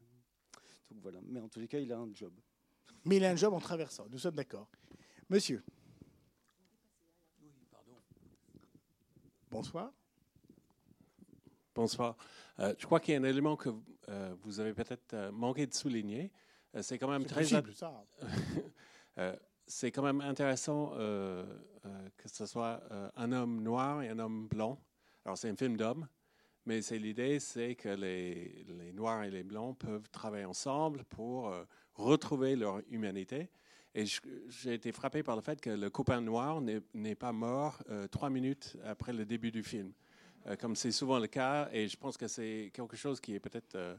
donc 0.90 1.00
voilà. 1.00 1.20
Mais 1.22 1.40
en 1.40 1.48
tous 1.48 1.60
les 1.60 1.68
cas, 1.68 1.78
il 1.78 1.92
a 1.92 1.98
un 1.98 2.12
job. 2.12 2.32
Mais 3.04 3.18
il 3.18 3.24
a 3.24 3.30
un 3.30 3.36
job 3.36 3.54
en 3.54 3.60
traversant, 3.60 4.08
nous 4.10 4.18
sommes 4.18 4.34
d'accord. 4.34 4.68
Monsieur 5.30 5.62
Bonsoir. 9.56 9.90
Bonsoir. 11.74 12.14
Euh, 12.58 12.74
je 12.78 12.84
crois 12.84 13.00
qu'il 13.00 13.14
y 13.14 13.16
a 13.16 13.20
un 13.20 13.24
élément 13.24 13.56
que 13.56 13.70
euh, 14.10 14.34
vous 14.42 14.60
avez 14.60 14.74
peut-être 14.74 15.14
euh, 15.14 15.32
manqué 15.32 15.66
de 15.66 15.72
souligner. 15.72 16.30
c'est 16.82 16.98
quand 16.98 17.08
même 17.08 17.24
très 17.24 17.42
c'est 19.66 19.90
quand 19.90 20.02
même 20.02 20.20
intéressant 20.20 20.90
que 20.90 22.28
ce 22.28 22.44
soit 22.44 22.82
un 23.16 23.32
homme 23.32 23.62
noir 23.62 24.02
et 24.02 24.10
un 24.10 24.18
homme 24.18 24.46
blanc. 24.46 24.78
Alors 25.24 25.38
c'est 25.38 25.48
un 25.48 25.56
film 25.56 25.78
d'homme, 25.78 26.06
Mais 26.66 26.82
c'est 26.82 26.98
l'idée, 26.98 27.40
c'est 27.40 27.76
que 27.76 27.88
les, 27.88 28.62
les, 28.68 28.92
Noirs 28.92 29.24
et 29.24 29.30
les 29.30 29.42
Blancs 29.42 29.78
peuvent 29.78 30.10
travailler 30.10 30.44
ensemble 30.44 31.04
pour 31.04 31.50
retrouver 31.94 32.56
leur 32.56 32.82
humanité. 32.90 33.48
Et 33.98 34.04
j'ai 34.48 34.74
été 34.74 34.92
frappé 34.92 35.22
par 35.22 35.36
le 35.36 35.42
fait 35.42 35.58
que 35.58 35.70
le 35.70 35.88
copain 35.88 36.20
noir 36.20 36.60
n'est 36.60 37.14
pas 37.14 37.32
mort 37.32 37.82
euh, 37.88 38.06
trois 38.08 38.28
minutes 38.28 38.76
après 38.84 39.14
le 39.14 39.24
début 39.24 39.50
du 39.50 39.62
film, 39.62 39.90
euh, 40.46 40.54
comme 40.54 40.76
c'est 40.76 40.92
souvent 40.92 41.18
le 41.18 41.26
cas. 41.26 41.70
Et 41.72 41.88
je 41.88 41.96
pense 41.96 42.18
que 42.18 42.28
c'est 42.28 42.70
quelque 42.74 42.94
chose 42.94 43.20
qui 43.20 43.34
est 43.34 43.40
peut-être 43.40 43.98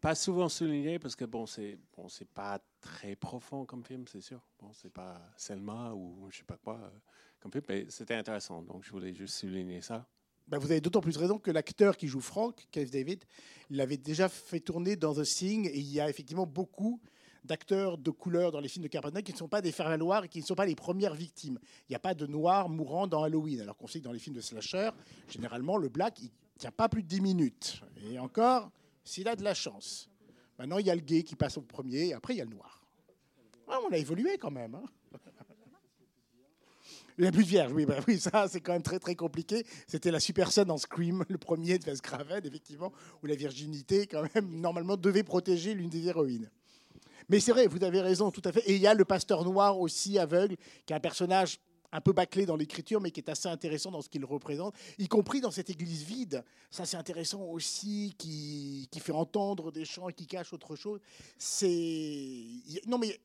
pas 0.00 0.16
souvent 0.16 0.48
souligné 0.48 0.98
parce 0.98 1.14
que 1.14 1.24
bon, 1.24 1.46
c'est 1.46 1.78
bon, 1.96 2.08
c'est 2.08 2.28
pas 2.28 2.58
très 2.80 3.14
profond 3.14 3.64
comme 3.64 3.84
film, 3.84 4.04
c'est 4.08 4.20
sûr. 4.20 4.44
Bon, 4.58 4.72
c'est 4.72 4.92
pas 4.92 5.20
Selma 5.36 5.94
ou 5.94 6.28
je 6.30 6.38
sais 6.38 6.44
pas 6.44 6.56
quoi 6.56 6.92
comme 7.38 7.52
film, 7.52 7.64
mais 7.68 7.86
c'était 7.88 8.16
intéressant. 8.16 8.62
Donc 8.62 8.82
je 8.84 8.90
voulais 8.90 9.14
juste 9.14 9.36
souligner 9.36 9.80
ça. 9.80 10.08
Ben, 10.48 10.58
vous 10.58 10.72
avez 10.72 10.80
d'autant 10.80 11.00
plus 11.00 11.16
raison 11.16 11.38
que 11.38 11.52
l'acteur 11.52 11.96
qui 11.96 12.08
joue 12.08 12.20
Frank, 12.20 12.66
Keith 12.72 12.92
David, 12.92 13.24
l'avait 13.70 13.96
déjà 13.96 14.28
fait 14.28 14.58
tourner 14.58 14.96
dans 14.96 15.14
The 15.14 15.22
Thing 15.22 15.68
et 15.68 15.78
il 15.78 15.92
y 15.92 16.00
a 16.00 16.10
effectivement 16.10 16.46
beaucoup 16.46 17.00
d'acteurs 17.44 17.98
de 17.98 18.10
couleur 18.10 18.52
dans 18.52 18.60
les 18.60 18.68
films 18.68 18.82
de 18.82 18.88
Carpenter 18.88 19.22
qui 19.22 19.32
ne 19.32 19.38
sont 19.38 19.48
pas 19.48 19.62
des 19.62 19.72
faire-valoir 19.72 20.24
et 20.24 20.28
qui 20.28 20.40
ne 20.40 20.44
sont 20.44 20.54
pas 20.54 20.66
les 20.66 20.74
premières 20.74 21.14
victimes. 21.14 21.58
Il 21.88 21.92
n'y 21.92 21.96
a 21.96 22.00
pas 22.00 22.14
de 22.14 22.26
noirs 22.26 22.68
mourant 22.68 23.06
dans 23.06 23.22
Halloween, 23.22 23.60
alors 23.60 23.76
qu'on 23.76 23.86
sait 23.86 24.00
que 24.00 24.04
dans 24.04 24.12
les 24.12 24.18
films 24.18 24.36
de 24.36 24.40
slasher, 24.40 24.90
généralement, 25.28 25.76
le 25.76 25.88
black, 25.88 26.20
il 26.22 26.30
tient 26.58 26.70
pas 26.70 26.88
plus 26.88 27.02
de 27.02 27.08
10 27.08 27.20
minutes. 27.20 27.82
Et 28.10 28.18
encore, 28.18 28.70
s'il 29.04 29.28
a 29.28 29.36
de 29.36 29.42
la 29.42 29.54
chance. 29.54 30.08
Maintenant, 30.58 30.78
il 30.78 30.86
y 30.86 30.90
a 30.90 30.94
le 30.94 31.00
gay 31.00 31.22
qui 31.22 31.36
passe 31.36 31.56
au 31.56 31.62
premier, 31.62 32.08
et 32.08 32.14
après, 32.14 32.34
il 32.34 32.38
y 32.38 32.42
a 32.42 32.44
le 32.44 32.50
noir. 32.50 32.84
Ah, 33.68 33.78
on 33.88 33.92
a 33.92 33.96
évolué 33.96 34.36
quand 34.36 34.50
même. 34.50 34.74
Hein. 34.74 34.84
La 37.20 37.30
plus 37.30 37.42
vierge, 37.42 37.72
oui, 37.72 37.84
bah 37.84 37.98
oui, 38.08 38.18
ça 38.18 38.48
c'est 38.48 38.62
quand 38.62 38.72
même 38.72 38.82
très 38.82 38.98
très 38.98 39.14
compliqué. 39.14 39.66
C'était 39.86 40.10
la 40.10 40.20
super 40.20 40.50
scène 40.50 40.68
dans 40.68 40.78
Scream, 40.78 41.22
le 41.28 41.36
premier 41.36 41.78
de 41.78 41.84
Wes 41.84 42.00
Craven, 42.00 42.46
effectivement, 42.46 42.94
où 43.22 43.26
la 43.26 43.34
virginité, 43.34 44.06
quand 44.06 44.24
même, 44.34 44.58
normalement 44.58 44.96
devait 44.96 45.22
protéger 45.22 45.74
l'une 45.74 45.90
des 45.90 46.08
héroïnes. 46.08 46.50
Mais 47.30 47.38
c'est 47.38 47.52
vrai, 47.52 47.68
vous 47.68 47.82
avez 47.84 48.00
raison, 48.00 48.32
tout 48.32 48.42
à 48.44 48.50
fait. 48.50 48.60
Et 48.68 48.74
il 48.74 48.82
y 48.82 48.88
a 48.88 48.92
le 48.92 49.04
pasteur 49.04 49.44
noir 49.44 49.78
aussi 49.78 50.18
aveugle, 50.18 50.56
qui 50.84 50.92
est 50.92 50.96
un 50.96 51.00
personnage 51.00 51.60
un 51.92 52.00
peu 52.00 52.12
bâclé 52.12 52.44
dans 52.44 52.56
l'écriture, 52.56 53.00
mais 53.00 53.12
qui 53.12 53.20
est 53.20 53.30
assez 53.30 53.48
intéressant 53.48 53.92
dans 53.92 54.02
ce 54.02 54.08
qu'il 54.08 54.24
représente, 54.24 54.74
y 54.98 55.06
compris 55.06 55.40
dans 55.40 55.52
cette 55.52 55.70
église 55.70 56.02
vide. 56.02 56.44
Ça, 56.70 56.84
c'est 56.86 56.96
intéressant 56.96 57.42
aussi, 57.42 58.14
qui, 58.18 58.88
qui 58.90 59.00
fait 59.00 59.12
entendre 59.12 59.70
des 59.70 59.84
chants 59.84 60.08
qui 60.08 60.26
cache 60.26 60.52
autre 60.52 60.74
chose. 60.74 61.00
C'est 61.38 62.44
non, 62.86 62.98
mais 62.98 63.20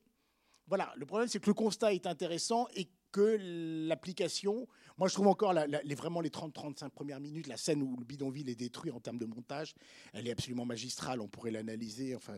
voilà. 0.68 0.93
Le 0.97 1.08
problème, 1.08 1.28
c'est 1.28 1.39
que 1.39 1.49
le 1.49 1.56
constat 1.56 1.93
est 1.93 2.06
intéressant 2.06 2.68
et 2.76 2.88
que 3.16 3.88
l'application. 3.88 4.68
Moi, 4.97 5.07
je 5.07 5.13
trouve 5.13 5.28
encore 5.28 5.53
les, 5.53 5.95
vraiment 5.95 6.20
les 6.20 6.30
30-35 6.30 6.89
premières 6.89 7.22
minutes, 7.22 7.47
la 7.47 7.55
scène 7.55 7.82
où 7.82 7.95
le 7.95 8.03
bidonville 8.03 8.49
est 8.49 8.55
détruit 8.55 8.91
en 8.91 8.99
termes 8.99 9.18
de 9.18 9.26
montage, 9.26 9.74
elle 10.11 10.28
est 10.28 10.32
absolument 10.32 10.66
magistrale. 10.66 11.22
On 11.22 11.30
pourrait 11.30 11.51
l'analyser. 11.51 12.13
Enfin, 12.13 12.34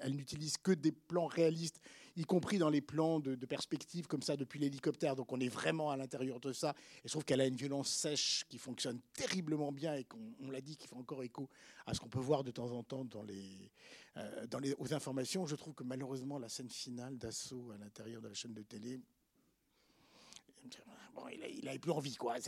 elle, 0.00 0.14
n'utilise 0.14 0.56
que 0.56 0.70
des 0.70 0.92
plans 0.92 1.26
réalistes, 1.26 1.80
y 2.16 2.22
compris 2.22 2.58
dans 2.58 2.70
les 2.70 2.80
plans 2.80 3.18
de, 3.18 3.34
perspective 3.44 4.06
comme 4.06 4.22
ça 4.22 4.36
depuis 4.36 4.60
l'hélicoptère. 4.60 5.16
Donc, 5.16 5.32
on 5.32 5.40
est 5.40 5.48
vraiment 5.48 5.90
à 5.90 5.96
l'intérieur 5.96 6.38
de 6.38 6.52
ça. 6.52 6.76
Et 6.98 7.08
je 7.08 7.10
trouve 7.10 7.24
qu'elle 7.24 7.40
a 7.40 7.46
une 7.46 7.56
violence 7.56 7.88
sèche 7.88 8.44
qui 8.48 8.58
fonctionne 8.58 9.00
terriblement 9.14 9.72
bien 9.72 9.94
et 9.94 10.04
qu'on 10.04 10.48
l'a 10.48 10.60
dit, 10.60 10.76
qui 10.76 10.86
fait 10.86 10.94
encore 10.94 11.24
écho 11.24 11.50
à 11.86 11.94
ce 11.94 11.98
qu'on 11.98 12.08
peut 12.08 12.20
voir 12.20 12.44
de 12.44 12.52
temps 12.52 12.70
en 12.70 12.84
temps 12.84 13.04
dans 13.04 13.24
les, 13.24 13.68
euh, 14.16 14.46
dans 14.46 14.60
les 14.60 14.76
aux 14.78 14.94
informations. 14.94 15.44
Je 15.44 15.56
trouve 15.56 15.74
que 15.74 15.82
malheureusement, 15.82 16.38
la 16.38 16.48
scène 16.48 16.70
finale 16.70 17.18
d'assaut 17.18 17.72
à 17.72 17.78
l'intérieur 17.78 18.22
de 18.22 18.28
la 18.28 18.34
chaîne 18.34 18.54
de 18.54 18.62
télé 18.62 19.00
bon, 21.14 21.22
il 21.28 21.64
n'avait 21.64 21.78
plus 21.78 21.92
envie, 21.92 22.16
quoi. 22.16 22.36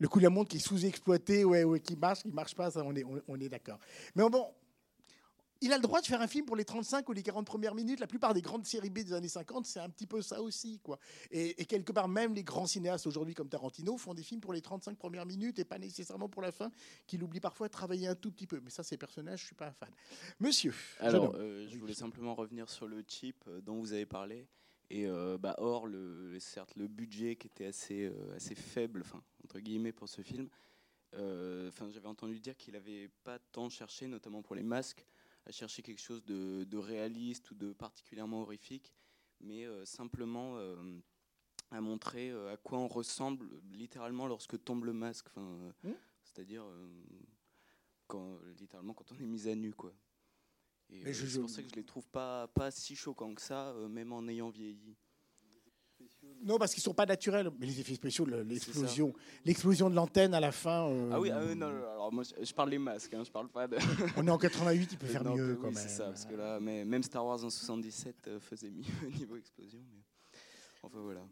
Le 0.00 0.06
coup 0.06 0.20
de 0.20 0.24
la 0.24 0.30
montre 0.30 0.50
qui 0.50 0.58
est 0.58 0.60
sous-exploité, 0.60 1.44
ouais, 1.44 1.64
ouais, 1.64 1.80
qui 1.80 1.96
marche, 1.96 2.22
qui 2.22 2.30
marche 2.30 2.54
pas, 2.54 2.70
ça, 2.70 2.84
on 2.84 2.94
est, 2.94 3.04
on, 3.26 3.40
est 3.40 3.48
d'accord. 3.48 3.80
Mais 4.14 4.22
bon, 4.30 4.46
il 5.60 5.72
a 5.72 5.76
le 5.76 5.82
droit 5.82 6.00
de 6.00 6.06
faire 6.06 6.20
un 6.20 6.28
film 6.28 6.46
pour 6.46 6.54
les 6.54 6.64
35 6.64 7.08
ou 7.08 7.12
les 7.12 7.22
40 7.24 7.44
premières 7.44 7.74
minutes. 7.74 7.98
La 7.98 8.06
plupart 8.06 8.32
des 8.32 8.42
grandes 8.42 8.64
séries 8.64 8.90
B 8.90 9.00
des 9.00 9.12
années 9.12 9.28
50, 9.28 9.66
c'est 9.66 9.80
un 9.80 9.90
petit 9.90 10.06
peu 10.06 10.22
ça 10.22 10.40
aussi. 10.40 10.78
Quoi. 10.78 11.00
Et, 11.32 11.64
quelque 11.66 11.90
part, 11.90 12.06
même 12.06 12.32
les 12.32 12.44
grands 12.44 12.66
cinéastes 12.66 13.08
aujourd'hui 13.08 13.34
comme 13.34 13.48
Tarantino 13.48 13.96
font 13.96 14.14
des 14.14 14.22
films 14.22 14.40
pour 14.40 14.52
les 14.52 14.60
35 14.60 14.96
premières 14.96 15.26
minutes 15.26 15.58
et 15.58 15.64
pas 15.64 15.78
nécessairement 15.78 16.28
pour 16.28 16.42
la 16.42 16.52
fin, 16.52 16.70
qu'il 17.08 17.22
oublie 17.24 17.40
parfois 17.40 17.66
de 17.66 17.72
travailler 17.72 18.06
un 18.06 18.14
tout 18.14 18.30
petit 18.30 18.46
peu. 18.46 18.60
Mais 18.62 18.70
ça, 18.70 18.84
ces 18.84 18.96
personnages, 18.96 19.40
je 19.40 19.46
suis 19.46 19.56
pas 19.56 19.66
un 19.66 19.72
fan. 19.72 19.90
Monsieur. 20.38 20.74
Alors, 21.00 21.34
euh, 21.36 21.66
je 21.68 21.76
voulais 21.76 21.94
simplement 21.94 22.36
revenir 22.36 22.68
sur 22.68 22.86
le 22.86 23.02
chip 23.06 23.42
euh, 23.48 23.60
dont 23.60 23.80
vous 23.80 23.92
avez 23.92 24.06
parlé. 24.06 24.46
Et 24.90 25.06
euh, 25.06 25.36
bah, 25.36 25.54
or, 25.58 25.86
le, 25.86 26.38
certes, 26.40 26.74
le 26.76 26.88
budget 26.88 27.36
qui 27.36 27.46
était 27.46 27.66
assez, 27.66 28.06
euh, 28.06 28.36
assez 28.36 28.54
faible, 28.54 29.02
enfin, 29.02 29.22
entre 29.44 29.60
guillemets, 29.60 29.92
pour 29.92 30.08
ce 30.08 30.22
film, 30.22 30.48
euh, 31.14 31.70
j'avais 31.90 32.08
entendu 32.08 32.40
dire 32.40 32.56
qu'il 32.56 32.74
n'avait 32.74 33.10
pas 33.24 33.38
tant 33.38 33.68
cherché, 33.68 34.06
notamment 34.06 34.42
pour 34.42 34.56
les 34.56 34.62
masques, 34.62 35.04
à 35.46 35.52
chercher 35.52 35.82
quelque 35.82 36.00
chose 36.00 36.24
de, 36.24 36.64
de 36.64 36.78
réaliste 36.78 37.50
ou 37.50 37.54
de 37.54 37.72
particulièrement 37.72 38.42
horrifique, 38.42 38.92
mais 39.40 39.66
simplement 39.86 40.58
à 41.70 41.80
montrer 41.80 42.30
à 42.50 42.56
quoi 42.58 42.78
on 42.78 42.88
ressemble 42.88 43.48
littéralement 43.72 44.26
lorsque 44.26 44.62
tombe 44.62 44.84
le 44.84 44.92
masque. 44.92 45.28
Enfin, 45.28 45.72
mmh. 45.84 45.92
C'est-à-dire 46.22 46.64
quand, 48.06 48.38
littéralement 48.58 48.92
quand 48.92 49.10
on 49.12 49.14
est 49.14 49.26
mis 49.26 49.48
à 49.48 49.54
nu. 49.54 49.72
Quoi. 49.72 49.94
Et 50.90 51.06
euh, 51.06 51.12
c'est 51.12 51.40
pour 51.40 51.50
ça 51.50 51.62
que 51.62 51.68
je 51.68 51.74
les 51.74 51.84
trouve 51.84 52.06
pas, 52.08 52.48
pas 52.48 52.70
si 52.70 52.96
choquants 52.96 53.34
que 53.34 53.42
ça, 53.42 53.68
euh, 53.68 53.88
même 53.88 54.12
en 54.12 54.26
ayant 54.28 54.48
vieilli. 54.48 54.96
Non, 56.42 56.56
parce 56.56 56.72
qu'ils 56.72 56.82
sont 56.82 56.94
pas 56.94 57.06
naturels. 57.06 57.50
Mais 57.58 57.66
les 57.66 57.80
effets 57.80 57.94
spéciaux, 57.94 58.24
l'explosion, 58.24 59.12
l'explosion 59.44 59.90
de 59.90 59.94
l'antenne 59.94 60.34
à 60.34 60.40
la 60.40 60.52
fin. 60.52 60.88
Euh, 60.88 61.10
ah 61.12 61.20
oui, 61.20 61.30
ah 61.30 61.54
non, 61.54 61.66
alors 61.66 62.12
moi 62.12 62.22
je 62.22 62.52
parle 62.52 62.70
des 62.70 62.78
masques, 62.78 63.12
hein, 63.12 63.24
je 63.24 63.30
parle 63.30 63.48
pas 63.48 63.66
de. 63.66 63.76
On 64.16 64.26
est 64.26 64.30
en 64.30 64.38
88, 64.38 64.92
il 64.92 64.98
peut 64.98 65.06
faire 65.06 65.24
mieux 65.24 65.56
quand 65.56 65.66
même. 65.66 65.74
C'est 65.74 65.88
ça, 65.88 66.04
parce 66.06 66.24
que 66.24 66.34
là, 66.34 66.58
mais 66.60 66.84
même 66.84 67.02
Star 67.02 67.24
Wars 67.24 67.44
en 67.44 67.50
77 67.50 68.38
faisait 68.38 68.70
mieux 68.70 68.84
niveau 69.18 69.36
explosion. 69.36 69.80
Mais... 69.90 70.02
Enfin 70.82 70.98
voilà. 71.02 71.22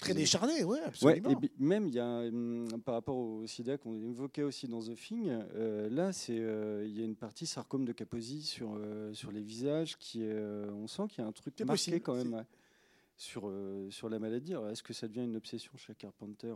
Très 0.00 0.14
décharné, 0.14 0.64
oui, 0.64 0.78
absolument. 0.84 1.30
et 1.30 1.50
même, 1.58 1.86
il 1.86 1.94
y 1.94 2.00
a, 2.00 2.04
hum, 2.04 2.66
par 2.84 2.94
rapport 2.94 3.16
au 3.16 3.46
sida 3.46 3.78
qu'on 3.78 3.94
évoquait 3.94 4.42
aussi 4.42 4.66
dans 4.66 4.82
The 4.82 4.94
Thing, 4.96 5.28
euh, 5.28 5.88
là, 5.88 6.12
c'est, 6.12 6.38
euh, 6.38 6.84
il 6.84 6.98
y 6.98 7.00
a 7.00 7.04
une 7.04 7.14
partie 7.14 7.46
sarcome 7.46 7.84
de 7.84 7.92
Kaposi 7.92 8.42
sur, 8.42 8.74
euh, 8.76 9.14
sur 9.14 9.30
les 9.30 9.42
visages 9.42 9.96
qui, 9.96 10.24
on 10.24 10.88
sent 10.88 11.04
qu'il 11.10 11.22
y 11.22 11.24
a 11.24 11.28
un 11.28 11.32
truc 11.32 11.60
marqué 11.60 12.00
quand 12.00 12.14
même 12.16 12.44
sur, 13.16 13.52
sur 13.90 14.08
la 14.08 14.18
maladie. 14.18 14.54
est-ce 14.70 14.82
que 14.82 14.92
ça 14.92 15.06
devient 15.06 15.24
une 15.24 15.36
obsession 15.36 15.70
chez 15.76 15.94
Carpenter? 15.94 16.54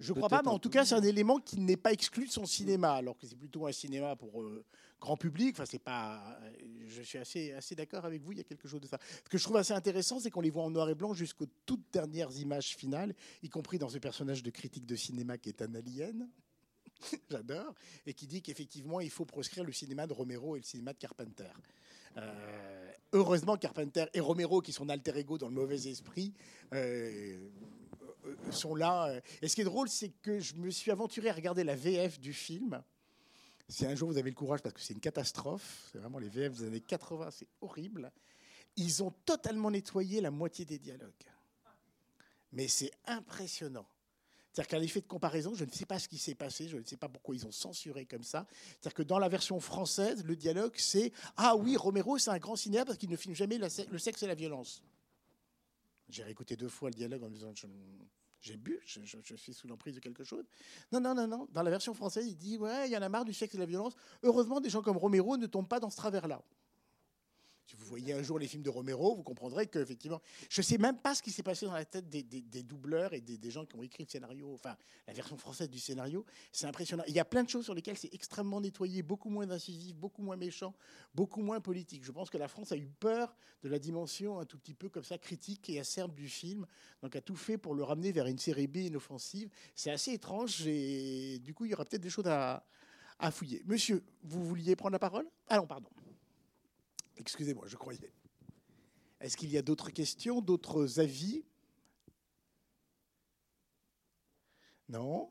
Je 0.00 0.12
ne 0.12 0.16
crois 0.16 0.28
pas, 0.28 0.42
mais 0.42 0.50
en 0.50 0.58
tout 0.58 0.70
cas, 0.70 0.84
c'est 0.84 0.94
un 0.94 1.02
élément 1.02 1.38
qui 1.38 1.60
n'est 1.60 1.76
pas 1.76 1.92
exclu 1.92 2.26
de 2.26 2.30
son 2.30 2.46
cinéma, 2.46 2.92
alors 2.92 3.16
que 3.16 3.26
c'est 3.26 3.38
plutôt 3.38 3.66
un 3.66 3.72
cinéma 3.72 4.16
pour 4.16 4.42
euh, 4.42 4.64
grand 5.00 5.16
public. 5.16 5.54
Enfin, 5.54 5.64
c'est 5.66 5.78
pas. 5.78 6.38
Je 6.86 7.02
suis 7.02 7.18
assez, 7.18 7.52
assez 7.52 7.74
d'accord 7.74 8.04
avec 8.04 8.22
vous. 8.22 8.32
Il 8.32 8.38
y 8.38 8.40
a 8.40 8.44
quelque 8.44 8.68
chose 8.68 8.80
de 8.80 8.86
ça. 8.86 8.98
Ce 9.24 9.28
que 9.28 9.38
je 9.38 9.44
trouve 9.44 9.56
assez 9.56 9.72
intéressant, 9.72 10.20
c'est 10.20 10.30
qu'on 10.30 10.40
les 10.40 10.50
voit 10.50 10.64
en 10.64 10.70
noir 10.70 10.88
et 10.90 10.94
blanc 10.94 11.14
jusqu'aux 11.14 11.46
toutes 11.66 11.84
dernières 11.92 12.32
images 12.38 12.76
finales, 12.76 13.14
y 13.42 13.48
compris 13.48 13.78
dans 13.78 13.88
ce 13.88 13.98
personnage 13.98 14.42
de 14.42 14.50
critique 14.50 14.86
de 14.86 14.96
cinéma 14.96 15.38
qui 15.38 15.48
est 15.48 15.62
un 15.62 15.74
alien. 15.74 16.28
J'adore, 17.30 17.74
et 18.06 18.14
qui 18.14 18.26
dit 18.26 18.42
qu'effectivement, 18.42 19.00
il 19.00 19.10
faut 19.10 19.24
proscrire 19.24 19.64
le 19.64 19.72
cinéma 19.72 20.06
de 20.06 20.12
Romero 20.12 20.56
et 20.56 20.60
le 20.60 20.64
cinéma 20.64 20.92
de 20.92 20.98
Carpenter. 20.98 21.50
Euh, 22.16 22.92
heureusement, 23.12 23.56
Carpenter 23.56 24.06
et 24.14 24.20
Romero, 24.20 24.60
qui 24.60 24.72
sont 24.72 24.88
alter 24.88 25.16
ego 25.16 25.38
dans 25.38 25.48
le 25.48 25.54
mauvais 25.54 25.88
esprit, 25.88 26.32
euh, 26.72 26.76
euh, 26.76 27.48
sont 28.54 28.74
là. 28.74 29.06
Euh. 29.08 29.20
Et 29.42 29.48
ce 29.48 29.54
qui 29.54 29.60
est 29.60 29.64
drôle, 29.64 29.88
c'est 29.88 30.10
que 30.22 30.40
je 30.40 30.54
me 30.54 30.70
suis 30.70 30.90
aventuré 30.90 31.28
à 31.28 31.32
regarder 31.32 31.64
la 31.64 31.76
VF 31.76 32.20
du 32.20 32.32
film. 32.32 32.82
Si 33.68 33.86
un 33.86 33.94
jour 33.94 34.10
vous 34.10 34.18
avez 34.18 34.30
le 34.30 34.36
courage, 34.36 34.60
parce 34.60 34.74
que 34.74 34.80
c'est 34.80 34.94
une 34.94 35.00
catastrophe, 35.00 35.88
c'est 35.90 35.98
vraiment 35.98 36.18
les 36.18 36.28
VF 36.28 36.58
des 36.58 36.66
années 36.66 36.80
80, 36.80 37.30
c'est 37.30 37.48
horrible. 37.60 38.12
Ils 38.76 39.02
ont 39.02 39.12
totalement 39.24 39.70
nettoyé 39.70 40.20
la 40.20 40.30
moitié 40.30 40.64
des 40.64 40.78
dialogues. 40.78 41.12
Mais 42.52 42.68
c'est 42.68 42.92
impressionnant. 43.06 43.86
C'est-à-dire 44.52 44.68
qu'à 44.68 44.78
l'effet 44.78 45.00
de 45.00 45.06
comparaison, 45.06 45.52
je 45.54 45.64
ne 45.64 45.70
sais 45.70 45.84
pas 45.84 45.98
ce 45.98 46.06
qui 46.08 46.16
s'est 46.16 46.36
passé, 46.36 46.68
je 46.68 46.76
ne 46.76 46.84
sais 46.84 46.96
pas 46.96 47.08
pourquoi 47.08 47.34
ils 47.34 47.44
ont 47.44 47.50
censuré 47.50 48.06
comme 48.06 48.22
ça. 48.22 48.46
C'est-à-dire 48.50 48.94
que 48.94 49.02
dans 49.02 49.18
la 49.18 49.28
version 49.28 49.58
française, 49.58 50.24
le 50.24 50.36
dialogue, 50.36 50.74
c'est 50.76 51.12
Ah 51.36 51.56
oui, 51.56 51.76
Romero, 51.76 52.18
c'est 52.18 52.30
un 52.30 52.38
grand 52.38 52.54
cinéaste 52.54 52.86
parce 52.86 52.98
qu'il 52.98 53.10
ne 53.10 53.16
filme 53.16 53.34
jamais 53.34 53.58
le 53.58 53.98
sexe 53.98 54.22
et 54.22 54.28
la 54.28 54.36
violence. 54.36 54.80
J'ai 56.08 56.22
réécouté 56.22 56.54
deux 56.54 56.68
fois 56.68 56.90
le 56.90 56.94
dialogue 56.94 57.24
en 57.24 57.30
me 57.30 57.34
disant 57.34 57.52
j'ai 58.44 58.58
bu, 58.58 58.78
je, 58.84 59.00
suis 59.36 59.54
sous 59.54 59.66
l'emprise 59.66 59.94
de 59.94 60.00
quelque 60.00 60.22
chose. 60.22 60.44
Non, 60.92 61.00
non, 61.00 61.14
non, 61.14 61.26
non. 61.26 61.48
Dans 61.52 61.62
la 61.62 61.70
version 61.70 61.94
française, 61.94 62.26
il 62.26 62.36
dit 62.36 62.58
ouais, 62.58 62.86
il 62.86 62.92
y 62.92 62.96
en 62.96 63.00
a 63.00 63.08
marre 63.08 63.24
du 63.24 63.32
sexe 63.32 63.54
et 63.54 63.56
de 63.56 63.62
la 63.62 63.66
violence. 63.66 63.96
Heureusement, 64.22 64.60
des 64.60 64.68
gens 64.68 64.82
comme 64.82 64.98
Romero 64.98 65.38
ne 65.38 65.46
tombent 65.46 65.68
pas 65.68 65.80
dans 65.80 65.88
ce 65.88 65.96
travers-là. 65.96 66.42
Si 67.66 67.76
vous 67.76 67.86
voyez 67.86 68.12
un 68.12 68.22
jour 68.22 68.38
les 68.38 68.46
films 68.46 68.62
de 68.62 68.68
Romero, 68.68 69.16
vous 69.16 69.22
comprendrez 69.22 69.66
qu'effectivement, 69.66 70.20
je 70.50 70.60
ne 70.60 70.64
sais 70.64 70.76
même 70.76 70.98
pas 70.98 71.14
ce 71.14 71.22
qui 71.22 71.30
s'est 71.30 71.42
passé 71.42 71.64
dans 71.64 71.72
la 71.72 71.86
tête 71.86 72.10
des, 72.10 72.22
doubleurs 72.62 73.14
et 73.14 73.22
des, 73.22 73.38
des 73.38 73.50
gens 73.50 73.64
qui 73.64 73.74
ont 73.76 73.82
écrit 73.82 74.04
le 74.04 74.10
scénario, 74.10 74.52
enfin 74.52 74.76
la 75.06 75.14
version 75.14 75.38
française 75.38 75.70
du 75.70 75.78
scénario. 75.78 76.26
C'est 76.52 76.66
impressionnant. 76.66 77.04
Il 77.08 77.14
y 77.14 77.20
a 77.20 77.24
plein 77.24 77.42
de 77.42 77.48
choses 77.48 77.64
sur 77.64 77.74
lesquelles 77.74 77.96
c'est 77.96 78.12
extrêmement 78.12 78.60
nettoyé, 78.60 79.02
beaucoup 79.02 79.30
moins 79.30 79.50
incisif, 79.50 79.96
beaucoup 79.96 80.22
moins 80.22 80.36
méchant, 80.36 80.74
beaucoup 81.14 81.40
moins 81.40 81.60
politique. 81.60 82.04
Je 82.04 82.12
pense 82.12 82.28
que 82.28 82.36
la 82.36 82.48
France 82.48 82.70
a 82.72 82.76
eu 82.76 82.88
peur 83.00 83.34
de 83.62 83.70
la 83.70 83.78
dimension 83.78 84.38
un 84.38 84.44
tout 84.44 84.58
petit 84.58 84.74
peu 84.74 84.90
comme 84.90 85.04
ça 85.04 85.16
critique 85.16 85.70
et 85.70 85.80
acerbe 85.80 86.14
du 86.14 86.28
film, 86.28 86.66
donc 87.02 87.16
a 87.16 87.22
tout 87.22 87.36
fait 87.36 87.56
pour 87.56 87.74
le 87.74 87.82
ramener 87.82 88.12
vers 88.12 88.26
une 88.26 88.38
série 88.38 88.66
B 88.66 88.76
inoffensive. 88.76 89.48
C'est 89.74 89.90
assez 89.90 90.12
étrange 90.12 90.66
et 90.66 91.38
du 91.38 91.54
coup, 91.54 91.64
il 91.64 91.70
y 91.70 91.74
aura 91.74 91.86
peut-être 91.86 92.02
des 92.02 92.10
choses 92.10 92.26
à, 92.26 92.66
à 93.18 93.30
fouiller. 93.30 93.62
Monsieur, 93.64 94.04
vous 94.22 94.44
vouliez 94.44 94.76
prendre 94.76 94.92
la 94.92 94.98
parole? 94.98 95.26
Ah 95.48 95.56
non, 95.56 95.66
pardon. 95.66 95.88
Excusez-moi, 97.16 97.66
je 97.66 97.76
croyais. 97.76 98.12
Est-ce 99.20 99.36
qu'il 99.36 99.50
y 99.50 99.56
a 99.56 99.62
d'autres 99.62 99.90
questions, 99.90 100.40
d'autres 100.40 101.00
avis? 101.00 101.44
Non? 104.88 105.30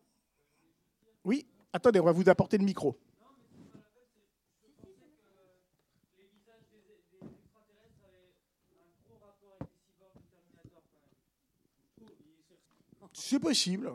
Oui 1.24 1.46
Attendez, 1.72 2.00
on 2.00 2.06
va 2.06 2.12
vous 2.12 2.28
apporter 2.30 2.58
le 2.58 2.66
micro. 2.66 2.98
C'est 13.14 13.40
possible. 13.40 13.92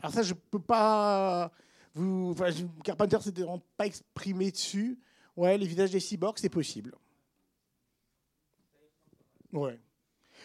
Alors 0.00 0.14
ça, 0.14 0.22
je 0.22 0.34
peux 0.34 0.60
pas. 0.60 1.52
Vous, 1.94 2.30
enfin, 2.32 2.50
Carpenter 2.82 3.16
vraiment 3.16 3.62
pas 3.76 3.86
exprimé 3.86 4.50
dessus. 4.50 4.98
Ouais, 5.36 5.58
les 5.58 5.66
visages 5.66 5.90
des 5.90 6.00
cyborgs, 6.00 6.38
c'est 6.38 6.48
possible. 6.48 6.94
Ouais. 9.52 9.78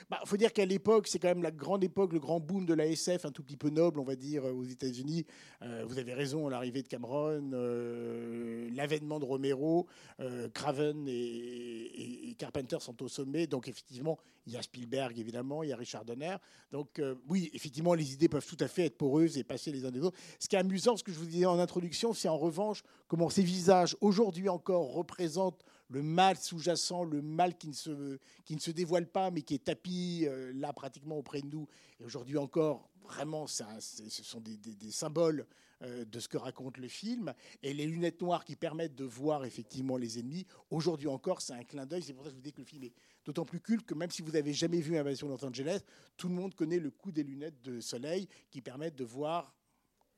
Bah, 0.09 0.19
faut 0.25 0.37
dire 0.37 0.53
qu'à 0.53 0.65
l'époque, 0.65 1.07
c'est 1.07 1.19
quand 1.19 1.27
même 1.27 1.43
la 1.43 1.51
grande 1.51 1.83
époque, 1.83 2.13
le 2.13 2.19
grand 2.19 2.39
boom 2.39 2.65
de 2.65 2.73
la 2.73 2.85
SF, 2.85 3.25
un 3.25 3.31
tout 3.31 3.43
petit 3.43 3.57
peu 3.57 3.69
noble, 3.69 3.99
on 3.99 4.03
va 4.03 4.15
dire, 4.15 4.45
euh, 4.45 4.51
aux 4.51 4.63
États-Unis. 4.63 5.25
Euh, 5.61 5.83
vous 5.87 5.97
avez 5.97 6.13
raison, 6.13 6.47
l'arrivée 6.49 6.83
de 6.83 6.87
Cameron, 6.87 7.49
euh, 7.53 8.69
l'avènement 8.73 9.19
de 9.19 9.25
Romero, 9.25 9.87
euh, 10.19 10.49
Craven 10.49 11.05
et, 11.07 12.35
Carpenter 12.37 12.77
sont 12.79 13.01
au 13.01 13.07
sommet. 13.07 13.47
Donc, 13.47 13.67
effectivement, 13.67 14.19
il 14.45 14.53
y 14.53 14.57
a 14.57 14.61
Spielberg, 14.61 15.17
évidemment, 15.17 15.63
il 15.63 15.69
y 15.69 15.73
a 15.73 15.75
Richard 15.75 16.05
Donner. 16.05 16.35
Donc, 16.71 17.01
oui, 17.27 17.49
effectivement, 17.53 17.95
les 17.95 18.13
idées 18.13 18.29
peuvent 18.29 18.45
tout 18.45 18.57
à 18.59 18.67
fait 18.67 18.85
être 18.85 18.97
poreuses 18.97 19.39
et 19.39 19.43
passer 19.43 19.71
les 19.71 19.85
uns 19.85 19.91
des 19.91 20.01
autres. 20.01 20.17
Ce 20.39 20.47
qui 20.47 20.55
est 20.55 20.59
amusant, 20.59 20.95
ce 20.95 21.03
que 21.03 21.11
je 21.11 21.17
vous 21.17 21.25
disais 21.25 21.47
en 21.47 21.57
introduction, 21.57 22.13
c'est 22.13 22.27
en 22.27 22.37
revanche 22.37 22.83
comment 23.07 23.29
ces 23.29 23.41
visages, 23.41 23.97
aujourd'hui 24.01 24.49
encore, 24.49 24.93
représentent 24.93 25.63
le 25.89 26.01
mal 26.03 26.37
sous-jacent, 26.37 27.03
le 27.03 27.21
mal 27.21 27.57
qui 27.57 27.67
ne, 27.69 27.73
se, 27.73 28.19
qui 28.45 28.55
ne 28.55 28.59
se 28.59 28.71
dévoile 28.71 29.07
pas, 29.07 29.31
mais 29.31 29.41
qui 29.41 29.53
est 29.55 29.63
tapis 29.63 30.25
euh, 30.27 30.51
là 30.53 30.73
pratiquement 30.73 31.17
auprès 31.17 31.41
de 31.41 31.47
nous. 31.47 31.67
Et 31.99 32.03
aujourd'hui 32.03 32.37
encore, 32.37 32.89
vraiment, 33.03 33.47
c'est- 33.47 33.63
ce 33.79 34.23
sont 34.23 34.41
des, 34.41 34.57
des- 34.57 34.75
des 34.75 34.91
symboles 34.91 35.47
euh, 35.83 36.03
de 36.05 36.19
ce 36.19 36.27
que 36.27 36.37
raconte 36.37 36.77
le 36.77 36.87
film. 36.87 37.33
Et 37.63 37.73
les 37.73 37.85
lunettes 37.85 38.21
noires 38.21 38.43
qui 38.43 38.55
permettent 38.55 38.95
de 38.95 39.05
voir 39.05 39.45
effectivement 39.45 39.95
les 39.95 40.19
ennemis, 40.19 40.45
aujourd'hui 40.71 41.07
encore, 41.07 41.39
c'est 41.41 41.53
un 41.53 41.63
clin 41.63 41.85
d'œil. 41.85 42.01
C'est 42.03 42.13
pour 42.13 42.23
ça 42.23 42.29
que 42.29 42.31
je 42.31 42.35
vous 42.35 42.41
dis 42.41 42.51
que 42.51 42.61
le 42.61 42.65
film 42.65 42.83
est 42.83 42.93
d'autant 43.23 43.45
plus 43.45 43.59
culte 43.61 43.85
que 43.85 43.93
même 43.93 44.09
si 44.09 44.21
vous 44.21 44.31
n'avez 44.31 44.53
jamais 44.53 44.81
vu 44.81 44.97
Invasion 44.97 45.27
Los 45.29 45.45
Angeles, 45.45 45.81
tout 46.17 46.27
le 46.29 46.33
monde 46.33 46.53
connaît 46.55 46.79
le 46.79 46.89
coup 46.91 47.11
des 47.11 47.23
lunettes 47.23 47.61
de 47.61 47.79
soleil 47.79 48.27
qui 48.49 48.61
permettent 48.61 48.95
de 48.95 49.03
voir, 49.05 49.55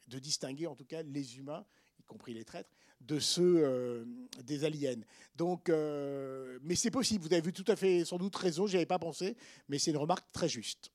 de 0.08 0.18
distinguer 0.18 0.66
en 0.66 0.76
tout 0.76 0.86
cas 0.86 1.04
les 1.04 1.38
humains, 1.38 1.66
y 2.00 2.04
compris 2.04 2.34
les 2.34 2.46
traîtres, 2.46 2.72
de 3.02 3.20
ceux 3.20 3.64
euh, 3.64 4.06
des 4.44 4.64
aliens. 4.66 5.02
Donc, 5.36 5.70
euh, 5.70 6.60
mais 6.64 6.76
c'est 6.76 6.92
possible. 6.92 7.24
Vous 7.26 7.34
avez 7.34 7.42
vu 7.42 7.54
tout 7.54 7.66
à 7.68 7.76
fait, 7.76 8.06
sans 8.06 8.18
doute 8.18 8.36
raison. 8.36 8.68
J'y 8.68 8.76
avais 8.76 8.86
pas 8.86 9.00
pensé, 9.00 9.36
mais 9.68 9.80
c'est 9.80 9.92
une 9.92 9.98
remarque 9.98 10.32
très 10.32 10.50
juste. 10.50 10.92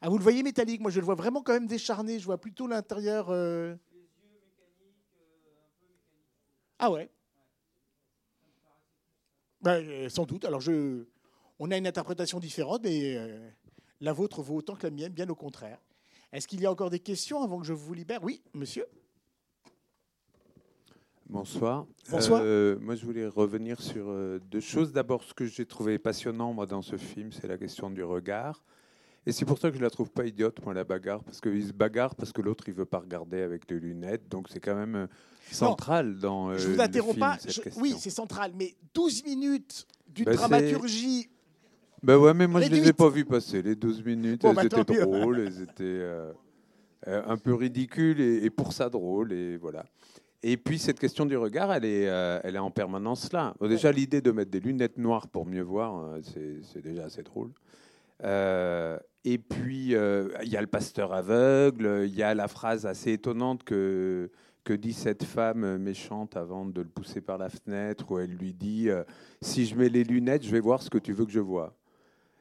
Ah, 0.00 0.08
vous 0.08 0.18
le 0.18 0.22
voyez 0.22 0.42
métallique. 0.42 0.80
Moi, 0.80 0.90
je 0.90 1.00
le 1.00 1.06
vois 1.06 1.14
vraiment 1.14 1.42
quand 1.42 1.52
même 1.52 1.66
décharné. 1.66 2.18
Je 2.18 2.24
vois 2.24 2.38
plutôt 2.38 2.66
l'intérieur. 2.66 3.30
euh, 3.30 3.74
Ah 6.78 6.90
ouais. 6.90 7.10
Ben, 9.60 10.08
sans 10.08 10.24
doute. 10.24 10.44
Alors, 10.44 10.60
je... 10.60 11.04
on 11.58 11.70
a 11.70 11.76
une 11.76 11.86
interprétation 11.86 12.38
différente, 12.38 12.82
mais 12.84 13.16
la 14.00 14.12
vôtre 14.12 14.42
vaut 14.42 14.56
autant 14.56 14.76
que 14.76 14.84
la 14.86 14.90
mienne, 14.90 15.12
bien 15.12 15.28
au 15.28 15.34
contraire. 15.34 15.80
Est-ce 16.32 16.46
qu'il 16.46 16.60
y 16.60 16.66
a 16.66 16.70
encore 16.70 16.90
des 16.90 16.98
questions 17.00 17.42
avant 17.42 17.58
que 17.58 17.66
je 17.66 17.72
vous 17.72 17.94
libère? 17.94 18.22
Oui, 18.22 18.42
monsieur 18.54 18.86
Bonsoir. 21.28 21.86
Bonsoir. 22.10 22.40
Euh, 22.42 22.78
moi, 22.80 22.94
je 22.94 23.04
voulais 23.04 23.26
revenir 23.26 23.80
sur 23.82 24.06
euh, 24.08 24.38
deux 24.50 24.60
choses. 24.60 24.92
D'abord, 24.92 25.22
ce 25.24 25.34
que 25.34 25.44
j'ai 25.44 25.66
trouvé 25.66 25.98
passionnant, 25.98 26.54
moi, 26.54 26.64
dans 26.66 26.80
ce 26.80 26.96
film, 26.96 27.32
c'est 27.32 27.46
la 27.46 27.58
question 27.58 27.90
du 27.90 28.02
regard. 28.02 28.64
Et 29.26 29.32
c'est 29.32 29.44
pour 29.44 29.58
ça 29.58 29.70
que 29.70 29.76
je 29.76 29.82
la 29.82 29.90
trouve 29.90 30.10
pas 30.10 30.24
idiote, 30.24 30.64
moi, 30.64 30.72
la 30.72 30.84
bagarre, 30.84 31.22
parce 31.22 31.38
qu'il 31.42 31.66
se 31.66 31.72
bagarre 31.72 32.14
parce 32.14 32.32
que 32.32 32.40
l'autre, 32.40 32.64
il 32.68 32.72
veut 32.72 32.86
pas 32.86 33.00
regarder 33.00 33.42
avec 33.42 33.70
les 33.70 33.78
lunettes. 33.78 34.26
Donc, 34.28 34.48
c'est 34.50 34.60
quand 34.60 34.74
même 34.74 34.94
euh, 34.96 35.06
central 35.50 36.18
dans 36.18 36.48
euh, 36.50 36.56
Je 36.56 36.68
vous 36.68 36.80
interromps 36.80 37.18
pas. 37.18 37.36
cette 37.38 37.52
Je- 37.52 37.60
question. 37.60 37.82
oui, 37.82 37.94
c'est 37.98 38.08
central, 38.10 38.52
mais 38.56 38.74
12 38.94 39.24
minutes 39.24 39.86
d'une 40.06 40.24
c'est- 40.26 40.32
dramaturgie. 40.34 41.28
Ben 42.02 42.16
ouais, 42.16 42.34
mais 42.34 42.46
moi, 42.46 42.60
je 42.60 42.70
les 42.70 42.88
ai 42.88 42.92
pas 42.92 43.08
vus 43.08 43.24
passer. 43.24 43.62
Les 43.62 43.74
12 43.74 44.04
minutes, 44.04 44.42
Bon, 44.42 44.50
elles 44.50 44.54
bah, 44.56 44.64
étaient 44.64 45.04
drôles, 45.04 45.40
elles 45.40 45.62
étaient 45.62 45.82
euh, 45.82 46.32
euh, 47.06 47.22
un 47.26 47.36
peu 47.36 47.54
ridicules 47.54 48.20
et, 48.20 48.44
et 48.44 48.50
pour 48.50 48.72
ça 48.72 48.88
drôles. 48.88 49.32
Et 49.32 49.56
voilà. 49.56 49.84
Et 50.42 50.56
puis, 50.56 50.78
cette 50.78 51.00
question 51.00 51.26
du 51.26 51.36
regard, 51.36 51.72
elle 51.72 51.84
est, 51.84 52.08
euh, 52.08 52.40
elle 52.44 52.54
est 52.54 52.60
en 52.60 52.70
permanence 52.70 53.32
là. 53.32 53.54
Bon, 53.60 53.68
déjà, 53.68 53.90
l'idée 53.90 54.20
de 54.20 54.30
mettre 54.30 54.50
des 54.50 54.60
lunettes 54.60 54.98
noires 54.98 55.26
pour 55.28 55.46
mieux 55.46 55.62
voir, 55.62 55.98
euh, 55.98 56.20
c'est 56.62 56.82
déjà 56.82 57.04
assez 57.04 57.22
drôle. 57.22 57.50
Euh, 58.24 58.98
et 59.24 59.38
puis, 59.38 59.94
euh, 59.94 60.28
il 60.42 60.48
y 60.48 60.56
a 60.56 60.60
le 60.60 60.66
pasteur 60.66 61.12
aveugle, 61.12 62.04
il 62.06 62.14
y 62.14 62.22
a 62.22 62.34
la 62.34 62.48
phrase 62.48 62.86
assez 62.86 63.12
étonnante 63.12 63.64
que, 63.64 64.30
que 64.64 64.72
dit 64.72 64.92
cette 64.92 65.24
femme 65.24 65.78
méchante 65.78 66.36
avant 66.36 66.64
de 66.64 66.80
le 66.80 66.88
pousser 66.88 67.20
par 67.20 67.38
la 67.38 67.48
fenêtre, 67.48 68.10
où 68.10 68.18
elle 68.18 68.30
lui 68.30 68.52
dit 68.52 68.88
euh, 68.88 69.02
Si 69.42 69.66
je 69.66 69.74
mets 69.74 69.88
les 69.88 70.04
lunettes, 70.04 70.44
je 70.44 70.50
vais 70.50 70.60
voir 70.60 70.82
ce 70.82 70.90
que 70.90 70.98
tu 70.98 71.12
veux 71.12 71.24
que 71.24 71.32
je 71.32 71.40
vois. 71.40 71.74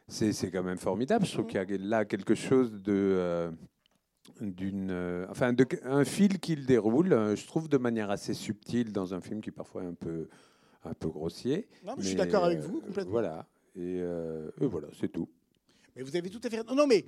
C'est 0.08 0.32
c'est 0.32 0.51
quand 0.51 0.64
même 0.64 0.78
formidable. 0.78 1.26
Je 1.26 1.34
trouve 1.34 1.47
qu'il 1.47 1.60
y 1.60 1.74
a 1.74 1.78
là 1.80 2.05
quelque 2.05 2.36
chose 2.36 2.72
de. 2.82 2.93
euh, 2.93 3.51
d'une, 4.41 4.91
euh, 4.91 5.26
enfin, 5.30 5.53
de, 5.53 5.66
un 5.84 6.03
fil 6.03 6.39
qu'il 6.39 6.66
déroule, 6.66 7.14
euh, 7.14 7.36
je 7.36 7.47
trouve 7.47 7.70
de 7.70 7.78
manière 7.78 8.10
assez 8.12 8.34
subtile 8.34 8.91
dans 8.91 9.14
un 9.14 9.22
film 9.22 9.41
qui 9.41 9.51
parfois 9.51 9.84
est 9.84 9.88
un 9.88 9.93
peu, 9.93 10.28
un 10.84 10.93
peu 10.93 11.08
grossier. 11.10 11.68
Non, 11.86 11.93
mais 11.97 12.03
je 12.03 12.10
suis 12.10 12.18
d'accord 12.18 12.43
avec 12.43 12.60
vous 12.60 12.82
complètement. 12.82 13.12
Voilà. 13.12 13.47
Et, 13.76 13.97
et 13.97 14.66
voilà, 14.66 14.88
c'est 14.99 15.10
tout. 15.12 15.30
Mais 15.98 16.04
vous 16.04 16.16
avez 16.16 16.30
tout 16.30 16.39
à 16.43 16.50
fait. 16.50 16.64
Non, 16.64 16.76
non, 16.76 16.86
mais 16.88 17.06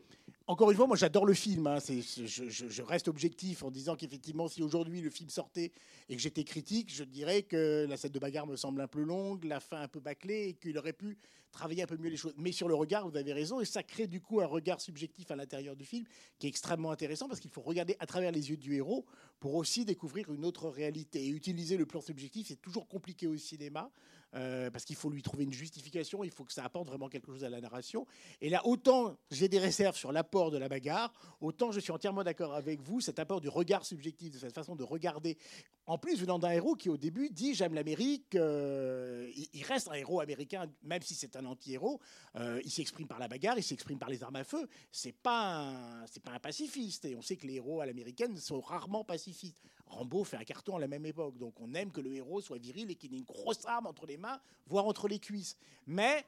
encore 0.48 0.72
une 0.72 0.78
fois, 0.78 0.88
moi 0.88 0.98
j'adore 0.98 1.26
le 1.28 1.36
film. 1.36 1.68
hein. 1.68 1.78
Je- 1.88 2.26
je 2.50 2.82
reste 2.82 3.08
objectif 3.08 3.62
en 3.62 3.70
disant 3.70 3.96
qu'effectivement, 3.96 4.48
si 4.48 4.64
aujourd'hui 4.64 5.00
le 5.02 5.12
film 5.12 5.30
sortait 5.30 5.72
et 6.10 6.16
que 6.16 6.22
j'étais 6.22 6.44
critique, 6.44 6.92
je 6.92 7.04
dirais 7.04 7.44
que 7.44 7.86
la 7.88 7.98
scène 7.98 8.12
de 8.12 8.20
bagarre 8.20 8.48
me 8.48 8.56
semble 8.56 8.82
un 8.82 8.88
peu 8.88 9.04
longue, 9.04 9.44
la 9.44 9.60
fin 9.60 9.80
un 9.82 9.88
peu 9.88 10.00
bâclée 10.00 10.50
et 10.50 10.54
qu'il 10.56 10.76
aurait 10.80 10.94
pu 10.94 11.18
travailler 11.52 11.84
un 11.84 11.88
peu 11.88 11.98
mieux 11.98 12.10
les 12.10 12.18
choses. 12.18 12.34
Mais 12.38 12.52
sur 12.52 12.68
le 12.68 12.74
regard, 12.74 13.08
vous 13.08 13.16
avez 13.16 13.32
raison, 13.34 13.60
et 13.62 13.66
ça 13.66 13.84
crée 13.84 14.08
du 14.08 14.22
coup 14.22 14.40
un 14.42 14.46
regard 14.48 14.82
subjectif 14.82 15.30
à 15.30 15.36
l'intérieur 15.36 15.76
du 15.76 15.86
film 15.86 16.06
qui 16.40 16.48
est 16.48 16.50
extrêmement 16.50 16.90
intéressant 16.92 17.28
parce 17.28 17.40
qu'il 17.40 17.52
faut 17.52 17.62
regarder 17.62 17.96
à 18.00 18.08
travers 18.08 18.32
les 18.32 18.50
yeux 18.50 18.58
du 18.58 18.76
héros 18.76 19.06
pour 19.40 19.54
aussi 19.54 19.86
découvrir 19.86 20.32
une 20.34 20.46
autre 20.46 20.68
réalité. 20.68 21.24
Et 21.26 21.30
utiliser 21.30 21.78
le 21.78 21.86
plan 21.86 22.02
subjectif, 22.02 22.48
c'est 22.48 22.62
toujours 22.62 22.88
compliqué 22.88 23.28
au 23.28 23.38
cinéma. 23.38 23.92
Euh, 24.36 24.70
parce 24.70 24.86
qu'il 24.86 24.96
faut 24.96 25.10
lui 25.10 25.22
trouver 25.22 25.44
une 25.44 25.54
justification, 25.54 26.24
il 26.24 26.32
faut 26.32 26.44
que 26.44 26.54
ça 26.54 26.64
apporte 26.64 26.88
vraiment 26.88 27.10
quelque 27.10 27.28
chose 27.28 27.44
à 27.44 27.50
la 27.50 27.62
narration. 27.62 28.06
Et 28.42 28.50
là, 28.50 28.66
autant 28.66 29.18
j'ai 29.32 29.48
des 29.48 29.60
réserves 29.60 29.96
sur 29.96 30.12
l'apport 30.12 30.52
de 30.52 30.58
la 30.58 30.70
bagarre, 30.70 31.14
autant 31.42 31.72
je 31.72 31.80
suis 31.80 31.92
entièrement 31.92 32.24
d'accord 32.24 32.54
avec 32.54 32.82
vous, 32.82 33.02
cet 33.02 33.20
apport 33.20 33.42
du 33.42 33.50
regard 33.50 33.86
subjectif, 33.86 34.34
de 34.34 34.38
cette 34.38 34.54
façon 34.54 34.76
de 34.76 34.84
regarder. 34.84 35.38
En 35.86 35.98
plus, 35.98 36.20
venant 36.20 36.38
d'un 36.38 36.52
héros 36.52 36.76
qui, 36.76 36.88
au 36.90 36.98
début, 36.98 37.30
dit 37.32 37.56
J'aime 37.56 37.74
l'Amérique, 37.74 38.36
euh, 38.36 39.28
il, 39.54 39.64
reste 39.64 39.88
un 39.88 39.94
héros 39.94 40.20
américain, 40.20 40.68
même 40.84 41.02
si 41.02 41.16
c'est 41.16 41.36
un 41.36 41.46
anti-héros. 41.46 42.00
Euh, 42.36 42.62
il 42.64 42.70
s'exprime 42.70 43.08
par 43.08 43.18
la 43.18 43.28
bagarre, 43.28 43.58
il 43.58 43.64
s'exprime 43.64 43.98
par 43.98 44.10
les 44.10 44.22
armes 44.24 44.36
à 44.36 44.44
feu. 44.44 44.68
C'est 44.92 45.12
pas, 45.12 46.06
pas 46.24 46.32
un 46.32 46.40
pacifiste. 46.40 47.06
Et 47.06 47.16
on 47.16 47.24
sait 47.24 47.38
que 47.38 47.48
les 47.48 47.56
héros 47.56 47.82
à 47.82 47.88
l'américaine 47.88 48.38
sont 48.38 48.62
rarement 48.62 49.04
pacifistes. 49.04 49.58
Rambo 49.90 50.24
fait 50.24 50.38
un 50.38 50.44
carton 50.44 50.78
à 50.78 50.80
la 50.80 50.88
même 50.88 51.06
époque. 51.06 51.38
Donc 51.38 51.60
on 51.60 51.74
aime 51.74 51.92
que 51.92 52.02
le 52.02 52.14
héros 52.14 52.42
soit 52.42 52.58
viril 52.58 52.90
et 52.92 52.96
qu'il 52.96 53.14
ait 53.14 53.18
une 53.18 53.24
grosse 53.24 53.66
arme 53.66 53.88
entre 53.88 54.06
les 54.06 54.18
mains, 54.18 54.40
voire 54.68 54.86
entre 54.86 55.08
les 55.08 55.20
cuisses. 55.20 55.58
Mais. 55.86 56.26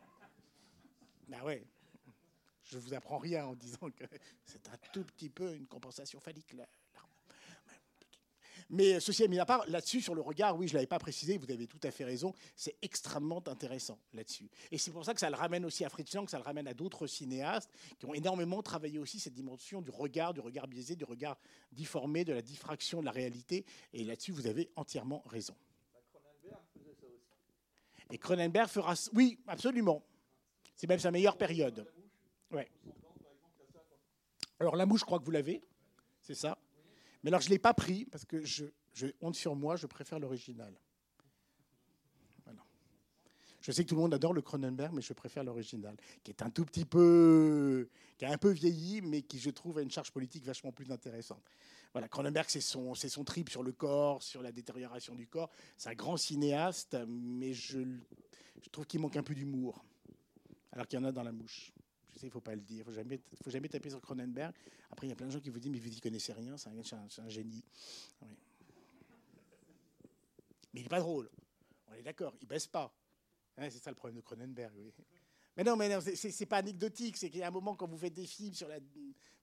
Ben 1.28 1.41
ouais. 1.43 1.64
Je 2.64 2.78
vous 2.78 2.93
apprends 2.93 3.18
rien 3.18 3.45
en 3.45 3.55
disant 3.55 3.89
que 3.91 4.05
c'est 4.45 4.70
un 4.70 4.78
tout 4.93 5.03
petit 5.03 5.30
peu 5.30 5.55
une 5.55 5.68
compensation 5.68 6.20
phallique. 6.20 6.53
l'arme. 6.53 6.68
Mais 8.72 9.01
ceci 9.01 9.24
est 9.24 9.28
mis 9.28 9.38
à 9.38 9.45
part, 9.45 9.65
là-dessus, 9.67 9.99
sur 9.99 10.15
le 10.15 10.22
regard, 10.22 10.57
oui, 10.57 10.65
je 10.65 10.74
ne 10.74 10.78
l'avais 10.78 10.88
pas 10.88 10.97
précisé, 10.97 11.38
vous 11.38 11.51
avez 11.51 11.67
tout 11.67 11.80
à 11.84 11.91
fait 11.91 12.05
raison, 12.05 12.34
c'est 12.55 12.78
extrêmement 12.82 13.43
intéressant 13.45 13.99
là-dessus. 14.13 14.49
Et 14.72 14.78
c'est 14.78 14.91
pour 14.91 15.03
ça 15.03 15.13
que 15.13 15.19
ça 15.19 15.30
le 15.30 15.36
ramène 15.36 15.65
aussi 15.65 15.84
à 15.84 15.89
Fritz 15.89 16.13
Lang, 16.13 16.24
que 16.24 16.32
ça 16.32 16.38
le 16.38 16.45
ramène 16.45 16.69
à 16.69 16.74
d'autres 16.74 17.05
cinéastes 17.05 17.69
qui 17.99 18.05
ont 18.05 18.13
énormément 18.13 18.63
travaillé 18.63 18.97
aussi 18.97 19.19
cette 19.19 19.34
dimension 19.34 19.82
du 19.82 19.91
regard, 19.91 20.34
du 20.34 20.39
regard 20.39 20.67
biaisé, 20.67 20.95
du 20.95 21.03
regard 21.03 21.38
difformé, 21.74 22.24
de 22.24 22.32
la 22.32 22.41
diffraction 22.41 23.01
de 23.01 23.05
la 23.05 23.11
réalité. 23.11 23.65
Et 23.91 24.05
là-dessus, 24.05 24.32
vous 24.32 24.47
avez 24.47 24.69
entièrement 24.78 25.22
raison. 25.26 25.55
Et 28.09 28.17
Cronenberg 28.17 28.69
fera. 28.69 28.93
Oui, 29.13 29.38
absolument. 29.47 30.01
C'est 30.76 30.88
même 30.88 30.99
sa 30.99 31.11
meilleure 31.11 31.38
période. 31.38 31.86
Ouais. 32.51 32.69
Alors 34.59 34.78
la 34.78 34.86
mouche, 34.86 35.01
je 35.01 35.05
crois 35.05 35.19
que 35.19 35.26
vous 35.26 35.32
l'avez. 35.32 35.61
C'est 36.22 36.36
ça? 36.36 36.57
Mais 37.24 37.30
alors 37.30 37.41
je 37.41 37.47
ne 37.47 37.51
l'ai 37.51 37.59
pas 37.59 37.74
pris 37.74 38.05
parce 38.05 38.26
que 38.26 38.43
je, 38.43 38.65
honte 39.22 39.36
sur 39.36 39.55
moi, 39.55 39.76
je 39.76 39.88
préfère 39.88 40.19
l'original. 40.19 40.74
Je 43.61 43.72
sais 43.72 43.84
que 43.84 43.89
tout 43.89 43.95
le 43.95 44.01
monde 44.01 44.13
adore 44.15 44.34
le 44.34 44.41
Cronenberg, 44.41 44.91
mais 44.91 45.03
je 45.03 45.13
préfère 45.13 45.43
l'original, 45.43 45.95
qui 46.24 46.32
est 46.32 46.41
un 46.41 46.49
tout 46.49 46.65
petit 46.65 46.84
peu, 46.84 47.88
qui 48.17 48.26
a 48.26 48.32
un 48.32 48.38
peu 48.39 48.49
vieilli, 48.49 49.01
mais 49.01 49.22
qui 49.22 49.38
je 49.38 49.51
trouve 49.51 49.78
a 49.78 49.84
une 49.84 49.91
charge 49.91 50.11
politique 50.11 50.43
vachement 50.43 50.72
plus 50.72 50.91
intéressante. 50.91 51.43
Voilà, 51.91 52.07
Cronenberg, 52.07 52.47
c'est 52.49 52.59
son, 52.59 52.95
son 52.95 53.24
trip 53.24 53.51
sur 53.51 53.61
le 53.61 53.72
corps, 53.72 54.24
sur 54.24 54.41
la 54.41 54.51
détérioration 54.51 55.13
du 55.13 55.28
corps. 55.28 55.51
C'est 55.78 55.89
un 55.89 55.93
grand 55.93 56.17
cinéaste, 56.17 56.97
mais 57.07 57.53
je 57.53 57.86
trouve 58.72 58.88
qu'il 58.88 58.99
manque 58.99 59.17
un 59.17 59.24
peu 59.24 59.36
d'humour, 59.36 59.86
alors 60.72 60.88
qu'il 60.88 60.97
y 60.97 61.01
en 61.03 61.05
a 61.05 61.11
dans 61.11 61.24
la 61.24 61.32
mouche. 61.32 61.72
Je 62.14 62.20
sais, 62.20 62.26
il 62.26 62.30
ne 62.30 62.34
faut 62.34 62.41
pas 62.41 62.55
le 62.55 62.62
dire. 62.62 62.84
Il 62.88 62.91
ne 62.91 62.95
jamais, 62.95 63.20
faut 63.43 63.49
jamais 63.49 63.70
taper 63.70 63.89
sur 63.89 64.01
Cronenberg. 64.01 64.53
Après, 64.91 65.07
il 65.07 65.09
y 65.09 65.14
a 65.14 65.16
plein 65.16 65.28
de 65.28 65.32
gens 65.32 65.39
qui 65.39 65.49
vous 65.49 65.59
disent, 65.59 65.72
mais 65.72 65.80
vous 65.80 65.89
n'y 65.89 65.99
connaissez 65.99 66.34
rien, 66.34 66.57
c'est 66.57 66.70
un, 66.70 67.30
génie. 67.30 67.64
Mais 70.74 70.80
il 70.80 70.84
n'est 70.84 70.89
pas 70.89 70.99
drôle. 70.99 71.30
On 71.88 71.93
est 71.93 72.03
d'accord, 72.03 72.34
il 72.41 72.47
baisse 72.47 72.68
pas. 72.68 72.93
C'est 73.57 73.84
ça 73.84 73.91
le 73.91 73.95
problème 73.95 74.18
de 74.18 74.22
Cronenberg. 74.22 74.74
Mais 75.57 75.64
non, 75.64 75.76
mais 75.76 75.89
non, 75.89 75.99
c'est- 76.01 76.45
pas 76.45 76.57
anecdotique. 76.57 77.18
C'est 77.18 77.30
qu'il 77.30 77.39
y 77.39 77.43
a 77.43 77.47
un 77.47 77.51
moment 77.51 77.76
quand 77.76 77.88
vous 77.88 77.97
faites 77.97 78.14
des 78.14 78.26
films 78.26 78.53
sur 78.53 78.68
la. 78.68 78.78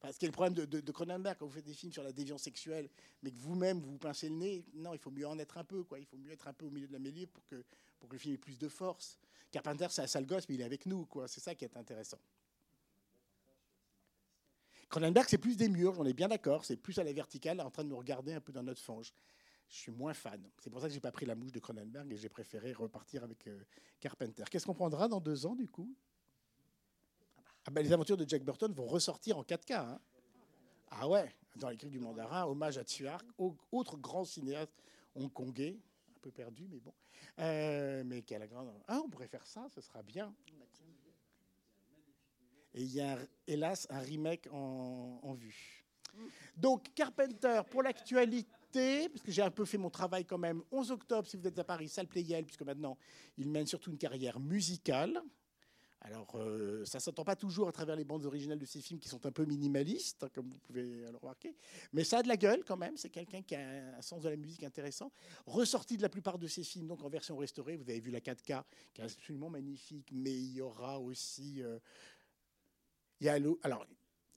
Enfin, 0.01 0.13
le 0.23 0.31
problème 0.31 0.55
de, 0.55 0.93
Cronenberg, 0.93 1.37
quand 1.39 1.47
vous 1.47 1.53
faites 1.53 1.67
des 1.67 1.75
films 1.75 1.93
sur 1.93 2.03
la 2.03 2.13
déviance 2.13 2.43
sexuelle, 2.43 2.89
mais 3.23 3.31
que 3.31 3.39
vous-même 3.39 3.81
vous 3.81 3.93
vous 3.93 3.99
pincez 3.99 4.29
le 4.29 4.37
nez, 4.37 4.65
non, 4.75 4.95
il 4.95 4.99
faut 4.99 5.11
mieux 5.11 5.27
en 5.27 5.39
être 5.39 5.59
un 5.59 5.65
peu. 5.65 5.85
Quoi. 5.85 5.99
Il 5.99 6.07
faut 6.07 6.17
mieux 6.17 6.31
être 6.33 6.49
un 6.49 6.53
peu 6.53 6.67
au 6.67 6.71
milieu 6.71 6.87
de 6.87 6.93
la 6.93 6.99
mêlée 6.99 7.27
pour 7.27 7.45
que, 7.47 7.65
pour 7.99 8.09
que 8.09 8.15
le 8.15 8.19
film 8.19 8.35
ait 8.35 8.39
plus 8.39 8.59
de 8.59 8.69
force. 8.69 9.19
Carpenter, 9.51 9.87
c'est 9.91 10.03
un 10.03 10.07
sale 10.07 10.27
gosse, 10.27 10.49
mais 10.49 10.55
il 10.55 10.61
est 10.61 10.65
avec 10.65 10.87
nous. 10.87 11.05
quoi. 11.07 11.27
C'est 11.27 11.41
ça 11.41 11.55
qui 11.55 11.65
est 11.65 11.77
intéressant. 11.77 12.19
Cronenberg, 14.89 15.27
c'est 15.29 15.39
plus 15.39 15.57
des 15.57 15.69
murs, 15.69 15.95
j'en 15.95 16.05
ai 16.05 16.13
bien 16.15 16.29
d'accord. 16.29 16.65
C'est 16.65 16.77
plus 16.77 16.99
à 16.99 17.05
la 17.05 17.13
verticale, 17.13 17.61
en 17.61 17.71
train 17.71 17.85
de 17.85 17.89
nous 17.91 17.97
regarder 17.97 18.33
un 18.33 18.41
peu 18.41 18.53
dans 18.53 18.63
notre 18.63 18.81
fange. 18.81 19.13
Je 19.69 19.77
suis 19.77 19.93
moins 19.93 20.15
fan. 20.15 20.43
C'est 20.61 20.71
pour 20.71 20.81
ça 20.81 20.89
que 20.89 20.95
j'ai 20.95 21.01
pas 21.01 21.13
pris 21.13 21.27
la 21.27 21.35
mouche 21.35 21.53
de 21.53 21.61
Cronenberg 21.61 22.11
et 22.11 22.17
j'ai 22.17 22.31
préféré 22.31 22.73
repartir 22.73 23.23
avec 23.25 23.47
euh, 23.49 23.61
Carpenter. 24.01 24.45
Qu'est-ce 24.51 24.65
qu'on 24.65 24.75
prendra 24.75 25.09
dans 25.09 25.21
deux 25.21 25.45
ans, 25.45 25.55
du 25.55 25.69
coup? 25.69 25.95
Ah 27.67 27.71
ben, 27.71 27.83
Les 27.83 27.93
aventures 27.93 28.17
de 28.17 28.27
Jack 28.27 28.43
Burton 28.45 28.73
vont 28.73 28.87
ressortir 28.87 29.37
en 29.37 29.43
4K. 29.43 29.75
hein. 29.75 30.01
Ah 30.91 31.07
ouais, 31.07 31.31
dans 31.57 31.69
les 31.69 31.77
du 31.77 31.99
mandarin, 31.99 32.47
hommage 32.47 32.79
à 32.79 32.83
Tsuark, 32.83 33.27
au- 33.37 33.55
autre 33.73 33.99
grand 33.99 34.25
cinéaste 34.25 34.73
hongkongais, 35.15 35.79
un 36.17 36.19
peu 36.23 36.31
perdu, 36.31 36.67
mais 36.71 36.81
bon. 36.81 36.95
Euh, 37.41 38.03
mais 38.07 38.23
qui 38.23 38.35
a 38.35 38.39
la 38.39 38.47
grande. 38.47 38.73
Ah, 38.87 39.03
on 39.05 39.11
pourrait 39.11 39.29
faire 39.29 39.45
ça, 39.45 39.67
ce 39.75 39.83
sera 39.83 40.03
bien. 40.03 40.35
Et 42.79 42.83
il 42.83 42.95
y 42.95 43.01
a, 43.01 43.19
hélas, 43.49 43.89
un 43.91 43.99
remake 43.99 44.47
en, 44.53 45.35
vue. 45.35 45.85
Donc, 46.57 46.95
Carpenter, 46.95 47.61
pour 47.69 47.83
l'actualité, 47.83 49.09
parce 49.09 49.21
que 49.21 49.33
j'ai 49.33 49.43
un 49.43 49.51
peu 49.51 49.65
fait 49.65 49.79
mon 49.79 49.91
travail 49.91 50.25
quand 50.25 50.39
même, 50.39 50.63
11 50.71 50.93
octobre, 50.93 51.27
si 51.27 51.37
vous 51.37 51.49
êtes 51.49 51.59
à 51.59 51.65
Paris, 51.65 51.89
salle 51.89 52.07
Playel, 52.07 52.45
puisque 52.45 52.63
maintenant, 52.63 52.97
il 53.37 53.51
mène 53.51 53.67
surtout 53.67 53.91
une 53.91 53.99
carrière 53.99 54.39
musicale. 54.39 55.21
Alors, 56.03 56.37
euh, 56.37 56.85
ça 56.85 56.99
ne 56.99 57.03
s'entend 57.03 57.25
pas 57.25 57.35
toujours 57.35 57.67
à 57.67 57.73
travers 57.73 57.97
les 57.97 58.05
bandes 58.05 58.25
originales 58.25 58.61
de 58.61 58.65
ces 58.65 58.81
films 58.81 59.01
qui 59.01 59.09
sont 59.09 59.27
un 59.27 59.33
peu 59.33 59.45
minimalistes, 59.45 60.23
hein, 60.23 60.29
comme 60.33 60.49
vous 60.49 60.59
pouvez 60.61 60.85
le 60.85 61.17
remarquer. 61.17 61.57
Mais 61.93 62.05
ça 62.05 62.19
a 62.19 62.23
de 62.23 62.29
la 62.29 62.37
gueule 62.37 62.63
quand 62.65 62.77
même. 62.77 62.97
C'est 62.97 63.11
quelqu'un 63.11 63.43
qui 63.43 63.57
a 63.57 63.97
un 63.97 64.03
sens 64.03 64.23
de 64.23 64.29
la 64.29 64.37
musique 64.37 64.63
intéressant. 64.63 65.11
Ressorti 65.47 65.97
de 65.97 66.03
la 66.03 66.09
plupart 66.09 66.39
de 66.39 66.47
ses 66.47 66.63
films, 66.63 66.87
donc 66.87 67.03
en 67.03 67.09
version 67.09 67.37
restaurée. 67.37 67.77
Vous 67.77 67.91
avez 67.91 67.99
vu 67.99 68.13
la 68.13 68.21
4K, 68.21 68.63
qui 68.95 69.01
est 69.01 69.05
absolument 69.05 69.51
magnifique. 69.51 70.11
Mais 70.13 70.33
il 70.33 70.53
y 70.53 70.61
aura 70.61 71.01
aussi. 71.01 71.61
euh, 71.63 71.81
il 73.21 73.27
y 73.27 73.29
a 73.29 73.35
alors, 73.63 73.87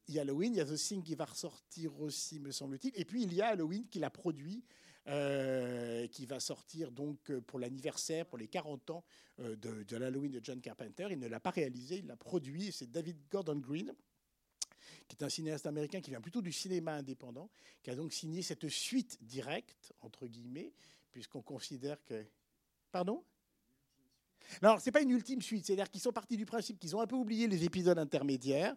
il 0.08 0.16
y 0.16 0.20
a 0.20 0.22
Halloween, 0.24 0.54
il 0.54 0.58
y 0.58 0.62
a 0.62 0.66
The 0.66 0.76
Thing 0.76 1.04
qui 1.04 1.16
va 1.16 1.26
ressortir 1.26 2.00
aussi, 2.02 2.40
me 2.40 2.52
semble-t-il. 2.52 2.92
Et 3.00 3.06
puis 3.06 3.24
il 3.24 3.34
y 3.34 3.42
a 3.42 3.48
Halloween 3.48 3.88
qu'il 3.88 4.04
a 4.04 4.10
produit, 4.10 4.64
euh, 5.08 6.08
qui 6.08 6.26
va 6.26 6.40
sortir 6.40 6.92
donc 6.92 7.32
euh, 7.32 7.42
pour 7.42 7.60
l'anniversaire, 7.60 8.26
pour 8.26 8.38
les 8.38 8.48
40 8.48 8.92
ans 8.92 9.04
euh, 9.40 9.56
de, 9.56 9.84
de 9.84 9.98
l'Halloween 9.98 10.32
de 10.32 10.40
John 10.44 10.62
Carpenter. 10.62 11.08
Il 11.10 11.20
ne 11.20 11.28
l'a 11.28 11.40
pas 11.40 11.50
réalisé, 11.50 11.98
il 11.98 12.08
l'a 12.08 12.16
produit. 12.16 12.72
C'est 12.72 12.92
David 12.92 13.18
Gordon 13.32 13.56
Green, 13.56 13.94
qui 15.08 15.16
est 15.16 15.24
un 15.24 15.30
cinéaste 15.30 15.66
américain 15.66 16.02
qui 16.02 16.12
vient 16.12 16.22
plutôt 16.22 16.42
du 16.42 16.52
cinéma 16.52 16.94
indépendant, 16.94 17.50
qui 17.82 17.90
a 17.90 17.96
donc 17.96 18.14
signé 18.14 18.42
cette 18.42 18.68
suite 18.70 19.18
directe, 19.24 19.94
entre 20.02 20.28
guillemets, 20.28 20.74
puisqu'on 21.12 21.42
considère 21.42 22.04
que. 22.04 22.26
Pardon? 22.92 23.24
Non, 24.62 24.78
c'est 24.80 24.92
pas 24.92 25.02
une 25.02 25.12
ultime 25.12 25.42
suite. 25.42 25.66
C'est-à-dire 25.66 25.90
qu'ils 25.90 26.02
sont 26.02 26.12
partis 26.12 26.38
du 26.38 26.46
principe 26.46 26.80
qu'ils 26.80 26.96
ont 26.96 27.02
un 27.02 27.08
peu 27.08 27.16
oublié 27.16 27.48
les 27.48 27.64
épisodes 27.64 27.98
intermédiaires. 27.98 28.76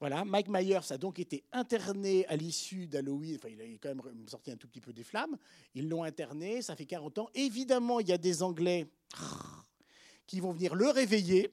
Voilà, 0.00 0.24
Mike 0.24 0.48
Myers 0.48 0.90
a 0.90 0.98
donc 0.98 1.18
été 1.18 1.44
interné 1.52 2.26
à 2.26 2.36
l'issue 2.36 2.86
d'Halloween. 2.86 3.36
Enfin, 3.36 3.48
il 3.48 3.60
a 3.60 3.64
quand 3.80 3.94
même 3.94 4.28
sorti 4.28 4.50
un 4.50 4.56
tout 4.56 4.66
petit 4.68 4.80
peu 4.80 4.92
des 4.92 5.04
flammes. 5.04 5.36
Ils 5.74 5.88
l'ont 5.88 6.02
interné, 6.02 6.62
ça 6.62 6.74
fait 6.76 6.84
40 6.84 7.18
ans. 7.18 7.28
Évidemment, 7.34 8.00
il 8.00 8.08
y 8.08 8.12
a 8.12 8.18
des 8.18 8.42
Anglais 8.42 8.86
qui 10.26 10.40
vont 10.40 10.52
venir 10.52 10.74
le 10.74 10.88
réveiller 10.88 11.52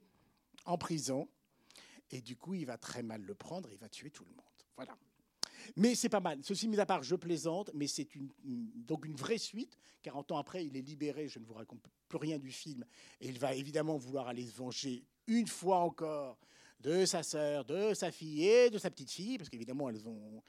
en 0.66 0.78
prison. 0.78 1.28
Et 2.10 2.20
du 2.22 2.36
coup, 2.36 2.56
il 2.56 2.66
va 2.66 2.78
très 2.78 3.04
mal 3.04 3.22
le 3.22 3.36
prendre 3.36 3.70
et 3.70 3.74
il 3.74 3.80
va 3.80 3.88
tuer 3.90 4.10
tout 4.10 4.26
le 4.26 4.32
monde. 4.32 4.46
Voilà. 4.76 4.98
Mais 5.78 5.96
c'est 5.96 6.10
pas 6.10 6.20
mal. 6.20 6.40
Ceci 6.44 6.68
mis 6.68 6.80
à 6.80 6.86
part, 6.86 7.04
je 7.04 7.16
plaisante, 7.16 7.70
mais 7.74 7.88
c'est 7.88 8.16
une- 8.16 8.32
donc 8.44 9.06
une 9.06 9.16
vraie 9.16 9.38
suite. 9.38 9.78
40 10.02 10.32
ans 10.32 10.38
après, 10.38 10.66
il 10.66 10.76
est 10.76 10.82
libéré, 10.82 11.28
je 11.30 11.40
ne 11.40 11.46
vous 11.46 11.54
raconte 11.54 11.82
plus 12.12 12.18
rien 12.18 12.38
du 12.38 12.52
film. 12.52 12.86
Et 13.22 13.30
il 13.30 13.40
va 13.40 13.54
évidemment 13.56 13.98
vouloir 13.98 14.28
aller 14.28 14.46
se 14.46 14.56
venger 14.56 15.06
une 15.28 15.48
fois 15.48 15.80
encore 15.80 16.38
de 16.82 17.06
sa 17.06 17.24
sœur, 17.24 17.64
de 17.64 17.94
sa 17.94 18.12
fille 18.12 18.46
et 18.46 18.70
de 18.70 18.78
sa 18.78 18.90
petite 18.90 19.12
fille, 19.12 19.38
parce 19.38 19.50
qu'évidemment, 19.50 19.90
elles 19.90 20.08
ont, 20.08 20.42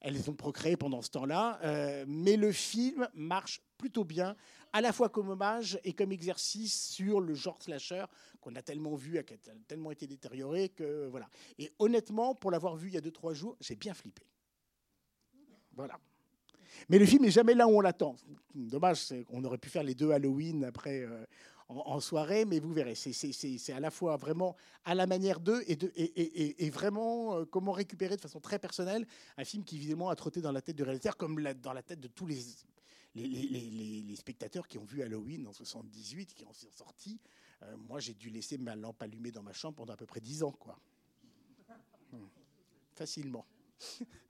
elles 0.00 0.28
ont 0.28 0.34
procréé 0.34 0.76
pendant 0.76 1.00
ce 1.00 1.10
temps-là. 1.10 1.58
Euh, 1.62 2.04
mais 2.06 2.36
le 2.36 2.52
film 2.52 3.08
marche 3.14 3.62
plutôt 3.78 4.04
bien, 4.04 4.36
à 4.72 4.80
la 4.80 4.92
fois 4.92 5.08
comme 5.08 5.30
hommage 5.30 5.80
et 5.84 5.92
comme 5.94 6.12
exercice 6.12 6.90
sur 6.90 7.20
le 7.20 7.34
genre 7.34 7.62
slasher 7.62 8.04
qu'on 8.40 8.54
a 8.56 8.62
tellement 8.62 8.94
vu, 8.94 9.22
qui 9.24 9.34
a 9.34 9.36
tellement 9.66 9.90
été 9.90 10.06
détérioré 10.06 10.68
que 10.68 11.06
voilà. 11.06 11.28
Et 11.58 11.72
honnêtement, 11.78 12.34
pour 12.34 12.50
l'avoir 12.50 12.76
vu 12.76 12.88
il 12.88 12.94
y 12.94 12.98
a 12.98 13.00
2-3 13.00 13.32
jours, 13.32 13.56
j'ai 13.60 13.76
bien 13.76 13.94
flippé. 13.94 14.26
Voilà. 15.72 15.98
Mais 16.88 16.98
le 16.98 17.06
film 17.06 17.22
n'est 17.22 17.30
jamais 17.30 17.54
là 17.54 17.66
où 17.66 17.70
on 17.70 17.80
l'attend. 17.80 18.16
Dommage, 18.54 19.12
qu'on 19.26 19.44
aurait 19.44 19.58
pu 19.58 19.68
faire 19.68 19.82
les 19.82 19.94
deux 19.94 20.10
Halloween 20.10 20.64
après 20.64 21.02
euh, 21.02 21.24
en, 21.68 22.00
soirée, 22.00 22.44
mais 22.44 22.60
vous 22.60 22.72
verrez, 22.72 22.94
c'est- 22.94 23.72
à 23.72 23.80
la 23.80 23.90
fois 23.90 24.16
vraiment 24.16 24.56
à 24.84 24.94
la 24.94 25.06
manière 25.06 25.40
d'eux 25.40 25.62
et, 25.66 26.70
vraiment 26.70 27.38
euh, 27.38 27.44
comment 27.44 27.72
récupérer 27.72 28.16
de 28.16 28.20
façon 28.20 28.40
très 28.40 28.58
personnelle 28.58 29.06
un 29.36 29.44
film 29.44 29.64
qui 29.64 29.76
évidemment 29.76 30.10
a 30.10 30.16
trotté 30.16 30.40
dans 30.40 30.52
la 30.52 30.62
tête 30.62 30.76
du 30.76 30.82
réalisateur 30.82 31.16
comme 31.16 31.42
dans 31.54 31.72
la 31.72 31.82
tête 31.82 32.00
de 32.00 32.08
tous 32.08 32.26
les 32.26 34.16
spectateurs 34.16 34.68
qui 34.68 34.78
ont 34.78 34.84
vu 34.84 35.02
Halloween 35.02 35.46
en 35.46 35.52
78, 35.52 36.34
qui 36.34 36.44
en 36.44 36.52
sont 36.52 36.70
sortis. 36.72 37.18
Euh, 37.62 37.76
moi, 37.88 38.00
j'ai 38.00 38.14
dû 38.14 38.30
laisser 38.30 38.58
ma 38.58 38.76
lampe 38.76 39.02
allumée 39.02 39.30
dans 39.30 39.42
ma 39.42 39.52
chambre 39.52 39.76
pendant 39.76 39.94
à 39.94 39.96
peu 39.96 40.06
près 40.06 40.20
10 40.20 40.42
ans, 40.42 40.52
quoi. 40.52 40.78
Hmm. 42.12 42.26
Facilement. 42.94 43.46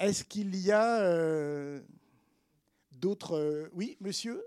Est-ce 0.00 0.24
qu'il 0.24 0.56
y 0.56 0.72
a 0.72 1.02
euh, 1.02 1.80
d'autres... 2.90 3.36
euh, 3.36 3.68
Oui, 3.74 3.96
monsieur? 4.00 4.42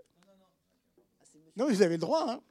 Non, 1.56 1.68
mais 1.68 1.74
vous 1.76 1.82
avez 1.84 1.94
le 1.96 2.00
droit. 2.02 2.26
Hein. 2.32 2.42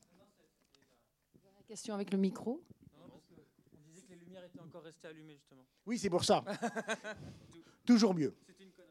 Question 1.66 1.94
avec 1.94 2.12
le 2.12 2.18
micro. 2.18 2.62
On 3.00 3.90
disait 3.90 4.02
que 4.02 4.10
les 4.12 4.16
lumières 4.20 4.44
étaient 4.44 4.60
encore 4.60 4.82
restées 4.84 5.08
allumées, 5.08 5.34
justement. 5.34 5.66
Oui, 5.84 5.98
c'est 5.98 6.10
pour 6.10 6.24
ça. 6.24 6.44
Toujours 7.86 8.14
mieux. 8.14 8.34
C'était 8.46 8.62
une 8.62 8.70
connerie. 8.70 8.90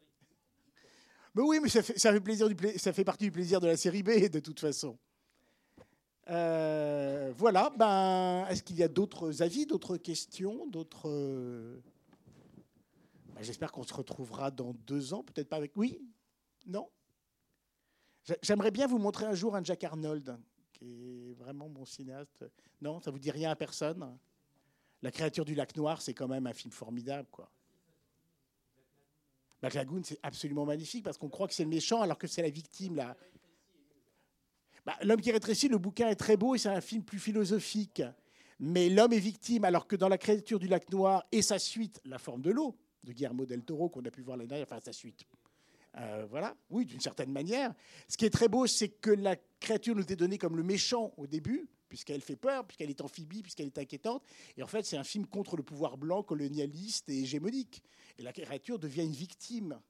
Mais 1.33 1.41
oui, 1.43 1.59
mais 1.63 1.69
ça 1.69 1.81
fait, 1.81 1.97
ça 1.97 2.11
fait 2.11 2.19
plaisir 2.19 2.49
du 2.49 2.55
pla- 2.55 2.77
ça 2.77 2.91
fait 2.91 3.05
partie 3.05 3.23
du 3.25 3.31
plaisir 3.31 3.61
de 3.61 3.67
la 3.67 3.77
série 3.77 4.03
B, 4.03 4.27
de 4.29 4.39
toute 4.41 4.59
façon. 4.59 4.97
Euh, 6.29 7.31
voilà. 7.37 7.69
Ben, 7.77 8.45
est-ce 8.49 8.61
qu'il 8.61 8.75
y 8.75 8.83
a 8.83 8.89
d'autres 8.89 9.41
avis, 9.41 9.65
d'autres 9.65 9.95
questions, 9.95 10.67
d'autres 10.67 11.09
J'espère 13.41 13.71
qu'on 13.71 13.83
se 13.83 13.93
retrouvera 13.93 14.51
dans 14.51 14.73
deux 14.73 15.13
ans, 15.13 15.23
peut-être 15.23 15.49
pas 15.49 15.57
avec. 15.57 15.75
Oui 15.75 15.99
Non 16.65 16.89
J'a- 18.23 18.37
J'aimerais 18.41 18.71
bien 18.71 18.87
vous 18.87 18.99
montrer 18.99 19.25
un 19.25 19.33
jour 19.33 19.55
un 19.55 19.63
Jack 19.63 19.83
Arnold, 19.83 20.37
qui 20.73 21.31
est 21.31 21.33
vraiment 21.33 21.67
mon 21.69 21.85
cinéaste. 21.85 22.45
Non, 22.81 22.99
ça 23.01 23.09
vous 23.11 23.19
dit 23.19 23.31
rien 23.31 23.49
à 23.51 23.55
personne 23.55 24.17
La 25.01 25.11
créature 25.11 25.45
du 25.45 25.55
lac 25.55 25.75
noir, 25.75 26.01
c'est 26.01 26.13
quand 26.13 26.27
même 26.27 26.45
un 26.47 26.53
film 26.53 26.71
formidable, 26.71 27.27
quoi. 27.31 27.51
Black 29.61 29.75
Lagoon, 29.75 30.01
c'est 30.03 30.19
absolument 30.23 30.65
magnifique 30.65 31.03
parce 31.03 31.17
qu'on 31.19 31.29
croit 31.29 31.47
que 31.47 31.53
c'est 31.53 31.63
le 31.63 31.69
méchant 31.69 32.01
alors 32.01 32.17
que 32.17 32.25
c'est 32.27 32.41
la 32.41 32.49
victime. 32.49 32.95
Là. 32.95 33.15
Bah, 34.85 34.97
L'homme 35.03 35.21
qui 35.21 35.31
rétrécit, 35.31 35.67
le 35.67 35.77
bouquin 35.77 36.09
est 36.09 36.15
très 36.15 36.35
beau 36.35 36.55
et 36.55 36.57
c'est 36.57 36.69
un 36.69 36.81
film 36.81 37.03
plus 37.03 37.19
philosophique. 37.19 38.01
Mais 38.59 38.89
l'homme 38.89 39.13
est 39.13 39.19
victime 39.19 39.63
alors 39.63 39.87
que 39.87 39.95
dans 39.95 40.07
La 40.09 40.17
créature 40.17 40.57
du 40.59 40.67
lac 40.67 40.91
noir 40.91 41.23
et 41.31 41.43
sa 41.43 41.59
suite, 41.59 42.01
La 42.05 42.17
forme 42.17 42.41
de 42.41 42.49
l'eau, 42.49 42.75
de 43.03 43.13
Guillermo 43.13 43.45
del 43.45 43.63
Toro, 43.63 43.89
qu'on 43.89 44.03
a 44.05 44.11
pu 44.11 44.21
voir 44.21 44.37
l'année 44.37 44.47
dernière, 44.47 44.67
enfin 44.67 44.79
sa 44.79 44.93
suite, 44.93 45.23
Euh, 45.97 46.25
voilà, 46.29 46.55
oui, 46.69 46.85
d'une 46.85 47.01
certaine 47.01 47.31
manière. 47.33 47.73
Ce 48.07 48.15
qui 48.15 48.23
est 48.23 48.29
très 48.29 48.47
beau, 48.47 48.65
c'est 48.65 48.87
que 48.87 49.11
la 49.11 49.35
créature 49.59 49.93
nous 49.93 50.09
est 50.09 50.15
donnée 50.15 50.37
comme 50.37 50.55
le 50.55 50.63
méchant 50.63 51.13
au 51.17 51.27
début, 51.27 51.67
puisqu'elle 51.89 52.21
fait 52.21 52.37
peur, 52.37 52.65
puisqu'elle 52.65 52.89
est 52.89 53.01
amphibie, 53.01 53.41
puisqu'elle 53.41 53.65
est 53.65 53.77
inquiétante. 53.77 54.23
Et 54.55 54.63
en 54.63 54.67
fait, 54.67 54.85
c'est 54.85 54.95
un 54.95 55.03
film 55.03 55.27
contre 55.27 55.57
le 55.57 55.63
pouvoir 55.63 55.97
blanc, 55.97 56.23
colonialiste 56.23 57.09
et 57.09 57.19
hégémonique. 57.19 57.83
Et 58.17 58.23
la 58.23 58.31
créature 58.31 58.79
devient 58.79 59.03
une 59.03 59.11
victime 59.11 59.81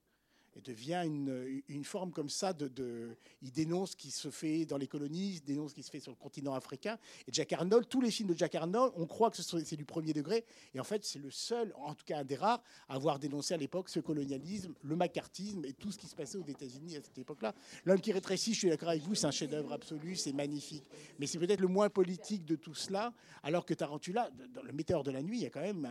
et 0.55 0.61
devient 0.61 1.03
une, 1.05 1.83
forme 1.83 2.11
comme 2.11 2.29
ça 2.29 2.53
de, 2.53 3.15
Il 3.41 3.51
dénonce 3.51 3.91
ce 3.91 3.95
qui 3.95 4.11
se 4.11 4.29
fait 4.29 4.65
dans 4.65 4.77
les 4.77 4.87
colonies, 4.87 5.35
il 5.35 5.43
dénonce 5.43 5.71
ce 5.71 5.75
qui 5.75 5.83
se 5.83 5.89
fait 5.89 5.99
sur 5.99 6.11
le 6.11 6.17
continent 6.17 6.53
africain. 6.53 6.97
Et 7.27 7.31
Jack 7.31 7.53
Arnold, 7.53 7.87
tous 7.87 8.01
les 8.01 8.11
films 8.11 8.29
de 8.29 8.37
Jack 8.37 8.55
Arnold, 8.55 8.93
on 8.95 9.05
croit 9.05 9.31
que 9.31 9.37
c'est 9.41 9.75
du 9.75 9.85
premier 9.85 10.13
degré, 10.13 10.45
et 10.73 10.79
en 10.79 10.83
fait, 10.83 11.03
c'est 11.03 11.19
le 11.19 11.31
seul, 11.31 11.73
en 11.75 11.93
tout 11.95 12.05
cas 12.05 12.19
un 12.19 12.23
des 12.23 12.35
rares, 12.35 12.63
à 12.89 12.95
avoir 12.95 13.19
dénoncé 13.19 13.53
à 13.53 13.57
l'époque 13.57 13.89
ce 13.89 13.99
colonialisme, 13.99 14.73
le 14.83 14.95
macartisme 14.95 15.65
et 15.65 15.73
tout 15.73 15.91
ce 15.91 15.97
qui 15.97 16.07
se 16.07 16.15
passait 16.15 16.37
aux 16.37 16.45
États-Unis 16.45 16.97
à 16.97 17.01
cette 17.01 17.17
époque-là. 17.17 17.53
L'homme 17.85 18.01
qui 18.01 18.11
rétrécit, 18.11 18.53
je 18.53 18.59
suis 18.59 18.69
d'accord 18.69 18.89
avec 18.89 19.03
vous, 19.03 19.15
c'est 19.15 19.27
un 19.27 19.31
chef-d'œuvre 19.31 19.73
absolu, 19.73 20.15
c'est 20.15 20.33
magnifique. 20.33 20.83
Mais 21.19 21.27
c'est 21.27 21.39
peut-être 21.39 21.61
le 21.61 21.67
moins 21.67 21.89
politique 21.89 22.45
de 22.45 22.55
tout 22.55 22.75
cela, 22.75 23.13
alors 23.43 23.65
que 23.65 23.73
Tarantula, 23.73 24.29
dans 24.53 24.63
Le 24.63 24.73
Météore 24.73 25.03
de 25.03 25.11
la 25.11 25.21
Nuit, 25.21 25.37
il 25.37 25.43
y 25.43 25.45
a 25.45 25.49
quand 25.49 25.61
même 25.61 25.89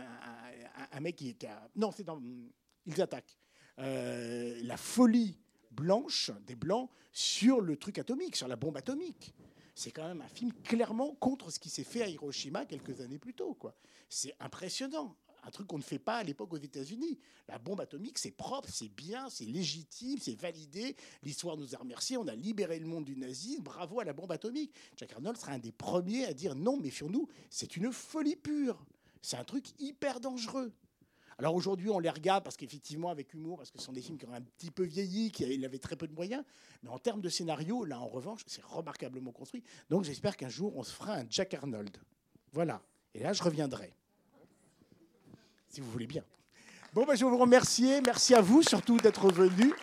un, 0.91 0.99
mec 0.99 1.15
qui, 1.15 1.33
qui. 1.35 1.47
Non, 1.75 1.91
c'est 1.91 2.03
dans. 2.03 2.21
Ils 2.85 3.01
attaquent. 3.01 3.37
Euh, 3.79 4.59
la 4.63 4.77
folie 4.77 5.37
blanche 5.71 6.31
des 6.45 6.55
Blancs 6.55 6.89
sur 7.11 7.61
le 7.61 7.77
truc 7.77 7.97
atomique, 7.97 8.35
sur 8.35 8.47
la 8.47 8.55
bombe 8.55 8.77
atomique. 8.77 9.33
C'est 9.75 9.91
quand 9.91 10.07
même 10.07 10.21
un 10.21 10.27
film 10.27 10.51
clairement 10.63 11.15
contre 11.15 11.49
ce 11.49 11.59
qui 11.59 11.69
s'est 11.69 11.83
fait 11.83 12.03
à 12.03 12.07
Hiroshima 12.07 12.65
quelques 12.65 13.01
années 13.01 13.17
plus 13.17 13.33
tôt. 13.33 13.57
C'est 14.09 14.35
impressionnant. 14.39 15.15
Un 15.43 15.49
truc 15.49 15.65
qu'on 15.67 15.79
ne 15.79 15.83
fait 15.83 15.97
pas 15.97 16.17
à 16.17 16.23
l'époque 16.23 16.53
aux 16.53 16.57
États-Unis. 16.57 17.17
La 17.47 17.57
bombe 17.57 17.81
atomique, 17.81 18.19
c'est 18.19 18.31
propre, 18.31 18.69
c'est 18.71 18.89
bien, 18.89 19.27
c'est 19.29 19.45
légitime, 19.45 20.19
c'est 20.19 20.39
validé. 20.39 20.95
L'histoire 21.23 21.57
nous 21.57 21.73
a 21.73 21.79
remerciés. 21.79 22.17
On 22.17 22.27
a 22.27 22.35
libéré 22.35 22.77
le 22.77 22.85
monde 22.85 23.05
du 23.05 23.17
nazisme. 23.17 23.63
Bravo 23.63 23.99
à 23.99 24.03
la 24.03 24.13
bombe 24.13 24.31
atomique. 24.31 24.71
Jack 24.97 25.13
Arnold 25.13 25.37
sera 25.37 25.53
un 25.53 25.59
des 25.59 25.71
premiers 25.71 26.25
à 26.25 26.33
dire 26.33 26.53
non, 26.53 26.77
méfions-nous. 26.77 27.27
C'est 27.49 27.75
une 27.75 27.91
folie 27.91 28.35
pure. 28.35 28.85
C'est 29.23 29.37
un 29.37 29.43
truc 29.43 29.65
hyper 29.79 30.19
dangereux. 30.19 30.71
Alors 31.41 31.55
aujourd'hui, 31.55 31.89
on 31.89 31.97
les 31.97 32.11
regarde 32.11 32.43
parce 32.43 32.55
qu'effectivement, 32.55 33.09
avec 33.09 33.33
humour, 33.33 33.57
parce 33.57 33.71
que 33.71 33.79
ce 33.79 33.85
sont 33.85 33.93
des 33.93 34.01
films 34.03 34.19
qui 34.19 34.27
ont 34.27 34.33
un 34.33 34.41
petit 34.41 34.69
peu 34.69 34.83
vieilli, 34.83 35.31
qui 35.31 35.43
il 35.43 35.65
avait 35.65 35.79
très 35.79 35.95
peu 35.95 36.07
de 36.07 36.13
moyens. 36.13 36.43
Mais 36.83 36.89
en 36.89 36.99
termes 36.99 37.19
de 37.19 37.29
scénario, 37.29 37.83
là, 37.83 37.99
en 37.99 38.05
revanche, 38.05 38.41
c'est 38.45 38.63
remarquablement 38.63 39.31
construit. 39.31 39.63
Donc 39.89 40.03
j'espère 40.03 40.37
qu'un 40.37 40.49
jour, 40.49 40.71
on 40.77 40.83
se 40.83 40.93
fera 40.93 41.15
un 41.15 41.25
Jack 41.27 41.55
Arnold. 41.55 41.97
Voilà. 42.53 42.79
Et 43.15 43.23
là, 43.23 43.33
je 43.33 43.41
reviendrai. 43.41 43.91
Si 45.67 45.81
vous 45.81 45.89
voulez 45.89 46.05
bien. 46.05 46.23
Bon, 46.93 47.07
ben, 47.07 47.15
je 47.15 47.25
vous 47.25 47.35
remercier. 47.35 48.01
Merci 48.01 48.35
à 48.35 48.41
vous 48.41 48.61
surtout 48.61 48.97
d'être 48.97 49.31
venus 49.31 49.73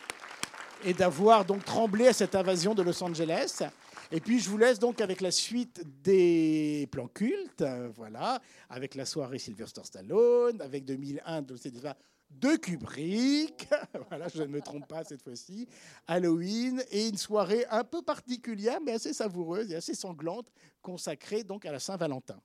et 0.85 0.95
d'avoir 0.95 1.45
donc 1.45 1.65
tremblé 1.65 2.07
à 2.07 2.13
cette 2.13 2.37
invasion 2.37 2.73
de 2.73 2.83
Los 2.83 3.03
Angeles. 3.03 3.65
Et 4.11 4.21
puis 4.21 4.39
je 4.39 4.49
vous 4.49 4.57
laisse 4.57 4.79
donc 4.79 5.03
avec 5.03 5.21
la 5.21 5.31
suite 5.31 5.83
des 6.03 6.89
plans 6.91 7.09
cultes, 7.09 7.61
euh, 7.61 7.91
voilà, 7.95 8.41
avec 8.71 8.95
la 8.95 9.05
soirée 9.05 9.39
Sylvester 9.39 9.83
Stallone, 9.85 10.63
avec 10.63 10.87
2001 10.87 11.43
de 11.43 12.57
Kubrick, 12.57 13.69
voilà, 14.09 14.29
je 14.29 14.43
ne 14.43 14.49
me 14.49 14.63
trompe 14.63 14.89
pas 14.89 15.05
cette 15.05 15.23
fois-ci, 15.23 15.69
Halloween, 16.07 16.83
et 16.91 17.09
une 17.09 17.19
soirée 17.19 17.67
un 17.71 17.85
peu 17.85 18.01
particulière, 18.01 18.81
mais 18.83 18.93
assez 18.93 19.13
savoureuse 19.13 19.73
et 19.73 19.77
assez 19.77 19.95
sanglante, 19.95 20.51
consacrée 20.81 21.45
donc 21.45 21.67
à 21.67 21.73
la 21.73 21.79
Saint-Valentin, 21.79 22.41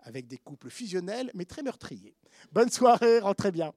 avec 0.00 0.26
des 0.26 0.36
couples 0.36 0.68
fusionnels, 0.68 1.30
mais 1.32 1.46
très 1.46 1.62
meurtriers. 1.62 2.14
Bonne 2.52 2.70
soirée, 2.70 3.20
rentrez 3.20 3.52
bien. 3.52 3.72